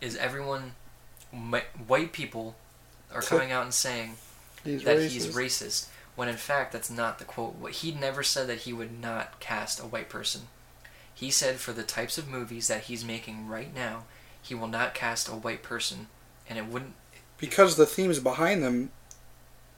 Is 0.00 0.14
everyone, 0.16 0.74
white 1.86 2.12
people, 2.12 2.56
are 3.12 3.22
coming 3.22 3.50
out 3.52 3.64
and 3.64 3.74
saying 3.74 4.14
He's 4.64 4.82
that 4.84 4.96
racist. 4.98 5.08
he's 5.10 5.26
racist, 5.28 5.86
when 6.16 6.28
in 6.28 6.36
fact 6.36 6.72
that's 6.72 6.90
not 6.90 7.18
the 7.18 7.24
quote. 7.24 7.56
He 7.70 7.92
never 7.92 8.22
said 8.22 8.46
that 8.48 8.60
he 8.60 8.72
would 8.72 9.00
not 9.00 9.40
cast 9.40 9.80
a 9.80 9.84
white 9.86 10.08
person. 10.08 10.42
He 11.14 11.30
said 11.30 11.56
for 11.56 11.72
the 11.72 11.82
types 11.82 12.16
of 12.18 12.28
movies 12.28 12.68
that 12.68 12.82
he's 12.84 13.04
making 13.04 13.48
right 13.48 13.74
now, 13.74 14.04
he 14.40 14.54
will 14.54 14.68
not 14.68 14.94
cast 14.94 15.28
a 15.28 15.32
white 15.32 15.62
person, 15.62 16.06
and 16.48 16.58
it 16.58 16.66
wouldn't. 16.66 16.94
because 17.38 17.76
the 17.76 17.86
themes 17.86 18.18
behind 18.20 18.62
them 18.62 18.90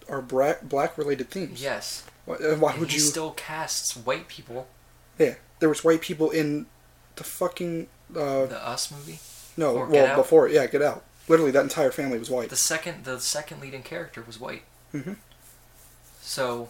are 0.09 0.21
black 0.23 0.63
black 0.69 0.99
related 0.99 1.31
themes. 1.31 1.63
Yes, 1.63 2.05
Why, 2.27 2.37
uh, 2.37 2.57
why 2.57 2.77
would 2.77 2.89
he 2.91 2.97
you? 2.97 3.01
still 3.01 3.31
casts 3.33 3.97
white 3.97 4.29
people. 4.29 4.67
Yeah, 5.19 5.35
there 5.61 5.69
was 5.69 5.85
white 5.85 6.01
people 6.01 6.31
in 6.31 6.67
the 7.17 7.25
fucking 7.25 7.87
uh, 8.15 8.47
The 8.47 8.67
Us 8.67 8.91
movie. 8.91 9.19
no. 9.57 9.75
or 9.77 9.87
well, 9.87 10.17
before 10.17 10.49
yeah, 10.49 10.67
Get 10.67 10.83
Out. 10.83 11.05
Literally, 11.31 11.51
that 11.53 11.63
entire 11.63 11.91
family 11.93 12.19
was 12.19 12.29
white. 12.29 12.51
The 12.51 12.57
second, 12.57 13.05
the 13.05 13.21
second 13.21 13.61
leading 13.61 13.83
character 13.83 14.23
was 14.27 14.39
white. 14.39 14.65
Mm-hmm. 14.93 15.13
So, 16.21 16.69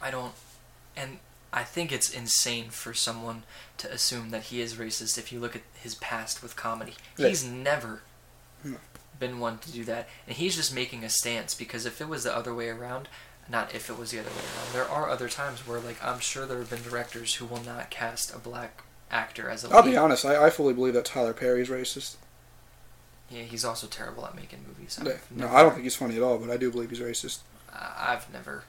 I 0.00 0.10
don't, 0.10 0.32
and 0.96 1.18
I 1.52 1.62
think 1.62 1.92
it's 1.92 2.10
insane 2.10 2.70
for 2.70 2.94
someone 2.94 3.44
to 3.78 3.92
assume 3.92 4.30
that 4.30 4.44
he 4.44 4.60
is 4.60 4.74
racist. 4.74 5.18
If 5.18 5.32
you 5.32 5.38
look 5.38 5.54
at 5.54 5.62
his 5.74 5.94
past 5.96 6.42
with 6.42 6.56
comedy, 6.56 6.94
Yeah. 7.16 7.28
he's 7.28 7.44
never 7.44 8.00
No. 8.64 8.78
been 9.20 9.38
one 9.38 9.58
to 9.58 9.70
do 9.70 9.84
that, 9.84 10.08
and 10.26 10.36
he's 10.36 10.56
just 10.56 10.74
making 10.74 11.04
a 11.04 11.08
stance. 11.10 11.54
Because 11.54 11.86
if 11.86 12.00
it 12.00 12.08
was 12.08 12.24
the 12.24 12.34
other 12.36 12.54
way 12.54 12.68
around, 12.70 13.08
not 13.48 13.74
if 13.74 13.88
it 13.90 13.98
was 13.98 14.10
the 14.10 14.18
other 14.18 14.30
way 14.30 14.36
around, 14.36 14.72
there 14.72 14.88
are 14.88 15.08
other 15.10 15.28
times 15.28 15.66
where, 15.66 15.78
like, 15.78 16.02
I'm 16.02 16.20
sure 16.20 16.46
there 16.46 16.58
have 16.58 16.70
been 16.70 16.82
directors 16.82 17.34
who 17.36 17.44
will 17.46 17.62
not 17.62 17.90
cast 17.90 18.34
a 18.34 18.38
black 18.38 18.82
actor 19.10 19.48
as 19.48 19.62
a 19.64 19.68
I'll 19.68 19.82
lead. 19.84 19.90
be 19.92 19.96
honest. 19.96 20.24
I, 20.24 20.46
I 20.46 20.50
fully 20.50 20.72
believe 20.74 20.94
that 20.94 21.04
Tyler 21.04 21.32
Perry 21.34 21.60
is 21.62 21.68
racist. 21.68 22.16
Yeah, 23.30 23.42
he's 23.42 23.64
also 23.64 23.86
terrible 23.86 24.24
at 24.26 24.34
making 24.36 24.60
movies. 24.68 24.98
Yeah. 25.04 25.14
No, 25.30 25.48
I 25.48 25.62
don't 25.62 25.72
think 25.72 25.84
he's 25.84 25.96
funny 25.96 26.16
at 26.16 26.22
all, 26.22 26.38
but 26.38 26.50
I 26.50 26.56
do 26.56 26.70
believe 26.70 26.90
he's 26.90 27.00
racist. 27.00 27.40
I- 27.72 28.12
I've 28.12 28.32
never 28.32 28.64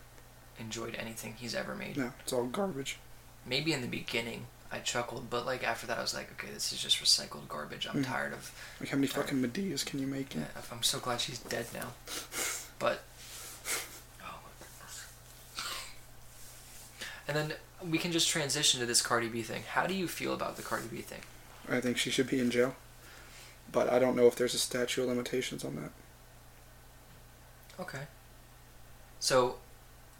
enjoyed 0.59 0.95
anything 0.95 1.35
he's 1.37 1.53
ever 1.53 1.75
made. 1.75 1.95
No, 1.97 2.11
it's 2.21 2.33
all 2.33 2.45
garbage. 2.45 2.97
Maybe 3.45 3.71
in 3.73 3.81
the 3.81 3.87
beginning 3.87 4.47
I 4.71 4.79
chuckled, 4.79 5.29
but 5.29 5.45
like 5.45 5.63
after 5.63 5.85
that 5.87 5.97
I 5.97 6.01
was 6.01 6.13
like, 6.15 6.29
okay, 6.33 6.51
this 6.51 6.73
is 6.73 6.81
just 6.81 6.97
recycled 7.01 7.47
garbage. 7.47 7.87
I'm 7.87 8.03
Mhm. 8.03 8.07
tired 8.07 8.33
of. 8.33 8.51
Like 8.79 8.89
how 8.89 8.97
many 8.97 9.07
fucking 9.07 9.41
Madeas 9.41 9.85
can 9.85 9.99
you 9.99 10.07
make? 10.07 10.33
Yeah, 10.35 10.45
I'm 10.71 10.83
so 10.83 10.99
glad 10.99 11.21
she's 11.21 11.39
dead 11.39 11.67
now. 11.73 11.93
But. 12.79 13.03
Oh. 14.23 14.39
And 17.27 17.35
then 17.37 17.53
we 17.83 17.97
can 17.97 18.11
just 18.11 18.27
transition 18.29 18.79
to 18.79 18.85
this 18.85 19.01
Cardi 19.01 19.27
B 19.29 19.41
thing. 19.41 19.63
How 19.69 19.85
do 19.87 19.93
you 19.93 20.07
feel 20.07 20.33
about 20.33 20.57
the 20.57 20.63
Cardi 20.63 20.87
B 20.87 21.01
thing? 21.01 21.21
I 21.69 21.81
think 21.81 21.97
she 21.97 22.09
should 22.09 22.27
be 22.29 22.39
in 22.39 22.49
jail, 22.51 22.75
but 23.71 23.91
I 23.91 23.99
don't 23.99 24.15
know 24.15 24.27
if 24.27 24.35
there's 24.35 24.53
a 24.53 24.59
statute 24.59 25.03
of 25.03 25.09
limitations 25.09 25.63
on 25.63 25.75
that. 25.75 25.91
Okay. 27.79 28.03
So, 29.19 29.57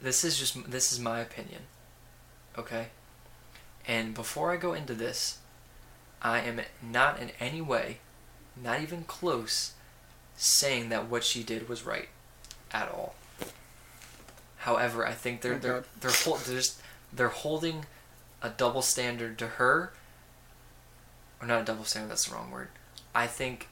this 0.01 0.23
is 0.23 0.37
just 0.37 0.69
this 0.69 0.91
is 0.91 0.99
my 0.99 1.19
opinion. 1.19 1.61
Okay? 2.57 2.87
And 3.87 4.13
before 4.13 4.51
I 4.51 4.57
go 4.57 4.73
into 4.73 4.93
this, 4.93 5.39
I 6.21 6.39
am 6.41 6.61
not 6.81 7.19
in 7.19 7.31
any 7.39 7.61
way, 7.61 7.99
not 8.61 8.81
even 8.81 9.03
close, 9.03 9.73
saying 10.35 10.89
that 10.89 11.07
what 11.09 11.23
she 11.23 11.43
did 11.43 11.69
was 11.69 11.85
right 11.85 12.09
at 12.71 12.89
all. 12.89 13.15
However, 14.57 15.05
I 15.07 15.13
think 15.13 15.41
they're 15.41 15.53
Oh, 15.55 15.59
they're 15.59 15.73
God. 15.73 15.85
they're, 16.01 16.11
they're 16.11 16.55
just 16.55 16.81
they're 17.13 17.29
holding 17.29 17.85
a 18.41 18.49
double 18.49 18.81
standard 18.81 19.37
to 19.39 19.47
her. 19.47 19.93
Or 21.41 21.47
not 21.47 21.61
a 21.61 21.65
double 21.65 21.85
standard. 21.85 22.09
That's 22.11 22.27
the 22.27 22.35
wrong 22.35 22.51
word. 22.51 22.69
I 23.18 23.28
think 23.28 23.68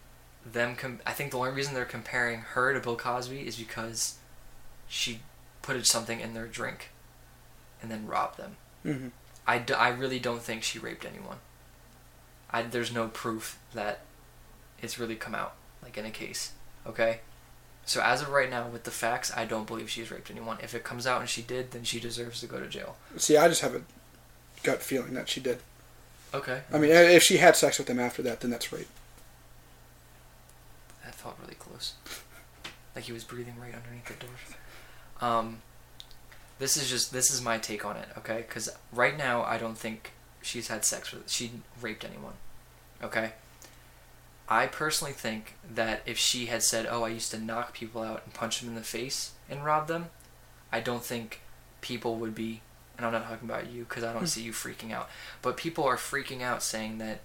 them. 0.46 0.76
Com- 0.76 1.02
I 1.06 1.12
think 1.14 1.32
the 1.32 1.38
only 1.38 1.52
reason 1.52 1.74
they're 1.74 1.86
comparing 1.86 2.40
her 2.40 2.74
to 2.74 2.80
Bill 2.80 2.96
Cosby 2.96 3.46
is 3.48 3.56
because 3.56 4.16
she 4.88 5.20
put 5.62 5.86
something 5.86 6.20
in 6.20 6.34
their 6.34 6.48
drink 6.48 6.90
and 7.82 7.92
then 7.92 8.08
robbed 8.08 8.38
them. 8.38 8.56
hmm 8.84 9.08
I, 9.48 9.60
d- 9.60 9.74
I 9.76 9.90
really 9.90 10.18
don't 10.18 10.42
think 10.42 10.64
she 10.64 10.80
raped 10.80 11.06
anyone. 11.06 11.38
I, 12.50 12.64
there's 12.64 12.92
no 12.92 13.08
proof 13.10 13.60
that 13.76 14.00
it's 14.82 14.98
really 14.98 15.16
come 15.16 15.36
out, 15.36 15.54
like 15.84 15.98
in 16.00 16.06
a 16.06 16.10
case. 16.12 16.54
Okay? 16.88 17.20
So 17.86 18.02
as 18.02 18.24
of 18.24 18.30
right 18.30 18.50
now, 18.50 18.68
with 18.68 18.84
the 18.84 18.92
facts, 18.92 19.32
I 19.38 19.46
don't 19.46 19.68
believe 19.68 19.88
she's 19.90 20.10
raped 20.10 20.32
anyone. 20.32 20.58
If 20.64 20.74
it 20.74 20.84
comes 20.84 21.06
out 21.06 21.22
and 21.22 21.30
she 21.30 21.44
did, 21.44 21.72
then 21.72 21.84
she 21.84 22.00
deserves 22.00 22.40
to 22.40 22.48
go 22.48 22.60
to 22.60 22.68
jail. 22.68 22.98
See, 23.18 23.38
I 23.38 23.48
just 23.48 23.62
have 23.62 23.76
a 23.76 23.82
gut 24.64 24.82
feeling 24.82 25.14
that 25.14 25.30
she 25.30 25.40
did. 25.42 25.60
Okay. 26.34 26.62
I 26.74 26.80
mean, 26.80 26.90
if 26.90 27.22
she 27.22 27.38
had 27.38 27.56
sex 27.56 27.78
with 27.78 27.88
him 27.88 28.00
after 28.00 28.24
that, 28.24 28.42
then 28.42 28.50
that's 28.50 28.74
rape. 28.74 28.88
Felt 31.26 31.40
really 31.42 31.56
close. 31.56 31.94
Like 32.96 33.06
he 33.06 33.12
was 33.12 33.24
breathing 33.24 33.56
right 33.60 33.74
underneath 33.74 34.06
the 34.06 34.14
door. 34.14 35.28
Um, 35.28 35.64
this 36.60 36.78
is 36.78 36.88
just 36.88 37.12
this 37.12 37.32
is 37.32 37.42
my 37.42 37.58
take 37.58 37.84
on 37.84 37.98
it, 37.98 38.08
okay? 38.16 38.46
Because 38.48 38.70
right 38.92 39.18
now 39.18 39.42
I 39.42 39.58
don't 39.58 39.76
think 39.76 40.12
she's 40.44 40.68
had 40.68 40.86
sex 40.86 41.12
with 41.12 41.28
she 41.28 41.50
raped 41.82 42.06
anyone, 42.06 42.34
okay? 43.02 43.32
I 44.48 44.68
personally 44.68 45.14
think 45.14 45.56
that 45.68 46.04
if 46.06 46.20
she 46.20 46.46
had 46.46 46.62
said, 46.62 46.86
"Oh, 46.88 47.02
I 47.02 47.10
used 47.10 47.32
to 47.32 47.40
knock 47.40 47.74
people 47.74 48.04
out 48.04 48.22
and 48.24 48.32
punch 48.36 48.60
them 48.60 48.70
in 48.70 48.76
the 48.76 48.84
face 48.84 49.32
and 49.50 49.66
rob 49.66 49.88
them," 49.88 50.12
I 50.72 50.80
don't 50.80 51.04
think 51.04 51.42
people 51.82 52.18
would 52.18 52.36
be. 52.36 52.62
And 52.98 53.06
I'm 53.08 53.14
not 53.14 53.28
talking 53.28 53.50
about 53.50 53.72
you 53.72 53.86
because 53.86 54.04
I 54.04 54.14
don't 54.14 54.28
see 54.28 54.44
you 54.44 54.52
freaking 54.52 54.92
out. 54.92 55.10
But 55.42 55.58
people 55.58 55.86
are 55.86 55.98
freaking 55.98 56.44
out 56.44 56.62
saying 56.62 57.00
that 57.00 57.22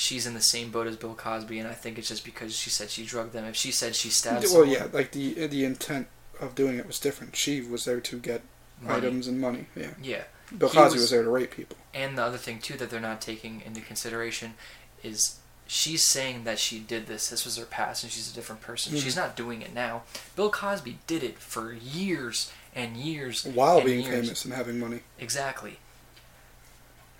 she's 0.00 0.26
in 0.26 0.32
the 0.34 0.40
same 0.40 0.70
boat 0.70 0.86
as 0.86 0.96
Bill 0.96 1.14
Cosby, 1.14 1.58
and 1.58 1.68
I 1.68 1.72
think 1.74 1.98
it's 1.98 2.08
just 2.08 2.24
because 2.24 2.56
she 2.56 2.70
said 2.70 2.90
she 2.90 3.04
drugged 3.04 3.32
them. 3.34 3.44
If 3.44 3.54
she 3.56 3.70
said 3.70 3.94
she 3.94 4.08
stabbed 4.08 4.44
well, 4.44 4.50
someone, 4.64 4.70
yeah, 4.70 4.86
like 4.92 5.12
the 5.12 5.46
the 5.46 5.64
intent 5.64 6.06
of 6.40 6.54
doing 6.54 6.78
it 6.78 6.86
was 6.86 6.98
different. 6.98 7.36
She 7.36 7.60
was 7.60 7.84
there 7.84 8.00
to 8.00 8.18
get 8.18 8.40
money. 8.80 8.96
items 8.96 9.28
and 9.28 9.38
money. 9.40 9.66
Yeah, 9.76 9.90
Yeah, 10.02 10.22
Bill 10.56 10.70
He 10.70 10.76
Cosby 10.78 10.94
was- 10.94 11.02
was 11.02 11.10
there 11.10 11.22
to 11.22 11.28
rape 11.30 11.50
people. 11.50 11.76
and 11.92 12.16
the 12.16 12.22
other 12.24 12.38
thing 12.38 12.60
too 12.60 12.76
that 12.78 12.88
they're 12.90 12.98
not 13.00 13.20
taking 13.20 13.60
into 13.60 13.80
consideration 13.82 14.54
is 15.02 15.36
she's 15.66 16.08
saying 16.08 16.44
that 16.44 16.58
she 16.58 16.78
did 16.78 17.06
this. 17.06 17.28
This 17.28 17.44
was 17.44 17.56
her 17.58 17.64
past, 17.66 18.02
and 18.02 18.10
she's 18.10 18.30
a 18.30 18.34
different 18.34 18.62
person. 18.62 18.92
Mhm. 18.94 19.02
She's 19.02 19.16
not 19.16 19.36
doing 19.36 19.60
it 19.62 19.72
now. 19.74 20.02
Bill 20.34 20.50
Cosby 20.50 20.98
did 21.06 21.22
it 21.22 21.38
for 21.38 21.72
years 21.74 22.50
and 22.74 22.96
years 22.96 23.44
While 23.44 23.76
and 23.78 23.86
being 23.86 24.00
years. 24.06 24.24
famous 24.24 24.44
and 24.46 24.54
having 24.54 24.78
money. 24.80 25.00
Exactly. 25.18 25.78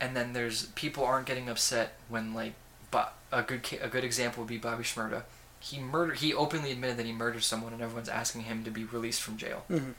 And 0.01 0.17
then 0.17 0.33
there's 0.33 0.67
people 0.69 1.05
aren't 1.05 1.27
getting 1.27 1.49
upset 1.49 1.93
when 2.09 2.33
like, 2.35 2.55
but 2.91 3.15
a 3.33 3.43
good 3.43 3.61
a 3.81 3.89
good 3.89 4.05
example 4.05 4.43
would 4.43 4.49
be 4.49 4.59
Bobby 4.59 4.85
Shmurda. 4.85 5.23
He 5.61 5.79
murdered. 5.79 6.19
He 6.19 6.33
openly 6.33 6.73
admitted 6.73 6.97
that 6.97 7.07
he 7.07 7.13
murdered 7.13 7.43
someone, 7.43 7.73
and 7.73 7.83
everyone's 7.83 8.09
asking 8.09 8.43
him 8.43 8.65
to 8.65 8.71
be 8.71 8.85
released 8.85 9.23
from 9.23 9.37
jail. 9.37 9.65
hmm 9.69 9.91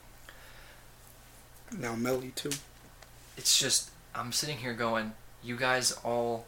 Now 1.77 1.95
Melly 1.95 2.31
too. 2.35 2.51
It's 3.37 3.57
just 3.57 3.91
I'm 4.13 4.31
sitting 4.31 4.57
here 4.57 4.73
going, 4.73 5.13
you 5.43 5.55
guys 5.55 5.91
all. 6.03 6.45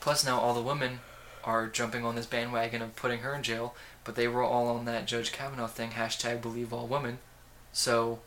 Plus 0.00 0.24
now 0.24 0.38
all 0.38 0.54
the 0.54 0.62
women 0.62 1.00
are 1.44 1.66
jumping 1.66 2.04
on 2.04 2.14
this 2.14 2.26
bandwagon 2.26 2.80
of 2.82 2.94
putting 2.96 3.20
her 3.20 3.34
in 3.34 3.42
jail, 3.42 3.74
but 4.04 4.14
they 4.14 4.28
were 4.28 4.42
all 4.42 4.68
on 4.68 4.84
that 4.84 5.06
Judge 5.06 5.32
Kavanaugh 5.32 5.66
thing. 5.66 5.90
Hashtag 5.90 6.40
believe 6.40 6.72
all 6.72 6.86
women. 6.86 7.18
So. 7.72 8.20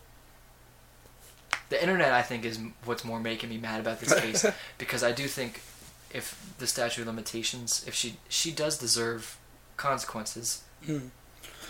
The 1.69 1.79
internet, 1.79 2.13
I 2.13 2.23
think, 2.23 2.45
is 2.45 2.59
what's 2.83 3.05
more 3.05 3.19
making 3.19 3.49
me 3.51 3.57
mad 3.59 3.79
about 3.79 3.99
this 3.99 4.19
case 4.19 4.43
because 4.79 5.03
I 5.03 5.11
do 5.11 5.27
think 5.27 5.61
if 6.11 6.53
the 6.57 6.67
statute 6.67 7.01
of 7.01 7.07
limitations, 7.07 7.83
if 7.87 7.93
she 7.93 8.17
she 8.29 8.51
does 8.51 8.77
deserve 8.77 9.37
consequences, 9.77 10.63
Mm. 10.87 11.09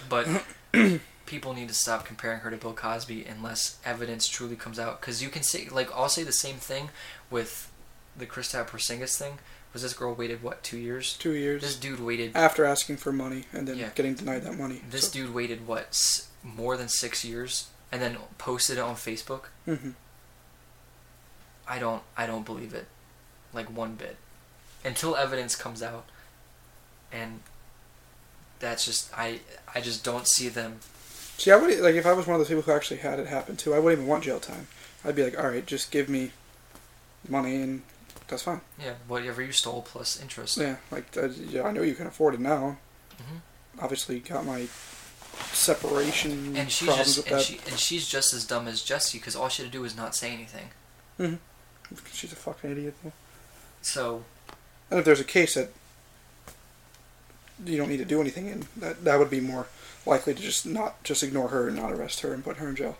but 0.07 0.27
people 1.25 1.53
need 1.53 1.67
to 1.67 1.73
stop 1.73 2.05
comparing 2.05 2.39
her 2.41 2.51
to 2.51 2.57
Bill 2.57 2.73
Cosby 2.73 3.25
unless 3.25 3.77
evidence 3.85 4.27
truly 4.27 4.55
comes 4.55 4.79
out. 4.79 4.99
Because 5.01 5.21
you 5.23 5.29
can 5.29 5.43
say, 5.43 5.67
like, 5.69 5.91
I'll 5.95 6.09
say 6.09 6.23
the 6.23 6.31
same 6.31 6.57
thing 6.57 6.89
with 7.29 7.71
the 8.17 8.25
Kristaps 8.25 8.67
Porzingis 8.67 9.17
thing. 9.17 9.39
Was 9.73 9.83
this 9.83 9.93
girl 9.93 10.13
waited 10.15 10.41
what 10.41 10.63
two 10.63 10.77
years? 10.77 11.15
Two 11.17 11.33
years 11.33 11.61
This 11.61 11.75
dude 11.75 11.99
waited. 11.99 12.35
after 12.35 12.65
asking 12.65 12.97
for 12.97 13.11
money 13.11 13.45
and 13.53 13.67
then 13.67 13.77
Yeah. 13.77 13.89
getting 13.93 14.15
denied 14.15 14.43
that 14.43 14.57
money. 14.57 14.81
This 14.89 15.07
so, 15.07 15.13
dude 15.13 15.33
waited 15.33 15.67
what 15.67 15.87
s- 15.89 16.27
more 16.43 16.75
than 16.77 16.89
six 16.89 17.23
years, 17.23 17.67
and 17.91 18.01
then 18.01 18.17
posted 18.39 18.77
it 18.77 18.81
on 18.81 18.95
Facebook. 18.95 19.45
hmm 19.65 19.91
I 21.67 21.77
don't 21.79 22.01
I 22.17 22.25
don't 22.25 22.45
believe 22.45 22.73
it, 22.73 22.87
like 23.53 23.69
one 23.75 23.93
bit, 23.95 24.17
until 24.83 25.15
evidence 25.15 25.55
comes 25.55 25.81
out, 25.83 26.05
and 27.11 27.41
that's 28.59 28.85
just 28.85 29.11
I 29.17 29.39
I 29.73 29.81
just 29.81 30.03
don't 30.03 30.27
see 30.27 30.49
them. 30.49 30.79
See, 31.37 31.51
I 31.51 31.55
would 31.55 31.79
like 31.79 31.95
if 31.95 32.05
I 32.05 32.13
was 32.13 32.27
one 32.27 32.35
of 32.35 32.39
those 32.39 32.47
people 32.49 32.63
who 32.63 32.71
actually 32.71 32.97
had 32.97 33.19
it 33.19 33.27
happen 33.27 33.55
too. 33.55 33.73
I 33.73 33.79
wouldn't 33.79 33.99
even 33.99 34.09
want 34.09 34.23
jail 34.25 34.39
time. 34.39 34.67
I'd 35.05 35.15
be 35.15 35.23
like, 35.23 35.37
all 35.39 35.49
right, 35.49 35.65
just 35.65 35.91
give 35.91 36.09
me 36.09 36.31
money 37.27 37.61
and 37.61 37.81
that's 38.27 38.43
fine. 38.43 38.61
Yeah, 38.79 38.93
whatever 39.07 39.41
you 39.41 39.51
stole 39.53 39.81
plus 39.81 40.21
interest. 40.21 40.57
Yeah, 40.57 40.77
like 40.91 41.05
uh, 41.17 41.27
yeah, 41.29 41.63
I 41.63 41.71
know 41.71 41.81
you 41.81 41.95
can 41.95 42.07
afford 42.07 42.33
it 42.33 42.39
now. 42.41 42.77
Mhm. 43.17 43.39
Obviously, 43.81 44.19
got 44.19 44.45
my 44.45 44.67
separation 45.53 46.55
And 46.57 46.69
she's 46.71 46.87
problems 46.87 47.15
just 47.15 47.17
with 47.17 47.27
and 47.27 47.35
that. 47.39 47.43
she 47.45 47.59
and 47.69 47.79
she's 47.79 48.07
just 48.07 48.33
as 48.33 48.45
dumb 48.45 48.67
as 48.67 48.81
Jussie 48.81 49.13
because 49.13 49.35
all 49.35 49.47
she 49.49 49.63
had 49.63 49.71
to 49.71 49.77
do 49.77 49.81
was 49.81 49.95
not 49.95 50.15
say 50.15 50.31
anything. 50.33 50.69
Mhm 51.19 51.39
she's 52.13 52.31
a 52.31 52.35
fucking 52.35 52.69
idiot. 52.71 52.93
Though. 53.03 53.11
So 53.81 54.23
And 54.89 54.99
if 54.99 55.05
there's 55.05 55.19
a 55.19 55.25
case 55.25 55.53
that 55.55 55.71
you 57.65 57.77
don't 57.77 57.89
need 57.89 57.97
to 57.97 58.05
do 58.05 58.21
anything 58.21 58.47
in, 58.47 58.67
that 58.77 59.03
that 59.03 59.19
would 59.19 59.29
be 59.29 59.39
more 59.39 59.67
likely 60.05 60.33
to 60.33 60.41
just 60.41 60.65
not 60.65 61.03
just 61.03 61.23
ignore 61.23 61.49
her 61.49 61.67
and 61.67 61.77
not 61.77 61.91
arrest 61.91 62.21
her 62.21 62.33
and 62.33 62.43
put 62.43 62.57
her 62.57 62.69
in 62.69 62.75
jail, 62.75 62.97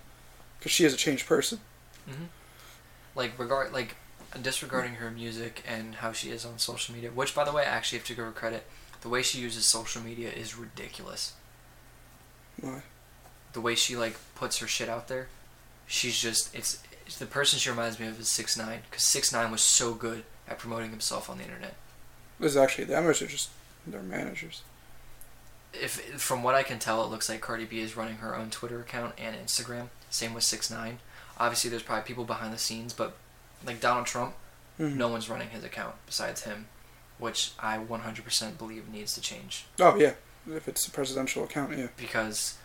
because 0.60 0.72
she 0.72 0.86
is 0.86 0.94
a 0.94 0.98
changed 0.98 1.26
person. 1.26 1.60
hmm 2.08 2.26
Like 3.16 3.38
regard 3.40 3.74
like 3.74 3.96
disregarding 4.42 4.96
her 4.96 5.10
music 5.10 5.64
and 5.68 5.96
how 5.96 6.12
she 6.12 6.30
is 6.30 6.46
on 6.46 6.60
social 6.60 6.94
media, 6.94 7.10
which 7.10 7.34
by 7.34 7.44
the 7.44 7.52
way 7.52 7.64
I 7.64 7.70
actually 7.70 8.00
have 8.00 8.08
to 8.08 8.14
give 8.16 8.26
her 8.26 8.32
credit. 8.32 8.66
The 9.02 9.10
way 9.10 9.24
she 9.24 9.40
uses 9.40 9.66
social 9.66 10.02
media 10.04 10.30
is 10.30 10.58
ridiculous. 10.58 11.34
Why? 12.60 12.82
The 13.54 13.62
way 13.62 13.74
she 13.76 13.96
like 13.96 14.18
puts 14.36 14.60
her 14.60 14.68
shit 14.68 14.90
out 14.90 15.08
there, 15.08 15.30
she's 15.88 16.20
just 16.20 16.54
it's, 16.54 16.84
it's 17.08 17.18
the 17.18 17.26
person 17.26 17.58
she 17.58 17.70
reminds 17.70 17.98
me 18.00 18.08
of 18.08 18.20
is 18.20 18.28
six 18.28 18.58
nine 18.58 18.82
because 18.90 19.06
six 19.06 19.32
nine 19.32 19.52
was 19.52 19.62
so 19.62 19.94
good 19.94 20.26
at 20.50 20.58
promoting 20.60 20.90
himself 20.92 21.30
on 21.30 21.38
the 21.38 21.44
internet. 21.44 21.76
This 22.40 22.52
is 22.52 22.58
actually 22.58 22.86
them, 22.86 23.06
or 23.06 23.12
is 23.12 23.22
it 23.22 23.30
just 23.30 23.50
their 23.86 24.02
managers? 24.02 24.62
If 25.74 26.00
from 26.22 26.42
what 26.42 26.56
I 26.56 26.64
can 26.64 26.80
tell, 26.80 27.04
it 27.04 27.10
looks 27.12 27.30
like 27.30 27.42
Cardi 27.42 27.66
B 27.66 27.80
is 27.80 27.96
running 27.96 28.18
her 28.18 28.36
own 28.36 28.50
Twitter 28.50 28.80
account 28.82 29.14
and 29.18 29.36
Instagram. 29.36 29.90
Same 30.10 30.34
with 30.34 30.44
six 30.44 30.72
nine. 30.72 31.00
Obviously, 31.38 31.70
there's 31.70 31.84
probably 31.84 32.04
people 32.08 32.26
behind 32.26 32.52
the 32.54 32.58
scenes, 32.58 32.92
but 32.94 33.16
like 33.66 33.80
Donald 33.80 34.08
Trump, 34.08 34.34
Mhm. 34.80 34.96
no 34.96 35.08
one's 35.10 35.30
running 35.30 35.50
his 35.50 35.64
account 35.64 35.96
besides 36.06 36.42
him, 36.44 36.68
which 37.18 37.52
I 37.60 37.78
100% 37.78 38.58
believe 38.58 38.88
needs 38.90 39.14
to 39.14 39.22
change 39.22 39.66
Oh 39.80 39.96
yeah, 39.98 40.14
if 40.50 40.68
it's 40.68 40.88
a 40.88 40.92
presidential 40.92 41.44
account, 41.44 41.78
yeah. 41.78 41.88
because 41.98 42.56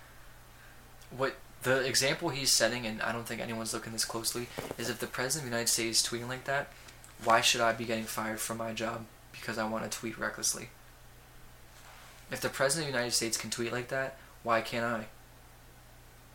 what 1.11 1.35
the 1.63 1.81
example 1.85 2.29
he's 2.31 2.53
setting, 2.53 2.87
and 2.87 3.03
I 3.03 3.13
don't 3.13 3.27
think 3.27 3.41
anyone's 3.41 3.73
looking 3.75 3.93
this 3.93 4.05
closely, 4.05 4.49
is 4.79 4.89
if 4.89 4.99
the 4.99 5.07
president 5.07 5.45
of 5.47 5.51
the 5.51 5.57
United 5.57 5.71
States 5.73 6.01
is 6.03 6.07
tweeting 6.07 6.29
like 6.29 6.45
that, 6.45 6.69
why 7.25 7.41
should 7.41 7.61
I 7.61 7.73
be 7.73 7.85
getting 7.85 8.05
fired 8.05 8.41
from 8.41 8.59
my 8.59 8.73
job 8.73 9.05
because 9.33 9.59
I 9.59 9.69
want 9.69 9.91
to 9.91 9.99
tweet 9.99 10.19
recklessly? 10.19 10.69
If 12.31 12.41
the 12.41 12.49
president 12.49 12.89
of 12.89 12.93
the 12.93 12.99
United 12.99 13.15
States 13.15 13.37
can 13.37 13.51
tweet 13.51 13.73
like 13.73 13.89
that, 13.89 14.17
why 14.43 14.61
can't 14.61 14.85
I? 14.85 15.07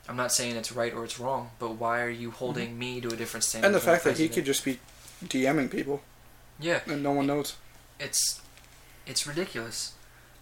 I'm 0.07 0.15
not 0.15 0.31
saying 0.31 0.55
it's 0.55 0.71
right 0.71 0.93
or 0.93 1.03
it's 1.03 1.19
wrong, 1.19 1.51
but 1.59 1.75
why 1.75 2.01
are 2.01 2.09
you 2.09 2.29
mm-hmm. 2.29 2.37
holding 2.37 2.79
me 2.79 3.01
to 3.01 3.09
a 3.09 3.15
different 3.15 3.43
standard? 3.43 3.67
And 3.67 3.75
the 3.75 3.79
fact 3.79 4.03
that 4.03 4.17
he 4.17 4.27
could 4.27 4.45
just 4.45 4.65
be 4.65 4.79
DMing 5.23 5.69
people 5.69 6.01
yeah, 6.59 6.81
and 6.87 7.01
no 7.01 7.11
one 7.11 7.27
knows. 7.27 7.55
it's 7.99 8.41
it's 9.05 9.25
ridiculous. 9.25 9.93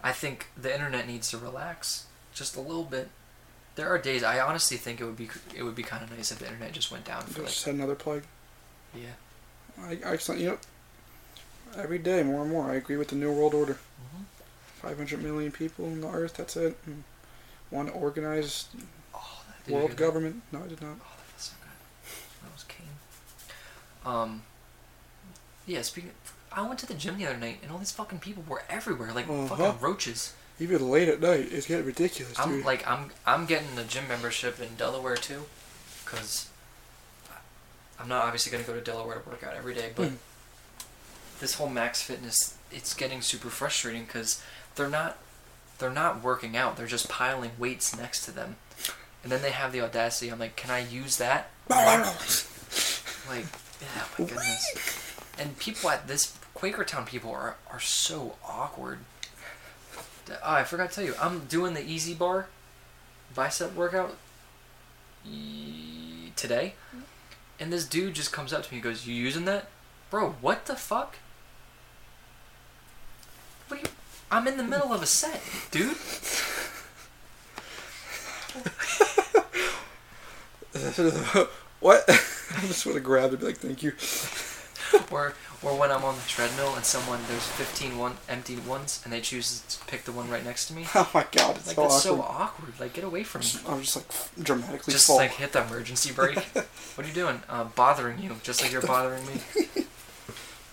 I 0.02 0.12
think 0.12 0.48
the 0.56 0.72
internet 0.72 1.06
needs 1.06 1.30
to 1.30 1.38
relax 1.38 2.06
just 2.32 2.56
a 2.56 2.60
little 2.60 2.84
bit. 2.84 3.08
There 3.76 3.88
are 3.88 3.98
days 3.98 4.22
I 4.22 4.40
honestly 4.40 4.76
think 4.76 5.00
it 5.00 5.04
would 5.04 5.16
be 5.16 5.28
it 5.54 5.62
would 5.62 5.74
be 5.74 5.82
kind 5.82 6.02
of 6.02 6.16
nice 6.16 6.32
if 6.32 6.38
the 6.38 6.46
internet 6.46 6.72
just 6.72 6.90
went 6.90 7.04
down 7.04 7.22
for 7.22 7.42
Just 7.42 7.64
had 7.64 7.74
another 7.74 7.94
plague. 7.94 8.24
yeah. 8.94 9.16
I, 9.84 9.98
I, 10.04 10.34
you 10.34 10.46
know, 10.50 10.58
every 11.76 11.98
day 11.98 12.22
more 12.22 12.42
and 12.42 12.50
more. 12.50 12.70
I 12.70 12.74
agree 12.74 12.96
with 12.96 13.08
the 13.08 13.16
New 13.16 13.32
World 13.32 13.54
Order. 13.54 13.74
hmm 13.74 14.22
500 14.82 15.20
million 15.22 15.50
people 15.50 15.86
on 15.86 16.00
the 16.00 16.08
earth. 16.08 16.34
That's 16.36 16.56
it. 16.56 16.76
And 16.86 17.02
one 17.70 17.88
organized 17.88 18.68
Oh, 19.14 19.42
world 19.68 19.96
government. 19.96 20.42
No, 20.52 20.60
I 20.62 20.68
did 20.68 20.80
not. 20.80 20.96
Oh, 21.00 21.16
that 21.16 21.34
was 21.34 21.42
so 21.44 21.52
good. 21.60 22.42
That 22.44 22.52
was 22.54 22.64
king. 22.64 22.86
Um. 24.06 24.42
Yeah. 25.66 25.82
Speaking. 25.82 26.12
I 26.50 26.66
went 26.66 26.78
to 26.80 26.86
the 26.86 26.94
gym 26.94 27.18
the 27.18 27.26
other 27.26 27.36
night, 27.36 27.58
and 27.62 27.70
all 27.70 27.78
these 27.78 27.90
fucking 27.92 28.20
people 28.20 28.42
were 28.48 28.62
everywhere, 28.70 29.12
like 29.12 29.28
Uh-huh. 29.28 29.54
fucking 29.56 29.80
roaches. 29.80 30.32
Even 30.60 30.88
late 30.90 31.08
at 31.08 31.20
night, 31.20 31.48
it's 31.52 31.66
getting 31.66 31.84
ridiculous, 31.86 32.38
I'm 32.38 32.48
dude. 32.56 32.64
like 32.64 32.84
I'm 32.88 33.10
I'm 33.26 33.46
getting 33.46 33.74
the 33.76 33.84
gym 33.84 34.08
membership 34.08 34.58
in 34.60 34.74
Delaware 34.76 35.16
too, 35.16 35.42
because 36.04 36.48
I'm 38.00 38.08
not 38.08 38.24
obviously 38.24 38.52
gonna 38.52 38.64
go 38.64 38.74
to 38.74 38.80
Delaware 38.80 39.18
to 39.18 39.28
work 39.28 39.42
out 39.42 39.54
every 39.54 39.74
day, 39.74 39.92
but 39.94 40.08
Hmm. 40.08 40.14
this 41.40 41.54
whole 41.54 41.68
Max 41.68 42.00
Fitness 42.02 42.54
it's 42.70 42.92
getting 42.94 43.22
super 43.22 43.48
frustrating 43.50 44.04
because 44.04 44.42
they're 44.74 44.88
not 44.90 45.16
they're 45.78 45.90
not 45.90 46.22
working 46.22 46.56
out. 46.56 46.76
They're 46.76 46.86
just 46.86 47.08
piling 47.08 47.52
weights 47.58 47.96
next 47.96 48.24
to 48.24 48.30
them, 48.32 48.56
and 49.22 49.30
then 49.32 49.42
they 49.42 49.52
have 49.52 49.72
the 49.72 49.80
audacity. 49.80 50.28
I'm 50.30 50.38
like, 50.40 50.56
can 50.56 50.70
I 50.70 50.80
use 50.80 51.16
that? 51.18 51.50
Like, 53.28 53.44
yeah, 53.80 54.04
my 54.18 54.24
goodness. 54.24 55.14
And 55.38 55.58
people 55.58 55.90
at 55.90 56.08
this 56.08 56.34
Quakertown 56.56 57.04
people 57.06 57.30
are 57.30 57.56
are 57.70 57.78
so 57.80 58.36
awkward. 58.44 59.00
Oh, 60.30 60.36
I 60.42 60.64
forgot 60.64 60.88
to 60.90 60.94
tell 60.94 61.04
you, 61.04 61.14
I'm 61.20 61.40
doing 61.46 61.74
the 61.74 61.84
easy 61.86 62.14
bar 62.14 62.48
bicep 63.34 63.74
workout 63.74 64.16
y- 65.24 66.32
today, 66.36 66.74
and 67.60 67.72
this 67.72 67.86
dude 67.86 68.14
just 68.14 68.32
comes 68.32 68.52
up 68.52 68.64
to 68.64 68.70
me 68.70 68.76
and 68.76 68.84
goes, 68.84 69.06
"You 69.06 69.14
using 69.14 69.44
that, 69.46 69.68
bro? 70.10 70.30
What 70.40 70.66
the 70.66 70.76
fuck? 70.76 71.16
What 73.68 73.82
you? 73.82 73.88
I'm 74.30 74.46
in 74.46 74.56
the 74.56 74.62
middle 74.62 74.92
of 74.92 75.02
a 75.02 75.06
set, 75.06 75.42
dude. 75.70 75.88
what? 81.80 82.04
I 82.08 82.66
just 82.66 82.86
would 82.86 82.94
have 82.94 83.04
grabbed 83.04 83.34
it 83.34 83.34
and 83.34 83.40
be 83.40 83.46
like, 83.46 83.56
thank 83.56 83.82
you. 83.82 83.92
Or 85.10 85.34
or 85.62 85.76
when 85.78 85.90
I'm 85.90 86.04
on 86.04 86.14
the 86.14 86.22
treadmill 86.28 86.74
and 86.76 86.84
someone 86.84 87.18
there's 87.28 87.46
15 87.46 87.98
one 87.98 88.14
empty 88.28 88.56
ones 88.56 89.00
and 89.04 89.12
they 89.12 89.20
choose 89.20 89.60
to 89.68 89.84
pick 89.86 90.04
the 90.04 90.12
one 90.12 90.28
right 90.30 90.44
next 90.44 90.66
to 90.68 90.74
me. 90.74 90.86
Oh 90.94 91.10
my 91.14 91.24
god, 91.32 91.56
it's 91.56 91.66
Like 91.66 91.76
so 91.76 91.82
that's 91.82 92.06
awkward. 92.06 92.18
so 92.18 92.22
awkward. 92.22 92.80
Like 92.80 92.92
get 92.92 93.04
away 93.04 93.22
from 93.24 93.40
me. 93.40 93.48
I'm 93.66 93.80
just 93.82 93.96
like 93.96 94.44
dramatically 94.44 94.92
Just 94.92 95.08
like 95.10 95.32
hit 95.32 95.52
the 95.52 95.64
emergency 95.64 96.12
brake. 96.12 96.38
what 96.94 97.04
are 97.04 97.08
you 97.08 97.14
doing? 97.14 97.42
Uh, 97.48 97.64
bothering 97.64 98.18
you, 98.20 98.36
just 98.42 98.62
like 98.62 98.70
you're 98.72 98.82
bothering 98.82 99.26
me. 99.26 99.34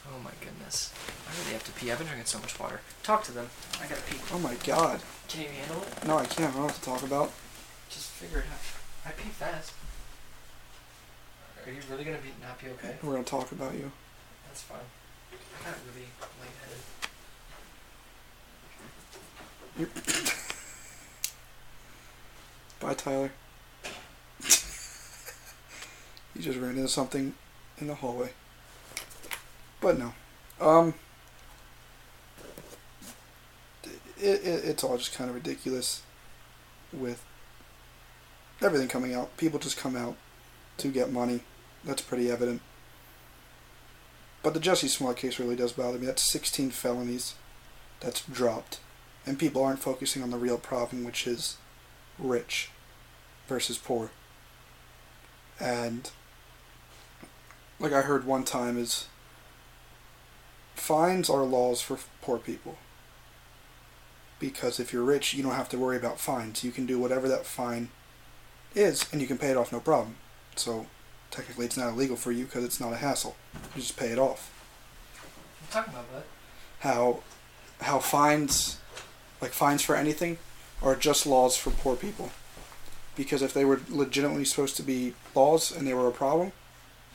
Oh 0.08 0.20
my 0.24 0.32
goodness. 0.40 0.94
I 1.28 1.42
really 1.42 1.54
have 1.54 1.64
to 1.66 1.72
pee. 1.72 1.92
I've 1.92 1.98
been 1.98 2.08
drinking 2.08 2.26
so 2.28 2.40
much 2.40 2.60
water. 2.60 2.82
Talk 3.04 3.24
to 3.26 3.32
them. 3.32 3.48
I 3.82 3.88
gotta 3.88 4.02
pee. 4.04 4.18
oh 4.34 4.40
my 4.40 4.56
god. 4.66 5.00
Can 5.28 5.42
you 5.42 5.48
handle 5.50 5.82
it? 5.82 6.08
No, 6.08 6.18
I 6.18 6.26
can't. 6.26 6.42
I 6.42 6.52
don't 6.52 6.56
know 6.58 6.66
what 6.66 6.76
to 6.76 6.82
talk 6.82 7.04
about. 7.04 7.32
Just 7.90 8.10
figure 8.12 8.40
it 8.40 8.46
out. 8.52 9.10
I 9.10 9.12
pee 9.12 9.30
fast. 9.30 9.74
Are 11.66 11.72
you 11.72 11.80
really 11.90 12.04
gonna 12.04 12.18
be 12.20 12.30
not 12.42 12.60
be 12.62 12.68
okay? 12.70 12.96
We're 13.02 13.14
gonna 13.14 13.24
talk 13.24 13.52
about 13.52 13.74
you. 13.74 13.92
That's 14.56 14.64
fine. 14.64 14.80
I 15.60 15.66
got 15.70 15.76
really 15.92 16.08
lightheaded. 19.76 20.40
Bye, 22.80 22.94
Tyler. 22.94 23.32
he 26.34 26.42
just 26.42 26.58
ran 26.58 26.78
into 26.78 26.88
something 26.88 27.34
in 27.80 27.88
the 27.88 27.96
hallway. 27.96 28.30
But 29.82 30.00
no. 30.00 30.14
Um. 30.62 30.94
It, 33.84 33.92
it, 34.22 34.64
it's 34.64 34.86
all 34.86 34.98
just 34.98 35.14
kind 35.16 35.30
of 35.30 35.36
ridiculous 35.36 36.02
with 36.94 37.22
everything 38.62 38.88
coming 38.88 39.14
out. 39.14 39.36
People 39.36 39.60
just 39.60 39.76
come 39.76 39.98
out 39.98 40.16
to 40.78 40.88
get 40.88 41.12
money. 41.12 41.42
That's 41.84 42.02
pretty 42.02 42.32
evident. 42.32 42.62
But 44.46 44.54
the 44.54 44.60
Jussie 44.60 44.90
Smollett 44.90 45.18
case 45.18 45.40
really 45.40 45.56
does 45.56 45.72
bother 45.72 45.98
me. 45.98 46.06
That's 46.06 46.22
16 46.22 46.70
felonies 46.70 47.34
that's 48.00 48.24
dropped. 48.26 48.80
And 49.26 49.40
people 49.40 49.64
aren't 49.64 49.80
focusing 49.80 50.22
on 50.22 50.30
the 50.30 50.38
real 50.38 50.60
problem, 50.60 51.04
which 51.04 51.26
is 51.26 51.58
rich 52.20 52.70
versus 53.48 53.80
poor. 53.80 54.12
And, 55.60 56.12
like 57.80 57.92
I 57.92 58.04
heard 58.04 58.28
one 58.28 58.44
time, 58.44 58.78
is 58.78 59.08
fines 60.76 61.28
are 61.28 61.42
laws 61.42 61.82
for 61.82 61.98
poor 62.22 62.38
people. 62.38 62.78
Because 64.38 64.80
if 64.80 64.94
you're 64.94 65.02
rich, 65.02 65.34
you 65.34 65.42
don't 65.42 65.56
have 65.56 65.70
to 65.70 65.80
worry 65.80 65.98
about 65.98 66.20
fines. 66.20 66.64
You 66.64 66.70
can 66.70 66.86
do 66.86 67.00
whatever 67.00 67.28
that 67.28 67.48
fine 67.48 67.90
is, 68.76 69.12
and 69.12 69.22
you 69.22 69.28
can 69.28 69.40
pay 69.40 69.50
it 69.50 69.58
off 69.58 69.72
no 69.72 69.80
problem. 69.80 70.18
So, 70.56 70.86
technically, 71.36 71.66
it's 71.66 71.78
not 71.78 71.90
illegal 71.94 72.16
for 72.16 72.32
you 72.32 72.46
because 72.46 72.64
it's 72.64 72.80
not 72.80 72.94
a 72.94 72.98
hassle. 72.98 73.36
You 73.76 73.82
just 73.82 73.98
pay 73.98 74.08
it 74.12 74.20
off. 74.20 74.52
I'm 75.62 75.68
talking 75.72 75.94
about 75.94 76.12
that. 76.14 76.26
How, 76.80 77.20
how 77.82 78.00
fines, 78.00 78.78
like 79.42 79.52
fines 79.52 79.82
for 79.82 79.96
anything, 79.96 80.38
are 80.82 80.96
just 80.96 81.26
laws 81.26 81.58
for 81.58 81.72
poor 81.72 81.96
people. 81.96 82.32
Because 83.16 83.42
if 83.42 83.54
they 83.54 83.66
were 83.66 83.82
legitimately 83.90 84.46
supposed 84.46 84.76
to 84.78 84.84
be 84.84 85.14
laws 85.34 85.76
and 85.76 85.88
they 85.88 85.94
were 85.94 86.08
a 86.08 86.12
problem, 86.12 86.52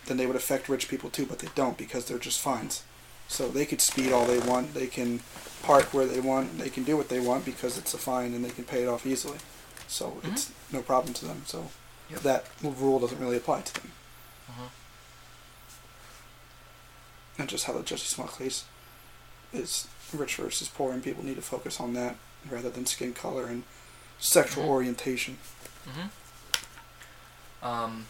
then 0.07 0.17
they 0.17 0.27
would 0.27 0.37
affect 0.37 0.69
rich 0.69 0.89
people 0.89 1.11
too. 1.11 1.27
But 1.27 1.39
they 1.41 1.49
don't 1.55 1.77
because 1.79 2.07
they're 2.07 2.19
just 2.19 2.41
fines. 2.41 2.83
So 3.29 3.49
they 3.49 3.65
could 3.67 3.81
speed 3.81 4.13
all 4.13 4.25
they 4.27 4.41
want. 4.41 4.75
They 4.75 4.87
can 4.87 5.21
park 5.63 5.95
where 5.95 6.07
they 6.07 6.21
want. 6.21 6.59
They 6.59 6.71
can 6.71 6.85
do 6.85 6.97
what 6.97 7.09
they 7.11 7.21
want 7.21 7.45
because 7.45 7.79
it's 7.79 7.95
a 7.95 7.99
fine 7.99 8.35
and 8.35 8.45
they 8.45 8.51
can 8.51 8.65
pay 8.65 8.83
it 8.83 8.89
off 8.89 9.07
easily. 9.07 9.39
So 9.89 10.21
Mhm. 10.25 10.33
it's 10.33 10.51
no 10.73 10.83
problem 10.83 11.15
to 11.15 11.27
them. 11.27 11.43
So 11.47 11.71
Yep. 12.11 12.21
that 12.23 12.45
rule 12.63 12.99
doesn't 12.99 13.21
really 13.21 13.37
apply 13.37 13.61
to 13.63 13.75
them. 13.75 13.93
Mhm. 14.51 14.71
And 17.39 17.49
just 17.49 17.65
how 17.65 17.73
the 17.73 17.81
Jussie 17.83 18.01
Smollett 18.07 18.37
case 18.37 18.65
is 19.53 19.89
rich 20.13 20.37
versus 20.37 20.69
poor, 20.69 20.93
and 20.93 21.03
people 21.03 21.25
need 21.25 21.37
to 21.37 21.43
focus 21.43 21.81
on 21.81 21.95
that 21.95 22.17
rather 22.49 22.71
than 22.71 22.85
skin 22.87 23.15
color 23.15 23.47
and 23.47 23.65
sexual 24.19 24.65
Mhm. 24.65 24.69
orientation. 24.69 25.39
Mm-hmm. 25.87 26.09
Um. 27.67 28.07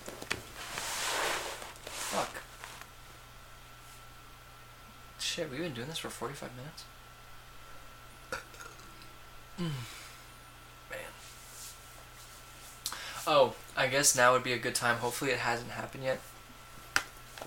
Fuck. 1.85 2.43
Shit, 5.21 5.51
we've 5.51 5.61
been 5.61 5.75
doing 5.75 5.89
this 5.89 5.99
for 5.99 6.11
45 6.11 6.51
minutes? 6.57 6.85
Mm. 9.59 9.71
Man. 10.91 11.01
Oh, 13.33 13.55
I 13.77 13.87
guess 13.87 14.17
now 14.17 14.33
would 14.33 14.43
be 14.43 14.53
a 14.53 14.59
good 14.59 14.75
time. 14.75 14.97
Hopefully 14.97 15.31
it 15.31 15.39
hasn't 15.39 15.71
happened 15.71 16.03
yet. 16.03 16.21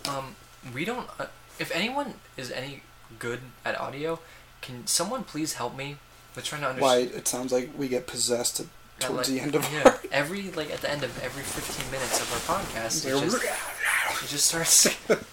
Um, 0.07 0.37
we 0.73 0.85
don't. 0.85 1.09
Uh, 1.19 1.25
if 1.59 1.75
anyone 1.75 2.13
is 2.37 2.49
any 2.51 2.83
good 3.19 3.41
at 3.65 3.77
audio, 3.77 4.19
can 4.61 4.87
someone 4.87 5.25
please 5.25 5.55
help 5.55 5.75
me 5.75 5.97
with 6.37 6.45
trying 6.45 6.61
to 6.61 6.69
understand? 6.69 7.11
Why 7.11 7.17
it 7.17 7.27
sounds 7.27 7.51
like 7.51 7.69
we 7.77 7.89
get 7.89 8.07
possessed 8.07 8.61
at- 8.61 8.67
towards 8.99 9.27
like- 9.29 9.37
the 9.37 9.43
end 9.43 9.55
of 9.55 9.69
yeah, 9.73 9.81
our. 9.83 9.99
every 10.13 10.51
like 10.51 10.71
at 10.71 10.79
the 10.79 10.89
end 10.89 11.03
of 11.03 11.21
every 11.21 11.43
15 11.43 11.91
minutes 11.91 12.21
of 12.21 12.49
our 12.49 12.57
podcast, 12.57 13.05
it 13.05 13.19
just 13.19 13.43
it 14.23 14.27
just 14.29 14.45
starts 14.45 14.87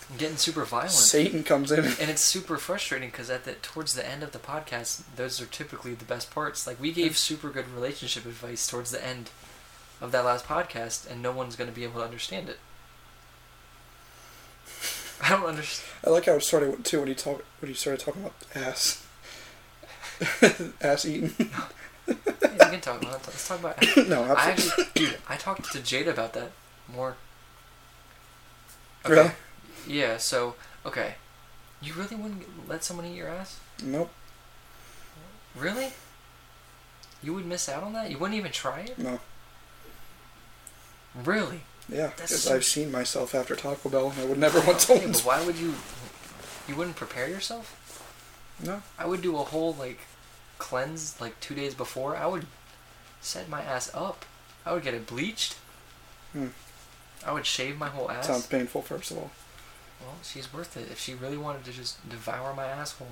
getting 0.18 0.36
super 0.36 0.64
violent, 0.64 0.90
Satan 0.90 1.44
comes 1.44 1.70
in. 1.70 1.84
and 1.84 2.11
it's 2.11 2.24
super 2.24 2.57
frustrating 2.57 3.11
because 3.11 3.30
at 3.30 3.44
the 3.44 3.53
towards 3.53 3.94
the 3.94 4.05
end 4.07 4.24
of 4.24 4.32
the 4.32 4.40
podcast, 4.40 5.03
those 5.14 5.40
are 5.40 5.46
typically 5.46 5.94
the 5.94 6.05
best 6.05 6.32
parts. 6.32 6.66
Like 6.66 6.80
we 6.80 6.90
gave 6.90 7.16
super 7.16 7.51
good 7.51 7.68
relationship 7.72 8.26
advice 8.26 8.66
towards 8.66 8.90
the 8.90 9.07
end 9.07 9.30
of 10.01 10.12
that 10.12 10.24
last 10.24 10.46
podcast, 10.46 11.11
and 11.11 11.22
no 11.22 11.32
one's 11.32 11.57
gonna 11.57 11.72
be 11.72 11.84
able 11.84 12.01
to 12.01 12.05
understand 12.07 12.48
it. 12.48 12.59
I 15.22 15.30
don't 15.30 15.44
understand. 15.44 15.90
I 16.07 16.11
like 16.11 16.26
how 16.26 16.32
it 16.32 16.42
started 16.42 16.84
too 16.84 17.01
when 17.01 17.09
you 17.09 17.14
talk 17.14 17.44
when 17.61 17.68
you 17.68 17.74
started 17.74 18.01
talking 18.01 18.22
about 18.22 18.34
ass, 18.55 19.07
ass 20.80 21.05
eating. 21.05 21.32
Yeah, 22.09 22.64
we 22.66 22.72
can 22.72 22.80
talk 22.80 23.01
about 23.01 23.20
it. 23.20 23.26
Let's 23.28 23.46
talk 23.46 23.61
about. 23.61 23.80
no, 24.09 24.24
I 24.24 24.30
absolutely. 24.51 24.84
actually, 24.84 24.84
dude, 24.94 25.18
I 25.28 25.36
talked 25.36 25.72
to 25.72 25.78
Jada 25.78 26.09
about 26.09 26.32
that 26.32 26.51
more. 26.92 27.14
Really? 29.07 29.30
Yeah. 29.86 30.16
So, 30.16 30.57
okay, 30.84 31.14
you 31.80 31.92
really 31.94 32.16
wouldn't 32.16 32.68
let 32.68 32.82
someone 32.84 33.07
eat 33.07 33.14
your 33.14 33.28
ass? 33.28 33.61
Nope. 33.82 34.11
Really? 35.57 35.92
You 37.22 37.34
would 37.34 37.46
miss 37.46 37.68
out 37.68 37.82
on 37.82 37.92
that? 37.92 38.11
You 38.11 38.18
wouldn't 38.18 38.38
even 38.38 38.53
try 38.53 38.80
it? 38.80 38.98
No. 38.98 39.20
Really? 41.14 41.62
Yeah, 41.88 42.08
because 42.14 42.42
so- 42.42 42.54
I've 42.54 42.64
seen 42.64 42.90
myself 42.92 43.34
after 43.34 43.56
Taco 43.56 43.88
Bell, 43.88 44.11
and 44.11 44.20
I 44.20 44.24
would 44.26 44.38
never 44.38 44.61
want 44.66 44.80
someone. 44.80 45.12
but 45.12 45.20
why 45.22 45.44
would 45.44 45.56
you? 45.58 45.74
You 46.68 46.76
wouldn't 46.76 46.96
prepare 46.96 47.28
yourself? 47.28 47.76
No. 48.64 48.82
I 48.98 49.06
would 49.06 49.22
do 49.22 49.36
a 49.36 49.44
whole 49.44 49.74
like 49.74 50.00
cleanse 50.58 51.20
like 51.20 51.38
two 51.40 51.54
days 51.54 51.74
before. 51.74 52.16
I 52.16 52.26
would 52.26 52.46
set 53.20 53.48
my 53.48 53.62
ass 53.62 53.90
up. 53.94 54.24
I 54.64 54.72
would 54.72 54.82
get 54.84 54.94
it 54.94 55.06
bleached. 55.06 55.56
Hmm. 56.32 56.48
I 57.26 57.32
would 57.32 57.46
shave 57.46 57.76
my 57.78 57.88
whole 57.88 58.11
ass. 58.11 58.26
Sounds 58.26 58.46
painful. 58.46 58.82
First 58.82 59.11
of 59.11 59.18
all, 59.18 59.30
Well, 60.00 60.14
she's 60.22 60.52
worth 60.52 60.76
it. 60.76 60.90
If 60.90 60.98
she 61.00 61.14
really 61.14 61.36
wanted 61.38 61.64
to 61.64 61.72
just 61.72 62.08
devour 62.08 62.54
my 62.54 62.66
asshole. 62.66 63.08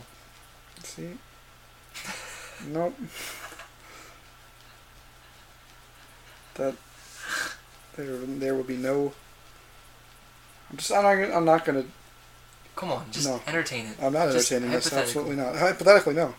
see. 0.82 1.18
Nope. 2.66 2.94
That 6.54 6.74
there 7.98 8.16
there 8.16 8.54
will 8.54 8.64
be 8.64 8.76
no. 8.76 9.12
I'm 10.70 10.76
just 10.78 10.90
I'm 10.92 11.02
not 11.02 11.14
gonna, 11.14 11.36
I'm 11.36 11.44
not 11.44 11.64
gonna 11.64 11.84
Come 12.76 12.92
on, 12.92 13.06
just 13.10 13.26
No. 13.26 13.40
entertain 13.46 13.86
it. 13.86 13.96
I'm 14.00 14.12
not 14.12 14.30
Just 14.30 14.52
entertaining 14.52 14.72
this. 14.74 14.92
Absolutely 14.92 15.34
not. 15.36 15.56
Hypothetically, 15.56 16.14
no. 16.14 16.34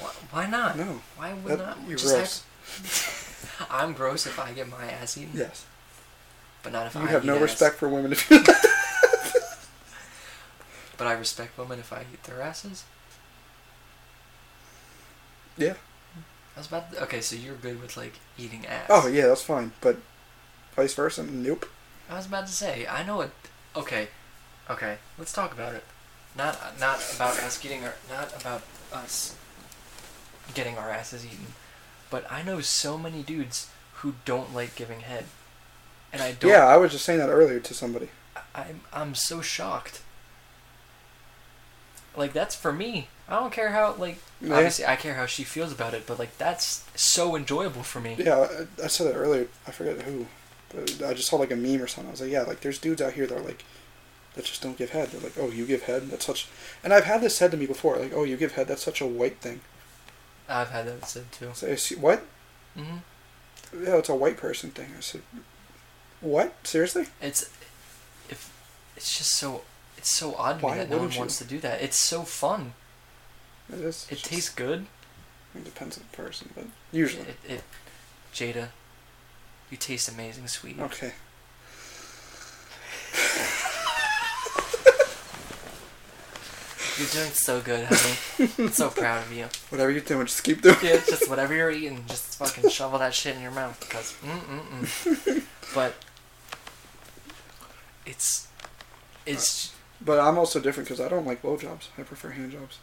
Why, 0.00 0.10
why 0.32 0.46
not? 0.50 0.76
No. 0.76 1.00
Why 1.16 1.32
would 1.34 1.52
That, 1.52 1.58
not? 1.58 1.78
you're 1.88 1.96
Just 1.98 2.14
gross. 2.14 2.42
hyp- 3.60 3.66
I'm 3.70 3.92
gross 3.92 4.26
if 4.26 4.38
I 4.40 4.50
get 4.52 4.68
my 4.68 4.84
ass 4.90 5.16
eaten, 5.16 5.30
Yes. 5.34 5.64
but 6.64 6.72
not 6.72 6.86
if 6.88 6.96
I 6.96 7.02
You 7.02 7.06
have 7.06 7.24
no 7.24 7.36
ass. 7.36 7.42
respect 7.42 7.76
for 7.76 7.88
women 7.88 8.10
if 8.12 8.28
you. 8.28 8.40
But 10.96 11.06
I 11.08 11.12
respect 11.12 11.58
women 11.58 11.78
if 11.80 11.92
I 11.92 12.02
eat 12.12 12.22
their 12.24 12.40
asses. 12.40 12.84
yeah. 15.56 15.74
I 16.56 16.60
was 16.60 16.68
about. 16.68 16.92
To, 16.92 17.02
okay, 17.04 17.20
so 17.20 17.34
you're 17.36 17.56
good 17.56 17.80
with 17.82 17.96
like 17.96 18.14
eating 18.38 18.64
ass. 18.66 18.86
Oh 18.88 19.08
yeah, 19.08 19.26
that's 19.26 19.42
fine. 19.42 19.72
But 19.80 19.96
vice 20.76 20.94
versa, 20.94 21.22
nope. 21.22 21.66
I 22.10 22.16
was 22.16 22.26
about 22.26 22.46
to 22.46 22.52
say. 22.52 22.86
I 22.86 23.04
know 23.04 23.20
it. 23.22 23.30
Okay, 23.76 24.08
okay. 24.70 24.98
Let's 25.18 25.32
talk 25.32 25.52
about 25.52 25.74
it. 25.74 25.84
Not 26.36 26.78
not 26.80 27.00
about 27.14 27.38
us 27.38 27.58
getting 27.58 27.84
our 27.84 27.94
not 28.10 28.34
about 28.40 28.62
us 28.92 29.36
getting 30.52 30.76
our 30.76 30.90
asses 30.90 31.24
eaten, 31.24 31.46
but 32.10 32.30
I 32.30 32.42
know 32.42 32.60
so 32.60 32.98
many 32.98 33.22
dudes 33.22 33.70
who 33.94 34.14
don't 34.24 34.54
like 34.54 34.74
giving 34.74 35.00
head, 35.00 35.24
and 36.12 36.20
I 36.22 36.32
don't. 36.32 36.50
Yeah, 36.50 36.66
I 36.66 36.76
was 36.76 36.92
just 36.92 37.04
saying 37.04 37.20
that 37.20 37.30
earlier 37.30 37.60
to 37.60 37.74
somebody. 37.74 38.08
I'm 38.54 38.80
I'm 38.92 39.14
so 39.14 39.40
shocked. 39.40 40.02
Like 42.16 42.32
that's 42.32 42.54
for 42.54 42.72
me. 42.72 43.08
I 43.28 43.36
don't 43.40 43.52
care 43.52 43.70
how 43.70 43.94
like 43.94 44.18
Yeah. 44.40 44.54
obviously 44.56 44.86
I 44.86 44.96
care 44.96 45.14
how 45.14 45.26
she 45.26 45.44
feels 45.44 45.72
about 45.72 45.94
it, 45.94 46.06
but 46.06 46.18
like 46.18 46.36
that's 46.38 46.84
so 46.94 47.34
enjoyable 47.36 47.82
for 47.82 48.00
me. 48.00 48.16
Yeah, 48.18 48.66
I, 48.80 48.84
I 48.84 48.86
said 48.88 49.06
it 49.08 49.16
earlier. 49.16 49.48
I 49.66 49.70
forget 49.70 50.02
who, 50.02 50.26
I 51.06 51.14
just 51.14 51.28
saw 51.28 51.36
like 51.36 51.50
a 51.50 51.56
meme 51.56 51.82
or 51.82 51.86
something. 51.86 52.08
I 52.08 52.10
was 52.12 52.20
like, 52.20 52.30
yeah, 52.30 52.42
like 52.42 52.60
there's 52.60 52.78
dudes 52.78 53.00
out 53.02 53.12
here 53.14 53.26
that 53.26 53.36
are 53.36 53.40
like, 53.42 53.64
that 54.34 54.44
just 54.44 54.62
don't 54.62 54.76
give 54.76 54.90
head. 54.90 55.08
They're 55.10 55.20
like, 55.20 55.38
oh, 55.38 55.50
you 55.50 55.64
give 55.66 55.84
head? 55.84 56.10
That's 56.10 56.26
such. 56.26 56.48
And 56.82 56.92
I've 56.92 57.04
had 57.04 57.20
this 57.20 57.36
said 57.36 57.50
to 57.52 57.56
me 57.56 57.66
before, 57.66 57.96
like, 57.96 58.12
oh, 58.14 58.24
you 58.24 58.36
give 58.36 58.52
head? 58.52 58.68
That's 58.68 58.82
such 58.82 59.00
a 59.00 59.06
white 59.06 59.38
thing. 59.38 59.60
I've 60.48 60.70
had 60.70 60.86
that 60.86 61.08
said 61.08 61.30
too. 61.32 61.50
So 61.54 61.74
see, 61.76 61.94
what? 61.96 62.24
hmm 62.76 62.96
Yeah, 63.72 63.96
it's 63.96 64.08
a 64.08 64.14
white 64.14 64.36
person 64.36 64.70
thing. 64.70 64.90
I 64.96 65.00
said, 65.00 65.22
what? 66.20 66.54
Seriously? 66.64 67.06
It's 67.20 67.50
if 68.28 68.52
it's 68.96 69.16
just 69.16 69.30
so 69.32 69.62
it's 69.96 70.10
so 70.10 70.34
odd 70.34 70.58
to 70.58 70.64
Why 70.64 70.72
me 70.72 70.78
that 70.78 70.90
no 70.90 70.98
one 70.98 71.10
you? 71.10 71.18
wants 71.18 71.38
to 71.38 71.44
do 71.44 71.58
that. 71.60 71.80
It's 71.82 71.98
so 71.98 72.22
fun. 72.22 72.74
It 73.72 73.80
is. 73.80 74.06
It 74.10 74.18
tastes 74.18 74.50
good. 74.50 74.86
It 75.54 75.64
depends 75.64 75.96
on 75.96 76.04
the 76.10 76.16
person, 76.16 76.50
but 76.54 76.64
usually. 76.92 77.26
It, 77.28 77.36
it 77.48 77.62
Jada, 78.34 78.68
you 79.74 79.78
taste 79.78 80.08
amazing, 80.08 80.46
sweet. 80.46 80.78
Okay. 80.78 81.12
You're 86.96 87.08
doing 87.08 87.32
so 87.32 87.60
good, 87.60 87.86
honey. 87.90 88.52
I'm 88.56 88.70
so 88.70 88.88
proud 88.88 89.24
of 89.24 89.32
you. 89.32 89.46
Whatever 89.70 89.90
you're 89.90 90.00
doing, 90.00 90.26
just 90.26 90.44
keep 90.44 90.62
doing. 90.62 90.76
It. 90.76 90.82
Yeah, 90.84 91.00
just 91.04 91.28
whatever 91.28 91.52
you're 91.52 91.72
eating, 91.72 92.04
just 92.06 92.38
fucking 92.38 92.70
shovel 92.70 93.00
that 93.00 93.14
shit 93.14 93.34
in 93.34 93.42
your 93.42 93.50
mouth 93.50 93.80
because 93.80 94.14
mm 94.22 94.38
mm 94.38 94.62
mm. 94.84 95.42
But 95.74 95.96
it's 98.06 98.46
it's 99.26 99.74
But 100.00 100.20
I'm 100.20 100.38
also 100.38 100.60
different 100.60 100.88
because 100.88 101.04
I 101.04 101.08
don't 101.08 101.26
like 101.26 101.42
blowjobs. 101.42 101.88
I 101.98 102.02
prefer 102.04 102.30
hand 102.30 102.52
jobs. 102.52 102.78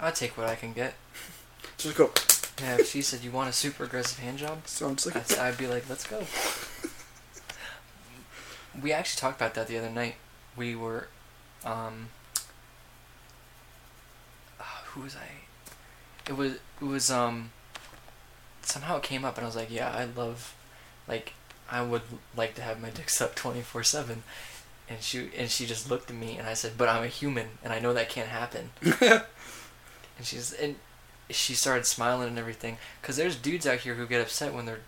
I 0.00 0.10
take 0.10 0.36
what 0.36 0.48
I 0.48 0.56
can 0.56 0.72
get. 0.72 0.94
Just 1.78 1.96
go. 1.96 2.10
Yeah, 2.60 2.76
if 2.78 2.90
she 2.90 3.02
said 3.02 3.20
you 3.22 3.30
want 3.30 3.48
a 3.48 3.52
super 3.52 3.84
aggressive 3.84 4.18
hand 4.18 4.38
job, 4.38 4.66
Sounds 4.66 5.06
like 5.06 5.16
I'd, 5.16 5.38
I'd 5.38 5.58
be 5.58 5.66
like, 5.66 5.88
let's 5.88 6.06
go. 6.06 6.22
We 8.80 8.92
actually 8.92 9.20
talked 9.20 9.40
about 9.40 9.54
that 9.54 9.66
the 9.68 9.78
other 9.78 9.90
night. 9.90 10.14
We 10.56 10.74
were, 10.76 11.08
um, 11.64 12.08
uh, 14.60 14.64
who 14.86 15.02
was 15.02 15.16
I? 15.16 16.28
It 16.28 16.36
was 16.36 16.52
it 16.54 16.84
was 16.84 17.10
um. 17.10 17.50
Somehow 18.62 18.96
it 18.98 19.02
came 19.02 19.24
up, 19.24 19.36
and 19.36 19.44
I 19.44 19.48
was 19.48 19.56
like, 19.56 19.70
yeah, 19.70 19.90
I 19.90 20.04
love, 20.04 20.54
like, 21.08 21.32
I 21.68 21.82
would 21.82 22.02
like 22.36 22.54
to 22.54 22.62
have 22.62 22.80
my 22.80 22.90
dick 22.90 23.10
sucked 23.10 23.36
twenty 23.36 23.60
four 23.60 23.82
seven. 23.82 24.22
And 24.88 25.00
she 25.02 25.30
and 25.36 25.50
she 25.50 25.66
just 25.66 25.90
looked 25.90 26.10
at 26.10 26.16
me, 26.16 26.36
and 26.38 26.46
I 26.46 26.54
said, 26.54 26.72
but 26.78 26.88
I'm 26.88 27.02
a 27.02 27.08
human, 27.08 27.48
and 27.64 27.72
I 27.72 27.78
know 27.80 27.92
that 27.92 28.08
can't 28.08 28.28
happen. 28.28 28.70
and 29.00 29.22
she's 30.22 30.52
and 30.52 30.76
she 31.30 31.54
started 31.54 31.86
smiling 31.86 32.28
and 32.28 32.38
everything 32.38 32.76
because 33.00 33.16
there's 33.16 33.36
dudes 33.36 33.66
out 33.66 33.78
here 33.80 33.94
who 33.94 34.06
get 34.06 34.20
upset 34.20 34.52
when 34.52 34.66
their 34.66 34.80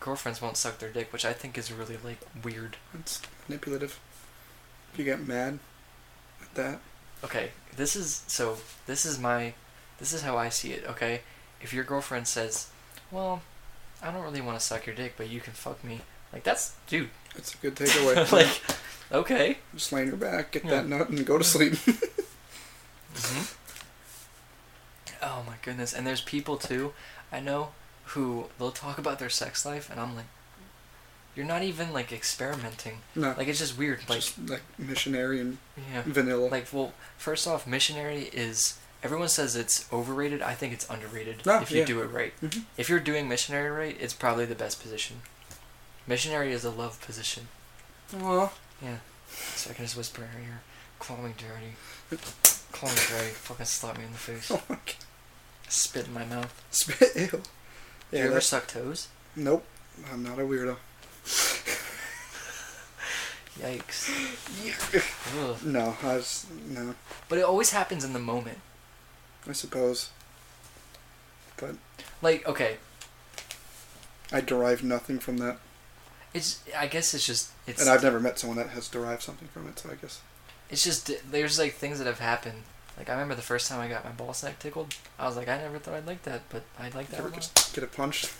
girlfriends 0.00 0.42
won't 0.42 0.56
suck 0.56 0.78
their 0.78 0.90
dick 0.90 1.12
which 1.12 1.24
i 1.24 1.32
think 1.32 1.56
is 1.56 1.72
really 1.72 1.96
like 2.04 2.18
weird 2.44 2.76
it's 2.94 3.20
manipulative. 3.48 3.98
If 4.92 4.98
you 4.98 5.04
get 5.04 5.26
mad 5.26 5.58
at 6.42 6.54
that, 6.54 6.80
okay 7.24 7.50
this 7.76 7.96
is 7.96 8.22
so 8.26 8.58
this 8.86 9.04
is 9.06 9.18
my 9.18 9.54
this 9.98 10.12
is 10.12 10.22
how 10.22 10.36
i 10.36 10.48
see 10.48 10.72
it 10.72 10.84
okay 10.86 11.20
if 11.60 11.72
your 11.72 11.84
girlfriend 11.84 12.28
says 12.28 12.68
well 13.10 13.42
i 14.02 14.10
don't 14.10 14.22
really 14.22 14.40
want 14.42 14.58
to 14.58 14.64
suck 14.64 14.86
your 14.86 14.94
dick 14.94 15.14
but 15.16 15.28
you 15.30 15.40
can 15.40 15.52
fuck 15.54 15.82
me 15.84 16.00
like 16.32 16.42
that's 16.44 16.74
dude 16.86 17.08
That's 17.34 17.54
a 17.54 17.58
good 17.58 17.74
takeaway. 17.76 18.30
like 18.32 18.60
okay 19.12 19.58
just 19.74 19.92
lay 19.92 20.02
on 20.02 20.08
your 20.08 20.16
back, 20.16 20.50
get 20.52 20.64
Yeah. 20.64 20.70
that 20.82 20.88
nut, 20.88 21.08
and 21.08 21.24
go 21.24 21.38
to 21.38 21.44
sleep. 21.44 21.74
hmm 23.14 23.42
Oh 25.28 25.42
my 25.44 25.54
goodness! 25.62 25.92
And 25.92 26.06
there's 26.06 26.20
people 26.20 26.56
too, 26.56 26.92
I 27.32 27.40
know, 27.40 27.70
who 28.14 28.46
they'll 28.58 28.70
talk 28.70 28.96
about 28.98 29.18
their 29.18 29.28
sex 29.30 29.66
life, 29.66 29.90
and 29.90 29.98
I'm 29.98 30.14
like, 30.14 30.26
you're 31.34 31.44
not 31.44 31.62
even 31.64 31.92
like 31.92 32.12
experimenting. 32.12 32.98
no, 33.16 33.34
Like 33.36 33.48
it's 33.48 33.58
just 33.58 33.76
weird. 33.76 34.08
Like 34.08 34.20
just 34.20 34.38
like 34.48 34.62
missionary 34.78 35.40
and 35.40 35.58
yeah. 35.92 36.02
vanilla. 36.06 36.46
Like 36.48 36.68
well, 36.72 36.92
first 37.18 37.46
off, 37.48 37.66
missionary 37.66 38.30
is 38.32 38.78
everyone 39.02 39.28
says 39.28 39.56
it's 39.56 39.86
overrated. 39.92 40.42
I 40.42 40.54
think 40.54 40.72
it's 40.72 40.88
underrated 40.88 41.42
Ah, 41.46 41.60
if 41.62 41.70
you 41.72 41.80
yeah. 41.80 41.84
do 41.86 42.00
it 42.02 42.06
right. 42.06 42.32
Mhm. 42.40 42.62
If 42.76 42.88
you're 42.88 43.00
doing 43.00 43.28
missionary 43.28 43.70
right, 43.70 43.96
it's 44.00 44.14
probably 44.14 44.44
the 44.46 44.54
best 44.54 44.80
position. 44.80 45.16
Missionary 46.06 46.52
is 46.52 46.64
a 46.64 46.70
love 46.70 47.00
position. 47.04 47.48
Well. 48.12 48.52
Yeah. 48.80 48.98
So 49.56 49.70
I 49.70 49.74
can 49.74 49.84
just 49.86 49.96
whisper 49.96 50.22
in 50.22 50.28
her 50.28 50.38
ear, 50.38 50.60
call 51.00 51.16
me 51.18 51.32
dirty. 51.36 51.74
Call 52.72 52.90
me 52.90 52.96
dirty. 53.08 53.30
Fucking 53.30 53.64
slap 53.64 53.96
me 53.96 54.04
in 54.04 54.12
the 54.12 54.18
face. 54.18 54.50
Oh 54.50 54.60
my 54.68 54.76
god. 54.76 54.94
Spit 55.68 56.06
in 56.06 56.14
my 56.14 56.24
mouth. 56.24 56.62
Spit. 56.70 57.16
Ew. 57.16 57.42
Yeah, 58.12 58.18
you 58.18 58.24
ever 58.24 58.28
that's- 58.34 58.46
suck 58.46 58.66
toes? 58.68 59.08
Nope. 59.34 59.64
I'm 60.12 60.22
not 60.22 60.38
a 60.38 60.42
weirdo. 60.42 60.76
Yikes. 63.58 64.10
Ugh. 65.40 65.56
No, 65.64 65.96
I 66.02 66.16
was 66.16 66.46
no. 66.68 66.94
But 67.28 67.38
it 67.38 67.44
always 67.44 67.70
happens 67.70 68.04
in 68.04 68.12
the 68.12 68.18
moment. 68.18 68.58
I 69.48 69.52
suppose. 69.52 70.10
But 71.56 71.76
Like, 72.20 72.46
okay, 72.46 72.76
I 74.30 74.42
derive 74.42 74.82
nothing 74.84 75.18
from 75.18 75.38
that, 75.38 75.56
it's. 76.34 76.60
I 76.76 76.86
guess 76.86 77.14
it's 77.14 77.24
just. 77.26 77.50
It's. 77.66 77.80
and 77.80 77.88
I've 77.88 78.02
never 78.02 78.20
met 78.20 78.38
someone 78.38 78.58
that 78.58 78.68
has 78.70 78.88
derived 78.88 79.22
something 79.22 79.48
from 79.48 79.66
it. 79.68 79.78
So 79.78 79.88
I 79.90 79.94
guess. 79.94 80.20
It's 80.68 80.84
just 80.84 81.10
there's 81.30 81.58
like 81.58 81.74
things 81.74 81.98
that 81.98 82.06
have 82.06 82.18
happened. 82.18 82.64
Like 82.96 83.08
I 83.10 83.12
remember 83.12 83.34
the 83.34 83.42
first 83.42 83.68
time 83.68 83.80
I 83.80 83.88
got 83.88 84.04
my 84.04 84.12
ball 84.12 84.32
sack 84.32 84.58
tickled. 84.58 84.94
I 85.18 85.26
was 85.26 85.36
like, 85.36 85.48
I 85.48 85.58
never 85.58 85.78
thought 85.78 85.94
I'd 85.94 86.06
like 86.06 86.22
that, 86.22 86.42
but 86.48 86.62
I 86.78 86.84
like 86.90 87.08
that 87.08 87.18
You 87.18 87.26
ever 87.26 87.34
just 87.34 87.74
get 87.74 87.84
it 87.84 87.92
punched? 87.92 88.32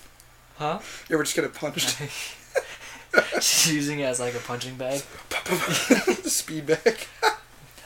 Huh? 0.57 0.79
You 1.09 1.17
ever 1.17 1.25
just 1.25 1.37
get 1.37 1.45
it 1.45 1.55
punched? 1.55 2.01
She's 3.41 3.73
using 3.73 4.01
it 4.01 4.05
as 4.05 4.21
like 4.21 4.35
a 4.35 4.39
punching 4.39 4.77
bag. 4.77 5.01
Speed 6.25 6.67
back. 6.67 7.09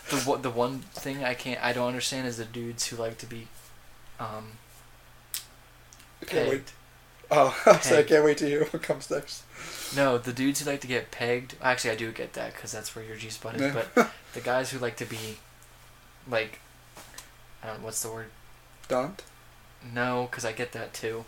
The 0.09 0.16
what 0.25 0.43
the 0.43 0.51
one 0.51 0.81
thing 0.93 1.25
I 1.25 1.35
can't 1.35 1.62
I 1.62 1.73
don't 1.73 1.89
understand 1.89 2.27
is 2.27 2.37
the 2.37 2.45
dudes 2.45 2.87
who 2.87 2.97
like 2.97 3.18
to 3.18 3.27
be, 3.27 3.49
um, 4.18 4.53
I 6.23 6.25
can't 6.27 6.49
wait. 6.49 6.73
Oh, 7.31 7.57
I 7.66 7.73
was 7.73 7.91
like, 7.91 8.01
I 8.01 8.03
can't 8.09 8.25
wait 8.25 8.39
to 8.39 8.47
hear 8.47 8.64
what 8.64 8.83
comes 8.83 9.11
next. 9.11 9.45
No, 9.95 10.18
the 10.18 10.33
dudes 10.33 10.61
who 10.61 10.71
like 10.71 10.81
to 10.81 10.87
get 10.87 11.11
pegged. 11.11 11.55
Actually, 11.62 11.91
I 11.91 11.97
do 11.97 12.11
get 12.12 12.33
that 12.33 12.55
because 12.55 12.73
that's 12.73 12.95
where 12.97 13.05
your 13.05 13.16
G 13.16 13.31
spot 13.31 13.55
is. 13.57 13.62
Yeah. 13.62 13.83
But 13.95 14.11
the 14.33 14.41
guys 14.41 14.71
who 14.71 14.79
like 14.79 14.97
to 14.97 15.05
be, 15.05 15.39
like, 16.31 16.61
I 17.62 17.66
don't 17.66 17.81
know 17.81 17.87
what's 17.87 18.03
the 18.03 18.11
word. 18.11 18.26
Don't. 18.89 19.22
No, 19.95 20.28
because 20.31 20.45
I 20.45 20.53
get 20.53 20.72
that 20.72 20.93
too. 20.93 21.24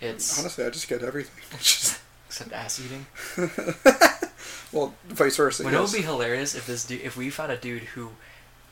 It's 0.00 0.38
honestly, 0.38 0.64
I 0.64 0.70
just 0.70 0.88
get 0.88 1.02
everything. 1.02 1.44
Except 2.28 2.52
ass 2.52 2.80
eating. 2.80 3.06
well, 4.72 4.94
vice 5.08 5.36
versa. 5.36 5.64
Would 5.64 5.74
it 5.74 5.76
yes. 5.76 5.92
would 5.92 5.98
be 5.98 6.04
hilarious 6.04 6.54
if 6.54 6.66
this 6.66 6.86
dude, 6.86 7.02
if 7.02 7.16
we 7.16 7.28
found 7.28 7.52
a 7.52 7.56
dude 7.56 7.82
who 7.82 8.10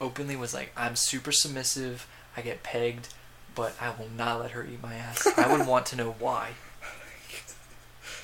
openly 0.01 0.37
was 0.37 0.55
like, 0.55 0.73
"I'm 0.77 0.97
super 0.97 1.33
submissive, 1.33 2.07
I 2.37 2.41
get 2.41 2.63
pegged, 2.63 3.09
but 3.55 3.75
I 3.81 3.91
will 3.91 4.09
not 4.17 4.41
let 4.41 4.53
her 4.53 4.65
eat 4.65 4.83
my 4.83 4.95
ass." 4.95 5.27
I 5.37 5.53
would 5.53 5.67
want 5.67 5.87
to 5.87 5.97
know 5.97 6.15
why. 6.19 6.51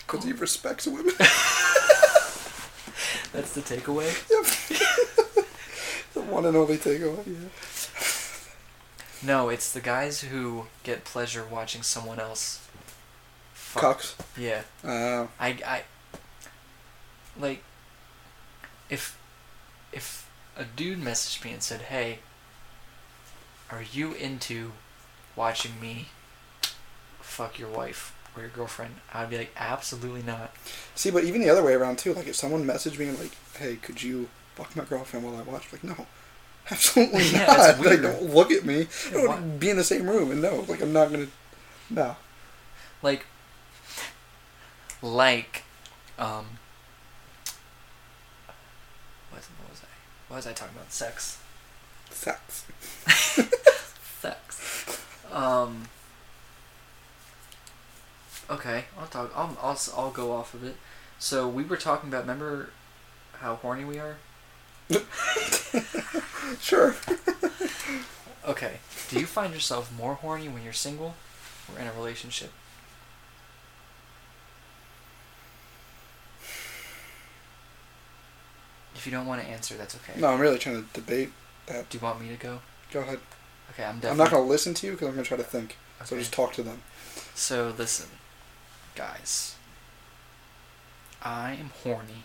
Oh. 0.06 0.16
Because 0.18 0.26
he 0.26 0.32
respects 0.32 0.86
women. 0.86 1.14
That's 3.32 3.54
the 3.54 3.62
takeaway. 3.62 4.12
Yep. 4.30 5.23
one 6.30 6.44
and 6.46 6.56
only 6.56 6.76
takeaway. 6.78 7.26
Yeah. 7.26 7.48
No, 9.22 9.48
it's 9.48 9.72
the 9.72 9.80
guys 9.80 10.20
who 10.20 10.66
get 10.82 11.04
pleasure 11.04 11.46
watching 11.50 11.82
someone 11.82 12.20
else. 12.20 12.60
Fuck. 13.54 13.80
Cocks. 13.82 14.16
Yeah, 14.36 14.64
Uh, 14.84 15.28
I, 15.40 15.48
I, 15.66 15.82
like, 17.40 17.62
if, 18.90 19.18
if 19.92 20.30
a 20.58 20.64
dude 20.64 21.00
messaged 21.00 21.42
me 21.42 21.52
and 21.52 21.62
said, 21.62 21.80
"Hey, 21.82 22.18
are 23.70 23.82
you 23.82 24.12
into 24.12 24.72
watching 25.36 25.80
me 25.80 26.08
fuck 27.22 27.58
your 27.58 27.70
wife 27.70 28.14
or 28.36 28.42
your 28.42 28.50
girlfriend?" 28.50 28.96
I'd 29.14 29.30
be 29.30 29.38
like, 29.38 29.54
"Absolutely 29.56 30.22
not." 30.22 30.52
see, 30.94 31.10
but 31.10 31.24
even 31.24 31.40
the 31.40 31.48
other 31.48 31.62
way 31.62 31.72
around 31.72 31.98
too. 31.98 32.12
Like, 32.12 32.26
if 32.26 32.36
someone 32.36 32.66
messaged 32.66 32.98
me 32.98 33.06
and 33.08 33.18
like, 33.18 33.32
"Hey, 33.56 33.76
could 33.76 34.02
you 34.02 34.28
fuck 34.55 34.74
my 34.76 34.84
girlfriend 34.84 35.24
while 35.26 35.36
I 35.36 35.42
watch?" 35.42 35.72
Like, 35.72 35.84
no, 35.84 36.07
absolutely 36.70 37.24
Yeah, 37.30 37.46
not. 37.46 37.84
Like, 37.84 38.02
don't 38.02 38.34
look 38.34 38.50
at 38.50 38.64
me. 38.64 38.86
Yeah, 39.12 39.22
Don't 39.22 39.59
be 39.59 39.70
in 39.70 39.76
the 39.76 39.84
same 39.84 40.09
room. 40.09 40.30
And 40.30 40.40
no, 40.42 40.64
like, 40.68 40.80
I'm 40.82 40.92
not 40.92 41.11
gonna. 41.11 41.26
No. 41.90 42.16
like 43.02 43.26
like 45.02 45.62
um 46.18 46.46
what, 49.30 49.42
what 49.59 49.70
was 49.70 49.80
I 49.82 49.86
what 50.28 50.36
was 50.36 50.46
I 50.46 50.52
talking 50.52 50.74
about 50.76 50.92
sex 50.92 51.38
Sex. 52.11 52.64
sex 54.20 55.00
um 55.32 55.84
okay 58.48 58.84
I'll 58.98 59.07
talk 59.09 59.30
I'll, 59.36 59.57
I'll 59.62 59.78
I'll 59.96 60.11
go 60.11 60.32
off 60.32 60.55
of 60.55 60.64
it 60.64 60.76
so 61.18 61.48
we 61.48 61.64
were 61.64 61.76
talking 61.76 62.09
about 62.09 62.22
remember 62.22 62.70
how 63.40 63.57
horny 63.57 63.84
we 63.84 63.98
are 63.98 64.16
Sure. 66.61 66.95
okay 68.47 68.78
do 69.09 69.18
you 69.18 69.26
find 69.26 69.53
yourself 69.55 69.93
more 69.97 70.14
horny 70.14 70.49
when 70.49 70.62
you're 70.62 70.72
single 70.72 71.14
or 71.72 71.78
in 71.80 71.87
a 71.87 71.93
relationship 71.93 72.51
if 78.95 79.07
you 79.07 79.12
don't 79.12 79.26
want 79.26 79.41
to 79.43 79.47
answer 79.49 79.74
that's 79.74 79.97
okay 79.97 80.18
No, 80.20 80.28
I'm 80.28 80.41
really 80.41 80.59
trying 80.59 80.82
to 80.82 80.89
debate 80.93 81.30
that. 81.66 81.89
do 81.91 81.99
you 81.99 82.05
want 82.05 82.20
me 82.20 82.28
to 82.28 82.37
go 82.37 82.61
Go 82.93 83.01
ahead. 83.01 83.18
okay 83.70 83.85
I'm 83.85 83.97
definitely. 83.97 84.11
I'm 84.11 84.16
not 84.18 84.30
gonna 84.30 84.45
listen 84.45 84.72
to 84.74 84.87
you 84.87 84.93
because 84.93 85.09
I'm 85.09 85.14
gonna 85.14 85.24
try 85.26 85.37
to 85.37 85.43
think. 85.43 85.76
So 86.05 86.16
just 86.16 86.32
talk 86.32 86.53
to 86.55 86.62
them. 86.62 86.82
So 87.35 87.74
listen, 87.76 88.07
guys. 88.95 89.57
I 91.22 91.55
am 91.55 91.70
horny 91.82 92.24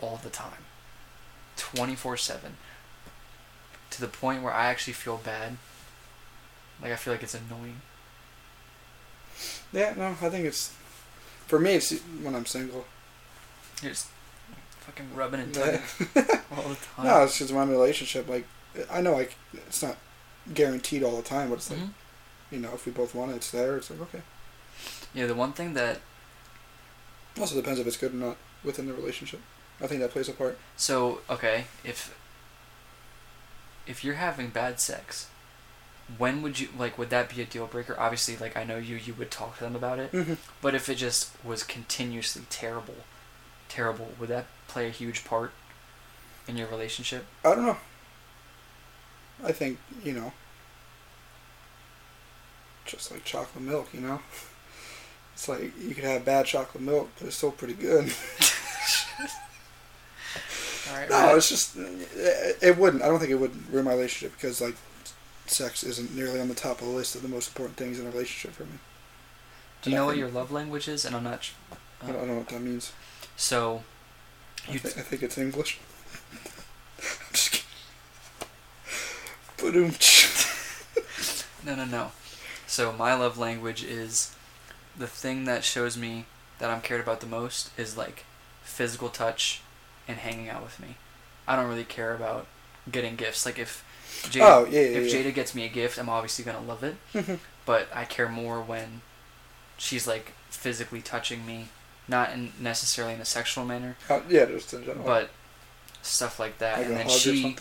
all 0.00 0.18
the 0.22 0.30
time. 0.30 0.64
24/7. 1.56 2.38
To 3.90 4.00
the 4.00 4.08
point 4.08 4.42
where 4.42 4.52
I 4.52 4.66
actually 4.66 4.92
feel 4.94 5.16
bad. 5.18 5.56
Like 6.82 6.92
I 6.92 6.96
feel 6.96 7.14
like 7.14 7.22
it's 7.22 7.34
annoying. 7.34 7.80
Yeah, 9.72 9.94
no, 9.96 10.08
I 10.08 10.28
think 10.30 10.44
it's 10.46 10.72
for 11.46 11.58
me. 11.58 11.72
It's 11.74 11.92
when 12.22 12.34
I'm 12.34 12.46
single. 12.46 12.84
Here's 13.82 14.06
fucking 14.80 15.14
rubbing 15.14 15.40
and 15.40 15.54
Yeah. 15.56 15.80
all 16.56 16.68
the 16.68 16.76
time. 16.96 17.06
no, 17.06 17.22
it's 17.24 17.38
just 17.38 17.52
my 17.52 17.64
relationship. 17.64 18.28
Like, 18.28 18.46
I 18.90 19.00
know, 19.00 19.12
like, 19.12 19.34
it's 19.52 19.82
not 19.82 19.96
guaranteed 20.54 21.02
all 21.02 21.16
the 21.16 21.22
time, 21.22 21.48
but 21.50 21.56
it's 21.56 21.70
like, 21.70 21.80
Mhm. 21.80 21.90
you 22.50 22.58
know, 22.58 22.72
if 22.74 22.86
we 22.86 22.92
both 22.92 23.14
want 23.14 23.32
it, 23.32 23.36
it's 23.36 23.50
there. 23.50 23.76
It's 23.76 23.90
like, 23.90 24.00
okay. 24.02 24.22
Yeah, 25.14 25.26
the 25.26 25.34
one 25.34 25.52
thing 25.52 25.74
that 25.74 26.00
Also 27.38 27.54
depends 27.56 27.78
if 27.80 27.86
it's 27.86 27.96
good 27.98 28.12
or 28.14 28.16
not 28.16 28.36
within 28.64 28.86
the 28.86 28.94
relationship. 28.94 29.40
I 29.80 29.86
think 29.86 30.00
that 30.00 30.10
plays 30.10 30.28
a 30.28 30.32
part. 30.32 30.58
so 30.76 31.20
okay 31.28 31.64
if 31.84 32.16
if 33.86 34.02
you're 34.02 34.14
having 34.14 34.48
bad 34.48 34.80
sex, 34.80 35.28
when 36.18 36.42
would 36.42 36.60
you 36.60 36.68
like? 36.76 36.98
Would 36.98 37.10
that 37.10 37.34
be 37.34 37.42
a 37.42 37.44
deal 37.44 37.66
breaker? 37.66 37.96
Obviously, 37.98 38.36
like 38.36 38.56
I 38.56 38.64
know 38.64 38.78
you, 38.78 38.96
you 38.96 39.14
would 39.14 39.30
talk 39.30 39.58
to 39.58 39.64
them 39.64 39.76
about 39.76 39.98
it. 39.98 40.12
Mm-hmm. 40.12 40.34
But 40.60 40.74
if 40.74 40.88
it 40.88 40.96
just 40.96 41.30
was 41.44 41.62
continuously 41.62 42.42
terrible, 42.50 42.96
terrible, 43.68 44.10
would 44.18 44.28
that 44.28 44.46
play 44.68 44.86
a 44.86 44.90
huge 44.90 45.24
part 45.24 45.52
in 46.46 46.56
your 46.56 46.68
relationship? 46.68 47.26
I 47.44 47.54
don't 47.54 47.66
know. 47.66 47.76
I 49.44 49.52
think, 49.52 49.78
you 50.02 50.12
know, 50.12 50.32
just 52.84 53.10
like 53.10 53.24
chocolate 53.24 53.64
milk, 53.64 53.88
you 53.92 54.00
know? 54.00 54.20
It's 55.34 55.50
like 55.50 55.78
you 55.78 55.94
could 55.94 56.04
have 56.04 56.24
bad 56.24 56.46
chocolate 56.46 56.82
milk, 56.82 57.10
but 57.18 57.26
it's 57.26 57.36
still 57.36 57.50
pretty 57.50 57.74
good. 57.74 58.06
Right. 60.92 61.08
no, 61.10 61.36
it's 61.36 61.48
just, 61.48 61.76
uh, 61.76 61.82
it, 62.14 62.58
it 62.62 62.78
wouldn't. 62.78 63.02
I 63.02 63.06
don't 63.08 63.18
think 63.18 63.30
it 63.30 63.36
would 63.36 63.72
ruin 63.72 63.84
my 63.84 63.92
relationship 63.92 64.36
because, 64.36 64.60
like, 64.60 64.76
sex 65.46 65.82
isn't 65.84 66.14
nearly 66.14 66.40
on 66.40 66.48
the 66.48 66.54
top 66.54 66.80
of 66.80 66.86
the 66.86 66.92
list 66.92 67.14
of 67.14 67.22
the 67.22 67.28
most 67.28 67.48
important 67.48 67.76
things 67.76 67.98
in 67.98 68.06
a 68.06 68.10
relationship 68.10 68.52
for 68.56 68.64
me. 68.64 68.78
Do 69.82 69.90
you 69.90 69.96
know 69.96 70.06
what 70.06 70.16
your 70.16 70.28
love 70.28 70.50
language 70.52 70.88
is? 70.88 71.04
And 71.04 71.14
I'm 71.16 71.24
not. 71.24 71.50
I 72.02 72.06
don't, 72.06 72.16
I 72.16 72.18
don't 72.20 72.28
know 72.28 72.36
what 72.38 72.48
that 72.48 72.60
means. 72.60 72.92
So, 73.36 73.82
I, 74.68 74.72
you 74.72 74.78
thi- 74.78 74.98
I 75.00 75.02
think 75.02 75.22
it's 75.22 75.38
English. 75.38 75.78
I'm 76.98 77.32
just 77.32 77.64
kidding. 79.58 79.94
No 81.64 81.74
no 81.74 81.84
no. 81.84 82.12
So 82.68 82.92
my 82.92 83.14
love 83.14 83.38
language 83.38 83.82
is 83.82 84.34
the 84.96 85.08
thing 85.08 85.44
that 85.46 85.64
shows 85.64 85.96
me 85.96 86.26
that 86.60 86.70
I'm 86.70 86.80
cared 86.80 87.00
about 87.00 87.20
the 87.20 87.26
most 87.26 87.70
is 87.76 87.96
like 87.96 88.24
physical 88.62 89.08
touch 89.08 89.62
and 90.08 90.18
hanging 90.18 90.48
out 90.48 90.62
with 90.62 90.78
me. 90.80 90.96
I 91.48 91.56
don't 91.56 91.68
really 91.68 91.84
care 91.84 92.14
about 92.14 92.46
getting 92.90 93.16
gifts. 93.16 93.44
Like 93.46 93.58
if 93.58 93.84
Jada, 94.24 94.40
Oh, 94.42 94.64
yeah, 94.64 94.80
yeah, 94.80 94.98
if. 94.98 95.12
Jada 95.12 95.34
gets 95.34 95.54
me 95.54 95.64
a 95.64 95.68
gift, 95.68 95.98
I'm 95.98 96.08
obviously 96.08 96.44
gonna 96.44 96.60
love 96.66 96.82
it. 96.84 96.96
But 97.66 97.88
I 97.92 98.04
care 98.04 98.28
more 98.28 98.60
when 98.62 99.00
she's 99.76 100.06
like 100.06 100.32
physically 100.50 101.02
touching 101.02 101.44
me, 101.44 101.66
not 102.06 102.32
in 102.32 102.52
necessarily 102.60 103.14
in 103.14 103.20
a 103.20 103.24
sexual 103.24 103.64
manner, 103.64 103.96
Uh, 104.08 104.20
yeah, 104.28 104.44
just 104.44 104.72
in 104.72 104.84
general. 104.84 105.04
but 105.04 105.30
stuff 106.00 106.38
like 106.38 106.58
that. 106.58 106.78
like 106.78 106.86
and 106.86 106.96
then 106.96 107.08
she, 107.08 107.56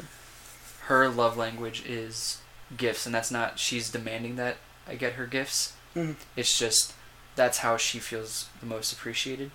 her 0.82 1.10
love 1.10 1.38
language 1.38 1.84
is 1.88 2.40
gifts, 2.78 3.08
and 3.08 3.16
that's 3.16 3.32
not 3.32 3.58
she's 3.58 3.90
demanding 3.90 4.36
that 4.36 4.58
I 4.88 4.94
get 4.94 5.14
her 5.14 5.26
gifts. 5.26 5.74
Mhm. 5.96 6.16
It's 6.36 6.58
just 6.60 6.94
that's 7.36 7.58
how 7.60 7.78
she 7.78 7.98
feels 7.98 8.50
the 8.60 8.68
most 8.68 8.94
appreciated. 8.94 9.50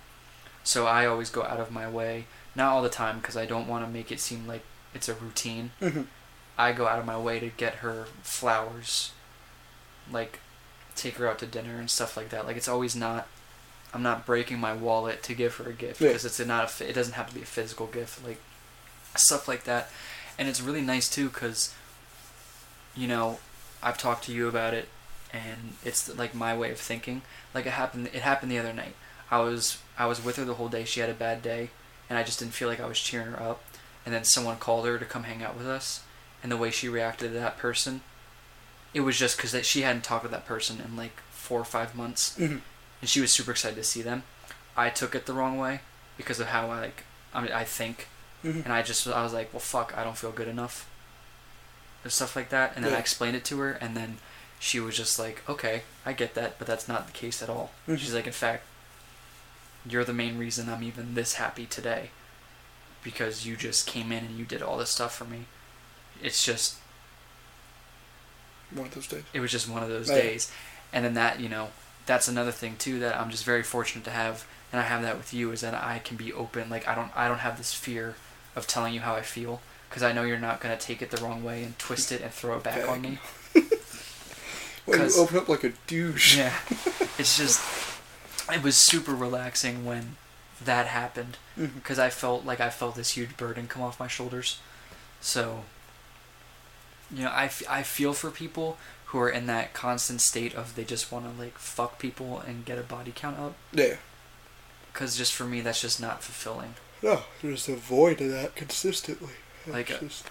So 0.65 0.85
I 0.85 1.05
always 1.05 1.29
go 1.29 1.43
out 1.43 1.61
of 1.61 1.71
my 1.71 1.89
way, 1.89 2.25
not 2.55 2.71
all 2.73 2.81
the 2.81 2.89
time, 2.89 3.19
because 3.19 3.37
I 3.37 3.45
don't 3.45 3.67
want 3.67 3.85
to 3.85 3.91
make 3.91 4.11
it 4.11 4.19
seem 4.19 4.47
like 4.47 4.63
it's 4.93 5.07
a 5.09 5.13
routine. 5.13 5.71
Mhm. 5.81 6.07
I 6.57 6.73
go 6.73 6.87
out 6.87 6.99
of 6.99 7.05
my 7.05 7.17
way 7.17 7.39
to 7.39 7.47
get 7.49 7.75
her 7.75 8.05
flowers, 8.23 9.11
like 10.11 10.39
take 10.95 11.15
her 11.15 11.27
out 11.27 11.39
to 11.39 11.45
dinner 11.45 11.77
and 11.79 11.89
stuff 11.89 12.17
like 12.17 12.29
that. 12.29 12.45
Like 12.45 12.57
it's 12.57 12.67
always 12.67 12.95
not. 12.95 13.27
I'm 13.93 14.03
not 14.03 14.25
breaking 14.25 14.59
my 14.59 14.73
wallet 14.73 15.21
to 15.23 15.33
give 15.33 15.55
her 15.55 15.69
a 15.69 15.73
gift 15.73 15.99
Yeah. 15.99 16.09
because 16.09 16.23
it's 16.25 16.39
not 16.39 16.79
a. 16.81 16.89
It 16.89 16.93
doesn't 16.93 17.13
have 17.15 17.27
to 17.29 17.35
be 17.35 17.41
a 17.41 17.45
physical 17.45 17.87
gift, 17.87 18.23
like 18.25 18.39
stuff 19.15 19.47
like 19.47 19.63
that, 19.65 19.89
and 20.37 20.47
it's 20.47 20.61
really 20.61 20.81
nice 20.81 21.09
too 21.09 21.29
because. 21.29 21.73
You 22.93 23.07
know, 23.07 23.39
I've 23.81 23.97
talked 23.97 24.25
to 24.25 24.33
you 24.33 24.49
about 24.49 24.73
it, 24.73 24.89
and 25.31 25.75
it's 25.85 26.13
like 26.17 26.35
my 26.35 26.55
way 26.57 26.71
of 26.71 26.77
thinking. 26.79 27.21
Like 27.53 27.65
it 27.65 27.71
happened. 27.71 28.07
It 28.07 28.21
happened 28.21 28.51
the 28.51 28.59
other 28.59 28.73
night. 28.73 28.95
I 29.29 29.39
was 29.39 29.77
I 29.97 30.05
was 30.07 30.21
with 30.23 30.35
her 30.35 30.43
the 30.45 30.55
whole 30.55 30.67
day. 30.67 30.83
She 30.83 30.99
had 30.99 31.09
a 31.09 31.13
bad 31.13 31.41
day, 31.41 31.69
and 32.11 32.17
I 32.17 32.23
just 32.23 32.39
didn't 32.39 32.53
feel 32.53 32.67
like 32.67 32.81
I 32.81 32.85
was 32.87 32.99
cheering 32.99 33.27
her 33.31 33.41
up. 33.41 33.63
And 34.05 34.13
then 34.13 34.25
someone 34.25 34.57
called 34.57 34.85
her 34.85 34.97
to 34.99 35.05
come 35.05 35.23
hang 35.23 35.41
out 35.41 35.55
with 35.55 35.65
us, 35.65 36.01
and 36.43 36.51
the 36.51 36.57
way 36.57 36.71
she 36.71 36.89
reacted 36.89 37.31
to 37.31 37.39
that 37.39 37.57
person, 37.57 38.01
it 38.93 38.99
was 38.99 39.17
just 39.17 39.37
because 39.37 39.65
she 39.65 39.83
hadn't 39.83 40.03
talked 40.03 40.25
to 40.25 40.31
that 40.31 40.45
person 40.45 40.81
in 40.83 40.97
like 40.97 41.21
four 41.31 41.61
or 41.61 41.63
five 41.63 41.95
months, 41.95 42.35
Mhm. 42.37 42.59
and 42.99 43.09
she 43.09 43.21
was 43.21 43.31
super 43.31 43.51
excited 43.51 43.75
to 43.77 43.83
see 43.85 44.01
them. 44.01 44.23
I 44.75 44.89
took 44.89 45.15
it 45.15 45.25
the 45.25 45.33
wrong 45.33 45.57
way 45.57 45.79
because 46.17 46.39
of 46.41 46.47
how 46.47 46.69
I 46.69 46.79
like 46.81 47.03
I 47.33 47.39
mean 47.41 47.53
I 47.53 47.63
think, 47.63 48.07
Mhm. 48.43 48.65
and 48.65 48.73
I 48.73 48.81
just 48.81 49.07
I 49.07 49.23
was 49.23 49.31
like, 49.33 49.53
well 49.53 49.61
fuck, 49.61 49.95
I 49.97 50.03
don't 50.03 50.17
feel 50.17 50.31
good 50.33 50.49
enough. 50.49 50.85
And 52.03 52.11
stuff 52.11 52.35
like 52.35 52.49
that, 52.49 52.73
and 52.75 52.83
then 52.83 52.93
I 52.93 52.97
explained 52.99 53.37
it 53.37 53.45
to 53.45 53.59
her, 53.59 53.71
and 53.73 53.95
then 53.95 54.17
she 54.59 54.79
was 54.79 54.97
just 54.97 55.19
like, 55.19 55.47
okay, 55.47 55.83
I 56.05 56.13
get 56.13 56.33
that, 56.33 56.57
but 56.57 56.65
that's 56.67 56.87
not 56.87 57.05
the 57.05 57.13
case 57.13 57.41
at 57.43 57.49
all. 57.49 57.71
Mhm. 57.87 57.99
She's 57.99 58.13
like, 58.15 58.25
in 58.27 58.33
fact, 58.33 58.63
you're 59.87 60.03
the 60.05 60.13
main 60.13 60.37
reason 60.37 60.69
I'm 60.69 60.83
even 60.83 61.15
this 61.15 61.35
happy 61.35 61.65
today, 61.65 62.11
because 63.03 63.45
you 63.45 63.55
just 63.55 63.87
came 63.87 64.11
in 64.11 64.25
and 64.25 64.37
you 64.37 64.45
did 64.45 64.61
all 64.61 64.77
this 64.77 64.89
stuff 64.89 65.15
for 65.15 65.25
me. 65.25 65.45
It's 66.21 66.43
just 66.43 66.75
One 68.73 68.87
of 68.87 68.93
those 68.93 69.07
days. 69.07 69.23
it 69.33 69.39
was 69.39 69.51
just 69.51 69.67
one 69.69 69.83
of 69.83 69.89
those 69.89 70.09
yeah. 70.09 70.15
days 70.15 70.51
and 70.93 71.03
then 71.03 71.13
that 71.15 71.39
you 71.39 71.49
know 71.49 71.69
that's 72.05 72.27
another 72.27 72.51
thing 72.51 72.75
too 72.77 72.99
that 72.99 73.15
i'm 73.19 73.29
just 73.29 73.43
very 73.43 73.63
fortunate 73.63 74.03
to 74.05 74.11
have 74.11 74.45
and 74.71 74.79
i 74.79 74.83
have 74.83 75.01
that 75.01 75.17
with 75.17 75.33
you 75.33 75.51
is 75.51 75.61
that 75.61 75.73
i 75.73 75.99
can 75.99 76.15
be 76.17 76.31
open 76.33 76.69
like 76.69 76.87
i 76.87 76.93
don't 76.95 77.11
i 77.15 77.27
don't 77.27 77.39
have 77.39 77.57
this 77.57 77.73
fear 77.73 78.15
of 78.55 78.67
telling 78.67 78.93
you 78.93 78.99
how 79.01 79.13
i 79.15 79.21
feel 79.21 79.61
because 79.89 80.03
i 80.03 80.11
know 80.13 80.23
you're 80.23 80.37
not 80.39 80.59
going 80.61 80.77
to 80.77 80.85
take 80.85 81.01
it 81.01 81.11
the 81.11 81.21
wrong 81.23 81.43
way 81.43 81.63
and 81.63 81.77
twist 81.79 82.11
it 82.11 82.21
and 82.21 82.31
throw 82.31 82.55
it 82.57 82.63
back 82.63 82.87
on 82.87 83.01
me 83.01 83.17
Well, 84.85 84.99
you 85.07 85.13
open 85.17 85.37
up 85.37 85.49
like 85.49 85.63
a 85.63 85.73
douche. 85.87 86.37
yeah 86.37 86.53
it's 87.17 87.37
just 87.37 87.59
it 88.51 88.63
was 88.63 88.75
super 88.75 89.13
relaxing 89.15 89.85
when 89.85 90.15
that 90.63 90.87
happened 90.87 91.37
mm-hmm. 91.57 91.75
because 91.77 91.97
i 91.99 92.09
felt 92.09 92.45
like 92.45 92.59
i 92.59 92.69
felt 92.69 92.95
this 92.95 93.11
huge 93.11 93.35
burden 93.37 93.67
come 93.67 93.81
off 93.81 93.99
my 93.99 94.07
shoulders 94.07 94.59
so 95.19 95.63
you 97.13 97.23
know 97.23 97.29
I, 97.31 97.45
f- 97.45 97.63
I 97.69 97.83
feel 97.83 98.13
for 98.13 98.29
people 98.31 98.77
who 99.05 99.19
are 99.19 99.29
in 99.29 99.45
that 99.47 99.73
constant 99.73 100.21
state 100.21 100.55
of 100.55 100.75
they 100.75 100.83
just 100.83 101.11
want 101.11 101.25
to 101.25 101.41
like 101.41 101.57
fuck 101.57 101.99
people 101.99 102.39
and 102.39 102.63
get 102.65 102.77
a 102.77 102.83
body 102.83 103.11
count 103.13 103.37
up 103.39 103.55
Yeah. 103.73 103.95
because 104.93 105.17
just 105.17 105.33
for 105.33 105.43
me 105.45 105.61
that's 105.61 105.81
just 105.81 105.99
not 105.99 106.23
fulfilling 106.23 106.75
No, 107.03 107.23
there's 107.41 107.67
a 107.67 107.75
void 107.75 108.21
of 108.21 108.29
that 108.29 108.55
consistently. 108.55 109.33
Like 109.67 109.89
It's 109.89 110.01
a- 110.01 110.05
just- 110.05 110.29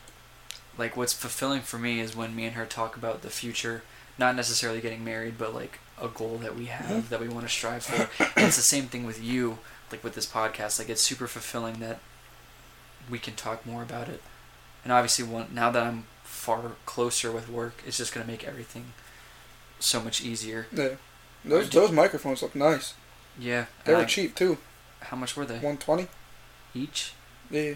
like 0.78 0.96
what's 0.96 1.12
fulfilling 1.12 1.60
for 1.62 1.78
me 1.78 2.00
is 2.00 2.16
when 2.16 2.34
me 2.34 2.46
and 2.46 2.54
her 2.56 2.64
talk 2.64 2.96
about 2.96 3.20
the 3.22 3.30
future 3.30 3.82
not 4.18 4.34
necessarily 4.36 4.80
getting 4.80 5.04
married 5.04 5.34
but 5.36 5.54
like 5.54 5.78
a 6.00 6.08
goal 6.08 6.38
that 6.38 6.56
we 6.56 6.66
have 6.66 6.86
Mhm. 7.04 7.08
that 7.08 7.20
we 7.20 7.28
want 7.28 7.46
to 7.46 7.52
strive 7.52 7.84
for 7.84 8.08
and 8.36 8.46
it's 8.46 8.56
the 8.56 8.62
same 8.62 8.86
thing 8.86 9.04
with 9.06 9.22
you 9.22 9.58
like 9.92 10.02
with 10.04 10.14
this 10.14 10.26
podcast 10.26 10.78
like 10.78 10.88
it's 10.88 11.02
super 11.02 11.26
fulfilling 11.28 11.80
that 11.80 11.98
we 13.08 13.18
can 13.18 13.34
talk 13.34 13.66
more 13.66 13.82
about 13.82 14.08
it 14.08 14.22
and 14.84 14.92
obviously 14.92 15.24
one, 15.24 15.48
now 15.52 15.70
that 15.70 15.82
i'm 15.82 16.06
far 16.24 16.72
closer 16.86 17.30
with 17.30 17.48
work 17.48 17.82
it's 17.86 17.96
just 17.98 18.14
going 18.14 18.24
to 18.24 18.30
make 18.30 18.44
everything 18.44 18.92
so 19.78 20.00
much 20.00 20.22
easier 20.22 20.66
yeah. 20.72 20.90
Those 21.44 21.70
those 21.70 21.90
microphones 21.90 22.42
look 22.42 22.54
nice. 22.54 22.94
yeah 23.38 23.66
They 23.84 23.94
were 23.94 24.00
I- 24.00 24.04
cheap 24.04 24.34
too. 24.34 24.58
how 25.00 25.16
much 25.16 25.36
were 25.36 25.44
they 25.46 25.58
One 25.58 25.76
twenty. 25.78 26.08
each 26.74 27.12
Yeah. 27.50 27.74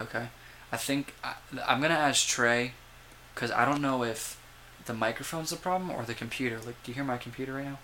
Okay. 0.00 0.28
I 0.72 0.76
think 0.76 1.14
I, 1.24 1.34
I'm 1.66 1.80
gonna 1.82 1.94
ask 1.94 2.26
Trey, 2.28 2.72
because 3.34 3.50
I 3.50 3.64
don't 3.64 3.82
know 3.82 4.04
if 4.04 4.38
the 4.90 4.96
microphone's 4.98 5.50
the 5.50 5.56
problem 5.56 5.90
or 5.90 6.02
the 6.04 6.14
computer. 6.14 6.56
Like, 6.58 6.82
do 6.82 6.90
you 6.90 6.94
hear 6.94 7.04
my 7.04 7.16
computer 7.16 7.54
right 7.54 7.64
now? 7.64 7.78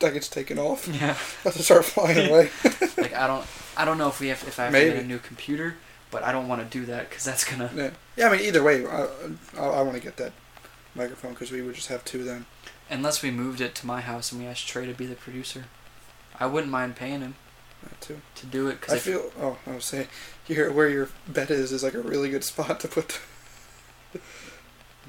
That 0.00 0.12
gets 0.12 0.28
taken 0.28 0.58
off. 0.58 0.86
Yeah. 0.92 1.16
That's 1.42 1.56
to 1.56 1.62
start 1.62 1.84
flying 1.86 2.28
away. 2.30 2.50
like 2.98 3.14
I 3.14 3.26
don't, 3.26 3.46
I 3.76 3.84
don't 3.86 3.96
know 3.96 4.08
if 4.08 4.20
we 4.20 4.28
have 4.28 4.42
if 4.46 4.58
I 4.60 4.64
have 4.64 4.72
to 4.74 4.80
get 4.80 4.96
a 5.02 5.06
new 5.06 5.18
computer, 5.18 5.76
but 6.10 6.22
I 6.22 6.30
don't 6.32 6.46
want 6.48 6.60
to 6.62 6.78
do 6.78 6.84
that 6.86 7.08
because 7.08 7.24
that's 7.24 7.44
gonna. 7.44 7.70
yeah. 7.74 7.90
Yeah. 8.16 8.28
I 8.28 8.32
mean, 8.36 8.40
either 8.46 8.62
way, 8.62 8.86
I 8.86 9.06
I, 9.58 9.64
I 9.64 9.82
want 9.82 9.94
to 9.94 10.00
get 10.02 10.16
that 10.18 10.32
microphone 10.94 11.32
because 11.32 11.50
we 11.50 11.62
would 11.62 11.74
just 11.74 11.88
have 11.88 12.04
two 12.04 12.22
then. 12.24 12.44
Unless 12.90 13.22
we 13.22 13.30
moved 13.30 13.60
it 13.62 13.74
to 13.76 13.86
my 13.86 14.02
house 14.02 14.30
and 14.30 14.40
we 14.42 14.46
asked 14.46 14.68
Trey 14.68 14.84
to 14.86 14.92
be 14.92 15.06
the 15.06 15.14
producer, 15.14 15.64
I 16.38 16.44
wouldn't 16.46 16.70
mind 16.70 16.96
paying 16.96 17.20
him 17.22 17.34
That 17.82 17.98
too. 18.02 18.20
to 18.34 18.46
do 18.46 18.68
it 18.68 18.72
I 18.72 18.74
because 18.74 19.02
feel. 19.02 19.32
Oh, 19.40 19.56
I 19.66 19.74
was 19.76 19.86
saying, 19.86 20.08
here 20.44 20.70
where 20.70 20.88
your 20.90 21.08
bed 21.26 21.50
is 21.50 21.72
is 21.72 21.82
like 21.82 21.94
a 21.94 22.00
really 22.00 22.28
good 22.30 22.44
spot 22.44 22.80
to 22.80 22.88
put. 22.88 23.20
The, 24.12 24.20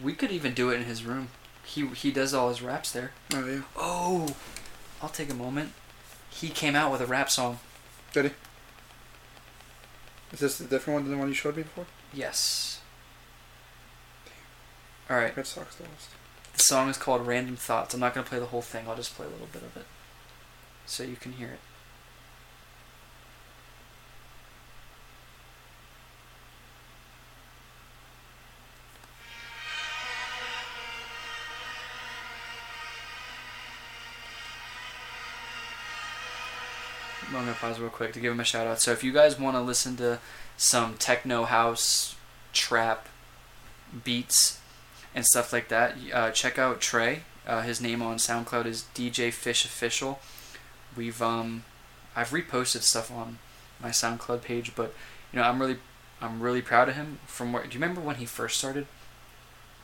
we 0.01 0.13
could 0.13 0.31
even 0.31 0.53
do 0.53 0.69
it 0.69 0.75
in 0.75 0.83
his 0.83 1.03
room. 1.03 1.29
He 1.63 1.87
he 1.87 2.11
does 2.11 2.33
all 2.33 2.49
his 2.49 2.61
raps 2.61 2.91
there. 2.91 3.11
oh 3.33 3.45
yeah. 3.45 3.61
Oh, 3.75 4.35
I'll 5.01 5.09
take 5.09 5.31
a 5.31 5.35
moment. 5.35 5.71
He 6.29 6.49
came 6.49 6.75
out 6.75 6.91
with 6.91 7.01
a 7.01 7.05
rap 7.05 7.29
song. 7.29 7.59
Did 8.13 8.25
he? 8.25 8.31
Is 10.33 10.39
this 10.39 10.59
a 10.59 10.65
different 10.65 10.95
one 10.95 11.03
than 11.03 11.13
the 11.13 11.17
one 11.17 11.27
you 11.27 11.33
showed 11.33 11.55
me 11.55 11.63
before? 11.63 11.85
Yes. 12.13 12.81
All 15.09 15.17
right. 15.17 15.35
Red 15.35 15.47
Sox 15.47 15.79
lost. 15.79 16.09
The 16.53 16.63
song 16.63 16.89
is 16.89 16.97
called 16.97 17.27
Random 17.27 17.55
Thoughts. 17.55 17.93
I'm 17.93 17.99
not 17.99 18.13
going 18.13 18.23
to 18.23 18.29
play 18.29 18.39
the 18.39 18.45
whole 18.45 18.61
thing, 18.61 18.85
I'll 18.87 18.95
just 18.95 19.15
play 19.15 19.25
a 19.25 19.29
little 19.29 19.47
bit 19.51 19.61
of 19.61 19.75
it. 19.75 19.85
So 20.85 21.03
you 21.03 21.17
can 21.17 21.33
hear 21.33 21.49
it. 21.49 21.59
I'm 37.37 37.45
gonna 37.45 37.57
pause 37.57 37.79
real 37.79 37.89
quick 37.89 38.13
to 38.13 38.19
give 38.19 38.31
him 38.31 38.39
a 38.39 38.45
shout 38.45 38.67
out. 38.67 38.81
So 38.81 38.91
if 38.91 39.03
you 39.03 39.11
guys 39.11 39.39
want 39.39 39.55
to 39.55 39.61
listen 39.61 39.95
to 39.97 40.19
some 40.57 40.95
techno 40.95 41.43
house, 41.43 42.15
trap, 42.53 43.07
beats, 44.03 44.59
and 45.13 45.25
stuff 45.25 45.53
like 45.53 45.67
that, 45.69 45.95
uh, 46.13 46.31
check 46.31 46.57
out 46.57 46.81
Trey. 46.81 47.21
Uh, 47.47 47.61
his 47.61 47.79
name 47.79 48.01
on 48.01 48.17
SoundCloud 48.17 48.65
is 48.65 48.85
DJ 48.95 49.31
Fish 49.31 49.65
Official. 49.65 50.19
We've 50.95 51.21
um, 51.21 51.63
I've 52.15 52.29
reposted 52.29 52.81
stuff 52.81 53.11
on 53.11 53.39
my 53.81 53.89
SoundCloud 53.89 54.41
page, 54.41 54.73
but 54.75 54.93
you 55.31 55.39
know 55.39 55.45
I'm 55.45 55.59
really 55.59 55.77
I'm 56.21 56.41
really 56.41 56.61
proud 56.61 56.89
of 56.89 56.95
him. 56.95 57.19
From 57.27 57.53
where 57.53 57.63
do 57.63 57.69
you 57.69 57.75
remember 57.75 58.01
when 58.01 58.15
he 58.15 58.25
first 58.25 58.57
started? 58.57 58.87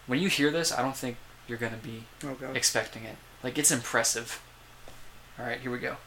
When 0.08 0.20
you 0.20 0.30
hear 0.30 0.52
this, 0.52 0.72
I 0.72 0.82
don't 0.82 0.96
think 0.96 1.18
you're 1.48 1.58
gonna 1.58 1.78
be 1.78 2.04
Oh 2.24 2.36
expecting 2.54 3.04
it. 3.04 3.18
Like 3.44 3.58
it's 3.58 3.72
impressive. 3.72 4.42
All 5.38 5.46
right, 5.46 5.60
here 5.60 5.72
we 5.72 5.80
go. 5.80 5.98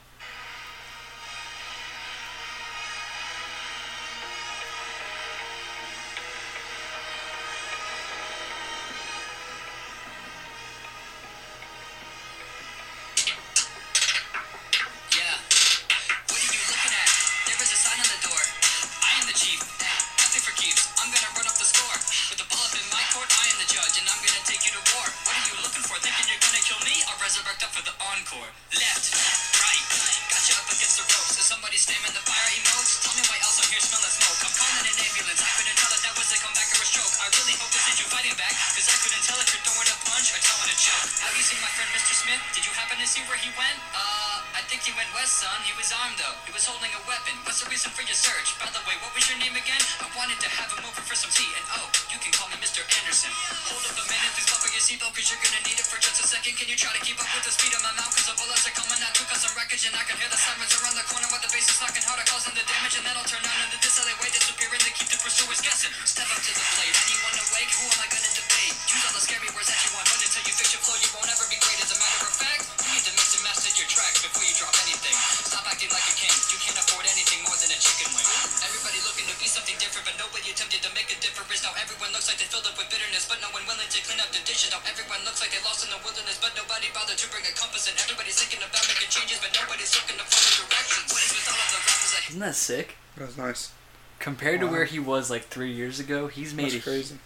To 83.95 84.03
clean 84.03 84.19
up 84.21 84.31
the 84.35 84.43
dishes. 84.43 84.71
Now 84.75 84.83
everyone 84.85 85.23
looks 85.25 85.39
like 85.41 85.55
they 85.55 85.63
lost 85.63 85.87
in 85.87 85.91
the 85.95 86.01
wilderness, 86.03 86.39
but 86.43 86.53
nobody 86.59 86.91
bothered 86.93 87.19
to 87.19 87.27
bring 87.31 87.47
a 87.47 87.55
compass. 87.55 87.87
And 87.87 87.97
everybody's 87.99 88.37
thinking 88.39 88.61
about 88.61 88.83
making 88.91 89.09
changes, 89.11 89.39
but 89.39 89.55
nobody's 89.55 89.95
looking 89.95 90.19
to 90.19 90.27
follow 90.27 90.67
directions. 90.67 91.09
What 91.15 91.23
is 91.23 91.33
with 91.33 91.47
all 91.49 91.63
of 91.63 91.71
the 91.71 91.81
rappers 91.81 92.11
that 92.15 92.23
Isn't 92.35 92.43
that 92.43 92.57
sick? 92.59 92.89
That's 93.17 93.39
nice. 93.39 93.71
Compared 94.19 94.61
to 94.61 94.67
where 94.67 94.85
he 94.85 94.99
was 94.99 95.31
like 95.31 95.45
three 95.47 95.71
years 95.73 96.01
ago, 96.01 96.27
he's 96.27 96.55
made 96.55 96.73
That's 96.73 96.83
a 96.87 96.91
crazy. 96.91 97.17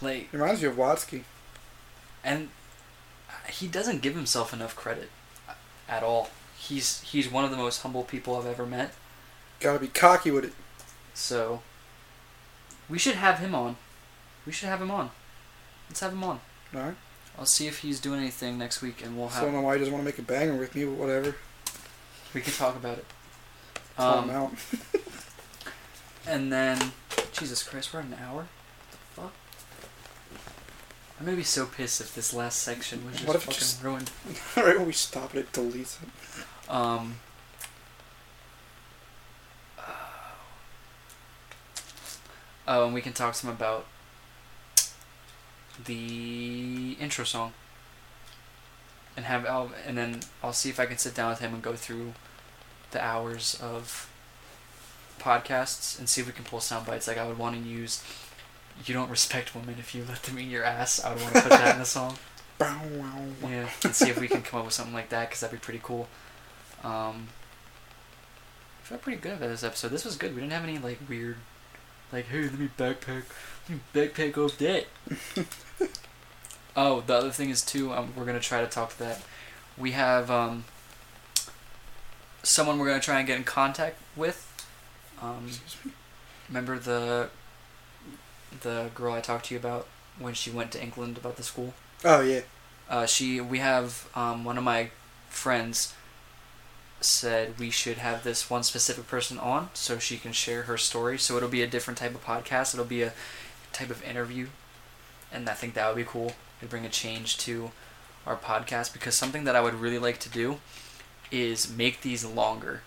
like, 0.00 0.28
It 0.32 0.36
reminds 0.36 0.62
me 0.62 0.68
of 0.68 0.76
Watsky. 0.76 1.22
and 2.24 2.48
he 3.48 3.66
doesn't 3.66 4.02
give 4.02 4.14
himself 4.14 4.52
enough 4.52 4.74
credit 4.76 5.10
uh, 5.48 5.54
at 5.88 6.02
all. 6.02 6.30
He's 6.56 7.00
he's 7.02 7.30
one 7.30 7.44
of 7.44 7.50
the 7.50 7.56
most 7.56 7.82
humble 7.82 8.04
people 8.04 8.36
I've 8.36 8.46
ever 8.46 8.66
met. 8.66 8.94
Gotta 9.60 9.78
be 9.78 9.88
cocky 9.88 10.30
with 10.30 10.44
it. 10.44 10.52
So 11.14 11.62
we 12.88 12.98
should 12.98 13.16
have 13.16 13.38
him 13.38 13.54
on. 13.54 13.76
We 14.46 14.52
should 14.52 14.68
have 14.68 14.80
him 14.80 14.90
on. 14.90 15.10
Let's 15.90 16.00
have 16.00 16.12
him 16.12 16.22
on. 16.24 16.40
Alright. 16.74 16.94
I'll 17.38 17.44
see 17.46 17.66
if 17.66 17.80
he's 17.80 18.00
doing 18.00 18.20
anything 18.20 18.56
next 18.58 18.80
week, 18.80 19.04
and 19.04 19.18
we'll 19.18 19.28
have. 19.28 19.42
I 19.42 19.46
don't 19.46 19.54
know 19.54 19.60
why 19.60 19.74
he 19.74 19.80
doesn't 19.80 19.92
want 19.92 20.02
to 20.04 20.06
make 20.06 20.18
a 20.18 20.22
banger 20.22 20.56
with 20.56 20.74
me, 20.74 20.84
but 20.84 20.94
whatever. 20.94 21.34
we 22.32 22.40
can 22.40 22.52
talk 22.52 22.76
about 22.76 22.98
it. 22.98 23.04
Call 23.96 24.22
him 24.22 24.30
Um, 24.30 24.36
out. 24.36 24.52
and 26.28 26.52
then 26.52 26.92
Jesus 27.32 27.62
Christ, 27.64 27.92
we're 27.92 28.00
at 28.00 28.06
an 28.06 28.14
hour. 28.22 28.46
What 28.46 28.90
the 28.92 29.20
fuck? 29.22 29.32
I'm 31.18 31.26
gonna 31.26 31.36
be 31.36 31.42
so 31.42 31.66
pissed 31.66 32.00
if 32.00 32.14
this 32.14 32.32
last 32.32 32.60
section 32.62 33.04
was 33.04 33.16
just 33.16 33.26
What 33.26 33.36
if 33.36 33.42
fucking 33.42 33.58
just- 33.58 33.82
ruined. 33.82 34.10
right 34.56 34.78
when 34.78 34.86
we 34.86 34.92
stop 34.92 35.34
it, 35.34 35.40
it 35.40 35.52
deletes 35.52 35.96
it. 36.02 36.70
Um. 36.72 37.16
Oh, 42.68 42.84
and 42.84 42.94
we 42.94 43.00
can 43.00 43.12
talk 43.12 43.34
some 43.34 43.50
about 43.50 43.86
the 45.84 46.96
intro 47.00 47.24
song, 47.24 47.52
and 49.16 49.26
have 49.26 49.44
Al, 49.46 49.72
and 49.86 49.96
then 49.96 50.20
I'll 50.42 50.52
see 50.52 50.70
if 50.70 50.80
I 50.80 50.86
can 50.86 50.98
sit 50.98 51.14
down 51.14 51.30
with 51.30 51.40
him 51.40 51.54
and 51.54 51.62
go 51.62 51.74
through 51.74 52.14
the 52.90 53.04
hours 53.04 53.58
of 53.62 54.10
podcasts 55.20 55.98
and 55.98 56.08
see 56.08 56.20
if 56.20 56.26
we 56.26 56.32
can 56.32 56.44
pull 56.44 56.60
sound 56.60 56.86
bites. 56.86 57.06
Like 57.06 57.18
I 57.18 57.26
would 57.26 57.38
want 57.38 57.62
to 57.62 57.68
use, 57.68 58.02
"You 58.84 58.94
don't 58.94 59.10
respect 59.10 59.54
women 59.54 59.76
if 59.78 59.94
you 59.94 60.04
let 60.08 60.22
them 60.22 60.38
eat 60.38 60.48
your 60.48 60.64
ass." 60.64 61.02
I 61.04 61.12
would 61.12 61.22
want 61.22 61.34
to 61.34 61.42
put 61.42 61.50
that 61.50 61.74
in 61.74 61.78
the 61.78 61.84
song. 61.84 62.18
Bow, 62.58 62.80
wow, 62.94 63.22
wow. 63.40 63.48
Yeah, 63.48 63.70
and 63.84 63.94
see 63.94 64.10
if 64.10 64.20
we 64.20 64.28
can 64.28 64.42
come 64.42 64.60
up 64.60 64.66
with 64.66 64.74
something 64.74 64.92
like 64.92 65.08
that 65.10 65.28
because 65.28 65.40
that'd 65.40 65.58
be 65.58 65.64
pretty 65.64 65.80
cool. 65.82 66.08
Um, 66.84 67.28
I 68.82 68.84
felt 68.84 69.02
pretty 69.02 69.20
good 69.20 69.34
about 69.34 69.48
this 69.48 69.64
episode. 69.64 69.88
This 69.88 70.04
was 70.04 70.16
good. 70.16 70.34
We 70.34 70.40
didn't 70.40 70.52
have 70.52 70.64
any 70.64 70.78
like 70.78 70.98
weird, 71.08 71.36
like 72.12 72.26
hey, 72.26 72.42
let 72.42 72.58
me 72.58 72.68
backpack, 72.76 73.24
let 73.68 73.70
me 73.70 73.80
backpack 73.94 74.36
off 74.36 74.58
that. 74.58 74.86
oh, 76.76 77.02
the 77.06 77.14
other 77.14 77.30
thing 77.30 77.50
is 77.50 77.62
too. 77.62 77.92
Um, 77.92 78.12
we're 78.16 78.24
gonna 78.24 78.40
try 78.40 78.60
to 78.60 78.66
talk 78.66 78.90
to 78.90 78.98
that. 79.00 79.22
We 79.76 79.92
have 79.92 80.30
um, 80.30 80.64
someone 82.42 82.78
we're 82.78 82.88
gonna 82.88 83.00
try 83.00 83.18
and 83.18 83.26
get 83.26 83.36
in 83.36 83.44
contact 83.44 83.96
with. 84.16 84.46
Um, 85.22 85.50
remember 86.48 86.78
the 86.78 87.30
the 88.62 88.90
girl 88.94 89.14
I 89.14 89.20
talked 89.20 89.46
to 89.46 89.54
you 89.54 89.60
about 89.60 89.86
when 90.18 90.34
she 90.34 90.50
went 90.50 90.72
to 90.72 90.82
England 90.82 91.16
about 91.16 91.36
the 91.36 91.42
school. 91.42 91.74
Oh, 92.04 92.20
yeah. 92.20 92.40
Uh, 92.88 93.06
she 93.06 93.40
we 93.40 93.58
have 93.58 94.08
um, 94.14 94.44
one 94.44 94.58
of 94.58 94.64
my 94.64 94.90
friends 95.28 95.94
said 97.00 97.58
we 97.58 97.70
should 97.70 97.96
have 97.98 98.24
this 98.24 98.50
one 98.50 98.62
specific 98.62 99.06
person 99.06 99.38
on 99.38 99.70
so 99.72 99.98
she 99.98 100.18
can 100.18 100.32
share 100.32 100.62
her 100.62 100.76
story. 100.76 101.18
So 101.18 101.36
it'll 101.36 101.48
be 101.48 101.62
a 101.62 101.66
different 101.66 101.98
type 101.98 102.14
of 102.14 102.24
podcast. 102.24 102.74
It'll 102.74 102.84
be 102.84 103.02
a 103.02 103.12
type 103.72 103.90
of 103.90 104.02
interview, 104.04 104.48
and 105.32 105.48
I 105.48 105.54
think 105.54 105.74
that 105.74 105.86
would 105.88 105.96
be 105.96 106.04
cool. 106.04 106.32
It'd 106.60 106.70
bring 106.70 106.84
a 106.86 106.90
change 106.90 107.38
to 107.38 107.70
our 108.26 108.36
podcast 108.36 108.92
because 108.92 109.16
something 109.16 109.44
that 109.44 109.56
I 109.56 109.60
would 109.60 109.74
really 109.74 109.98
like 109.98 110.18
to 110.20 110.28
do 110.28 110.58
is 111.30 111.70
make 111.74 112.02
these 112.02 112.24
longer. 112.24 112.82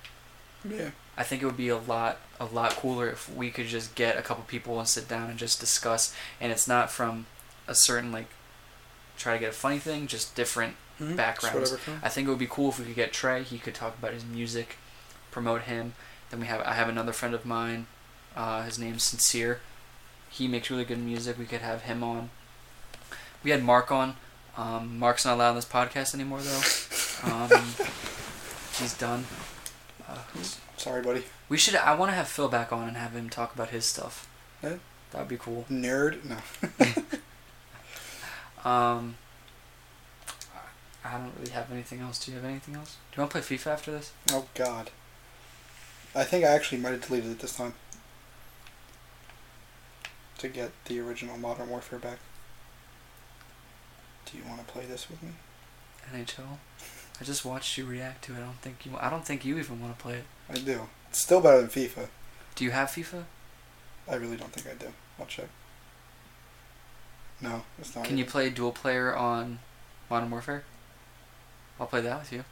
Yeah. 0.67 0.91
I 1.17 1.24
think 1.24 1.41
it 1.41 1.45
would 1.45 1.57
be 1.57 1.69
a 1.69 1.78
lot 1.78 2.19
a 2.39 2.45
lot 2.45 2.71
cooler 2.76 3.07
if 3.09 3.34
we 3.34 3.51
could 3.51 3.67
just 3.67 3.95
get 3.95 4.17
a 4.17 4.21
couple 4.21 4.43
people 4.45 4.80
and 4.80 4.88
sit 4.88 5.07
down 5.07 5.30
and 5.30 5.38
just 5.39 5.59
discuss 5.59 6.13
and 6.41 6.51
it's 6.51 6.67
not 6.67 6.91
from 6.91 7.26
a 7.67 7.76
certain 7.76 8.11
like 8.11 8.28
try 9.17 9.34
to 9.34 9.39
get 9.39 9.49
a 9.49 9.53
funny 9.53 9.80
thing, 9.80 10.07
just 10.07 10.36
different 10.36 10.76
Mhm. 10.99 11.15
backgrounds. 11.15 11.71
Just. 11.71 11.82
I 12.01 12.09
think 12.09 12.28
it 12.28 12.30
would 12.30 12.39
be 12.39 12.47
cool 12.47 12.69
if 12.69 12.80
we 12.80 12.86
could 12.86 12.95
get 12.95 13.13
Trey. 13.13 13.43
He 13.43 13.59
could 13.59 13.76
talk 13.76 13.97
about 13.97 14.13
his 14.13 14.26
music, 14.26 14.78
promote 15.32 15.63
him. 15.63 15.93
Then 16.30 16.39
we 16.39 16.47
have 16.47 16.61
I 16.61 16.74
have 16.74 16.89
another 16.89 17.13
friend 17.13 17.34
of 17.36 17.45
mine. 17.45 17.88
Uh, 18.36 18.63
his 18.63 18.78
name's 18.80 19.03
Sincere. 19.03 19.59
He 20.30 20.47
makes 20.47 20.69
really 20.71 20.86
good 20.86 20.97
music. 20.99 21.38
We 21.38 21.45
could 21.45 21.61
have 21.61 21.84
him 21.84 22.03
on. 22.03 22.30
We 23.44 23.52
had 23.52 23.64
Mark 23.64 23.91
on. 23.91 24.16
Um, 24.58 25.00
Mark's 25.00 25.26
not 25.26 25.36
allowed 25.36 25.50
on 25.50 25.56
this 25.56 25.66
podcast 25.66 26.14
anymore 26.14 26.39
though. 26.41 27.32
Um, 27.32 27.50
he's 28.80 28.96
done. 28.98 29.26
Uh, 30.08 30.18
Sorry, 30.78 31.02
buddy. 31.02 31.24
we 31.50 31.58
should. 31.58 31.76
I 31.76 31.96
want 31.96 32.12
to 32.12 32.16
have 32.16 32.28
Phil 32.28 32.50
back 32.50 32.72
on 32.72 32.88
and 32.88 32.98
have 32.98 33.14
him 33.14 33.30
talk 33.30 33.54
about 33.56 33.70
his 33.70 33.86
stuff. 33.86 34.28
Yeah. 34.62 34.76
That 35.12 35.20
would 35.20 35.28
be 35.28 35.38
cool. 35.38 35.66
Nerd? 35.70 36.24
No. 36.26 36.38
Um, 38.66 39.18
I 41.04 41.18
don't 41.18 41.34
really 41.38 41.52
have 41.52 41.70
anything 41.72 42.00
else. 42.00 42.24
Do 42.24 42.32
you 42.32 42.38
have 42.38 42.46
anything 42.46 42.76
else? 42.76 42.96
Do 43.12 43.18
you 43.18 43.22
want 43.22 43.32
to 43.34 43.41
play 43.41 43.58
FIFA 43.58 43.68
after 43.74 43.91
this? 43.91 44.14
Oh, 44.32 44.46
God. 44.56 44.89
I 46.16 46.24
think 46.24 46.46
I 46.46 46.50
actually 46.50 46.78
might 46.80 46.91
have 46.91 47.06
deleted 47.06 47.32
it 47.32 47.39
this 47.39 47.58
time. 47.58 47.74
To 50.38 50.48
get 50.48 50.72
the 50.86 51.00
original 51.02 51.38
Modern 51.38 51.70
Warfare 51.70 52.00
back. 52.00 52.20
Do 54.26 54.38
you 54.38 54.43
want 54.47 54.65
to 54.65 54.71
play 54.71 54.86
this 54.86 55.09
with 55.09 55.21
me? 55.21 55.30
NHL. 56.13 56.57
I 57.19 57.24
just 57.24 57.45
watched 57.45 57.78
you 57.78 57.86
react 57.86 58.24
to 58.26 58.34
it. 58.34 58.38
I 58.38 58.41
don't 58.41 58.59
think 58.61 58.86
you. 58.86 58.91
I 58.99 59.09
don't 59.09 59.26
think 59.26 59.45
you 59.45 59.57
even 59.57 59.82
want 59.82 59.97
to 59.97 60.01
play 60.01 60.15
it. 60.15 60.26
I 60.49 60.55
do. 60.55 60.82
It's 61.09 61.21
still 61.21 61.41
better 61.41 61.61
than 61.61 61.69
FIFA. 61.69 62.07
Do 62.55 62.63
you 62.63 62.71
have 62.71 62.89
FIFA? 62.89 63.24
I 64.09 64.15
really 64.15 64.36
don't 64.36 64.51
think 64.51 64.67
I 64.67 64.78
do. 64.78 64.91
I'll 65.19 65.26
check. 65.26 65.47
No, 67.41 67.63
it's 67.80 67.95
not. 67.95 68.05
Can 68.05 68.17
you 68.17 68.24
even. 68.24 68.32
play 68.32 68.49
dual 68.49 68.71
player 68.71 69.15
on 69.15 69.59
Modern 70.09 70.32
Warfare? 70.32 70.63
I'll 71.80 71.88
play 71.88 72.01
that 72.01 72.19
with 72.19 72.34
you. 72.34 72.43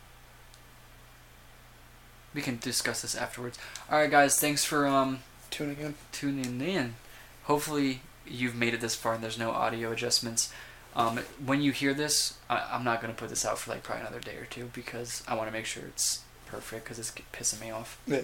We 2.34 2.42
can 2.42 2.58
discuss 2.60 3.02
this 3.02 3.16
afterwards. 3.16 3.58
All 3.90 4.00
right, 4.00 4.10
guys. 4.10 4.40
Thanks 4.40 4.64
for 4.64 4.88
um 4.88 5.20
tuning 5.50 5.78
in? 5.80 5.96
tuning 6.12 6.62
in. 6.62 6.96
Hopefully, 7.44 8.02
you've 8.28 8.56
made 8.56 8.74
it 8.74 8.82
this 8.82 8.96
far 8.96 9.16
and 9.16 9.24
there's 9.24 9.40
no 9.40 9.52
audio 9.52 9.92
adjustments. 9.92 10.52
Um, 10.96 11.20
when 11.46 11.62
you 11.62 11.72
hear 11.72 11.94
this, 11.94 12.36
I, 12.50 12.68
I'm 12.72 12.84
not 12.84 13.02
gonna 13.02 13.14
put 13.14 13.30
this 13.30 13.46
out 13.46 13.58
for 13.58 13.72
like 13.72 13.84
probably 13.84 14.02
another 14.02 14.20
day 14.20 14.36
or 14.38 14.46
two 14.46 14.70
because 14.74 15.24
I 15.28 15.36
want 15.36 15.48
to 15.48 15.54
make 15.54 15.66
sure 15.66 15.84
it's 15.88 16.22
perfect 16.48 16.84
because 16.84 17.00
it's 17.00 17.12
pissing 17.34 17.62
me 17.62 17.72
off. 17.72 18.00
Yeah. 18.06 18.24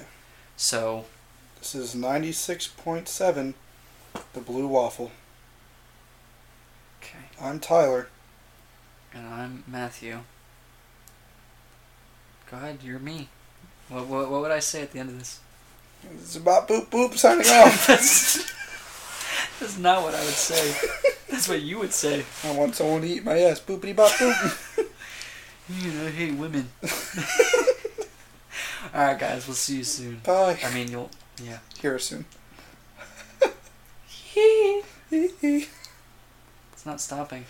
So 0.58 1.06
This 1.60 1.76
is 1.76 1.96
ninety 1.96 2.32
six 2.34 2.68
point 2.68 3.08
seven. 3.08 3.54
The 4.34 4.42
Blue 4.42 4.68
Waffle. 4.68 5.12
okay, 7.02 7.26
I'm 7.42 7.60
Tyler. 7.60 8.08
and 9.14 9.28
I'm 9.28 9.64
Matthew. 9.68 10.20
Go 12.50 12.58
ahead, 12.58 12.80
you're 12.84 13.00
me. 13.00 13.30
What, 13.90 14.08
what, 14.08 14.30
what 14.32 14.42
would 14.42 14.52
I 14.52 14.60
say 14.60 14.82
at 14.82 14.92
the 14.92 15.00
end 15.00 15.10
of 15.10 15.20
this? 15.20 15.40
It's 16.16 16.36
about 16.36 16.68
boop 16.68 16.88
boop 16.88 17.16
signing 17.18 17.46
off. 17.48 17.88
that's, 17.88 18.36
that's 19.60 19.78
not 19.78 20.02
what 20.04 20.14
I 20.16 20.20
would 20.26 20.34
say. 20.34 20.76
That's 21.38 21.50
what 21.50 21.62
you 21.62 21.78
would 21.78 21.94
say. 21.94 22.26
I 22.44 22.52
want 22.52 22.74
someone 22.74 23.02
to 23.02 23.08
eat 23.08 23.24
my 23.24 23.38
ass. 23.38 23.60
Boopity 23.60 23.96
bop 23.96 24.10
boop. 24.10 24.88
You 25.70 25.92
know, 25.92 26.08
I 26.08 26.10
hate 26.10 26.34
women. 26.34 26.68
All 28.92 29.04
right, 29.04 29.20
guys. 29.20 29.46
We'll 29.46 29.54
see 29.54 29.78
you 29.78 29.84
soon. 29.84 30.22
Bye. 30.24 30.58
I 30.66 30.74
mean, 30.74 30.90
you'll. 30.90 31.12
Yeah. 31.44 31.60
Hear 31.80 31.94
us 31.94 32.06
soon. 32.06 32.26
It's 35.12 36.86
not 36.88 37.00
stopping. 37.00 37.46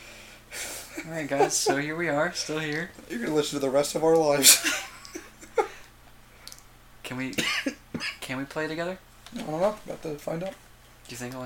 All 1.06 1.12
right, 1.12 1.30
guys. 1.30 1.56
So 1.56 1.78
here 1.78 1.96
we 1.96 2.10
are, 2.10 2.34
still 2.34 2.60
here. 2.60 2.92
You're 3.10 3.20
gonna 3.20 3.36
listen 3.36 3.58
to 3.58 3.66
the 3.66 3.72
rest 3.72 3.96
of 3.96 4.04
our 4.04 4.18
lives. 4.18 4.84
Can 7.04 7.16
we? 7.16 7.36
Can 8.20 8.38
we 8.38 8.44
play 8.44 8.68
together? 8.68 8.98
I 9.34 9.38
don't 9.38 9.62
know. 9.62 9.78
About 9.86 10.02
to 10.02 10.16
find 10.16 10.44
out. 10.44 10.52
Do 10.52 11.12
you 11.12 11.18
think 11.18 11.36
I'll? 11.36 11.46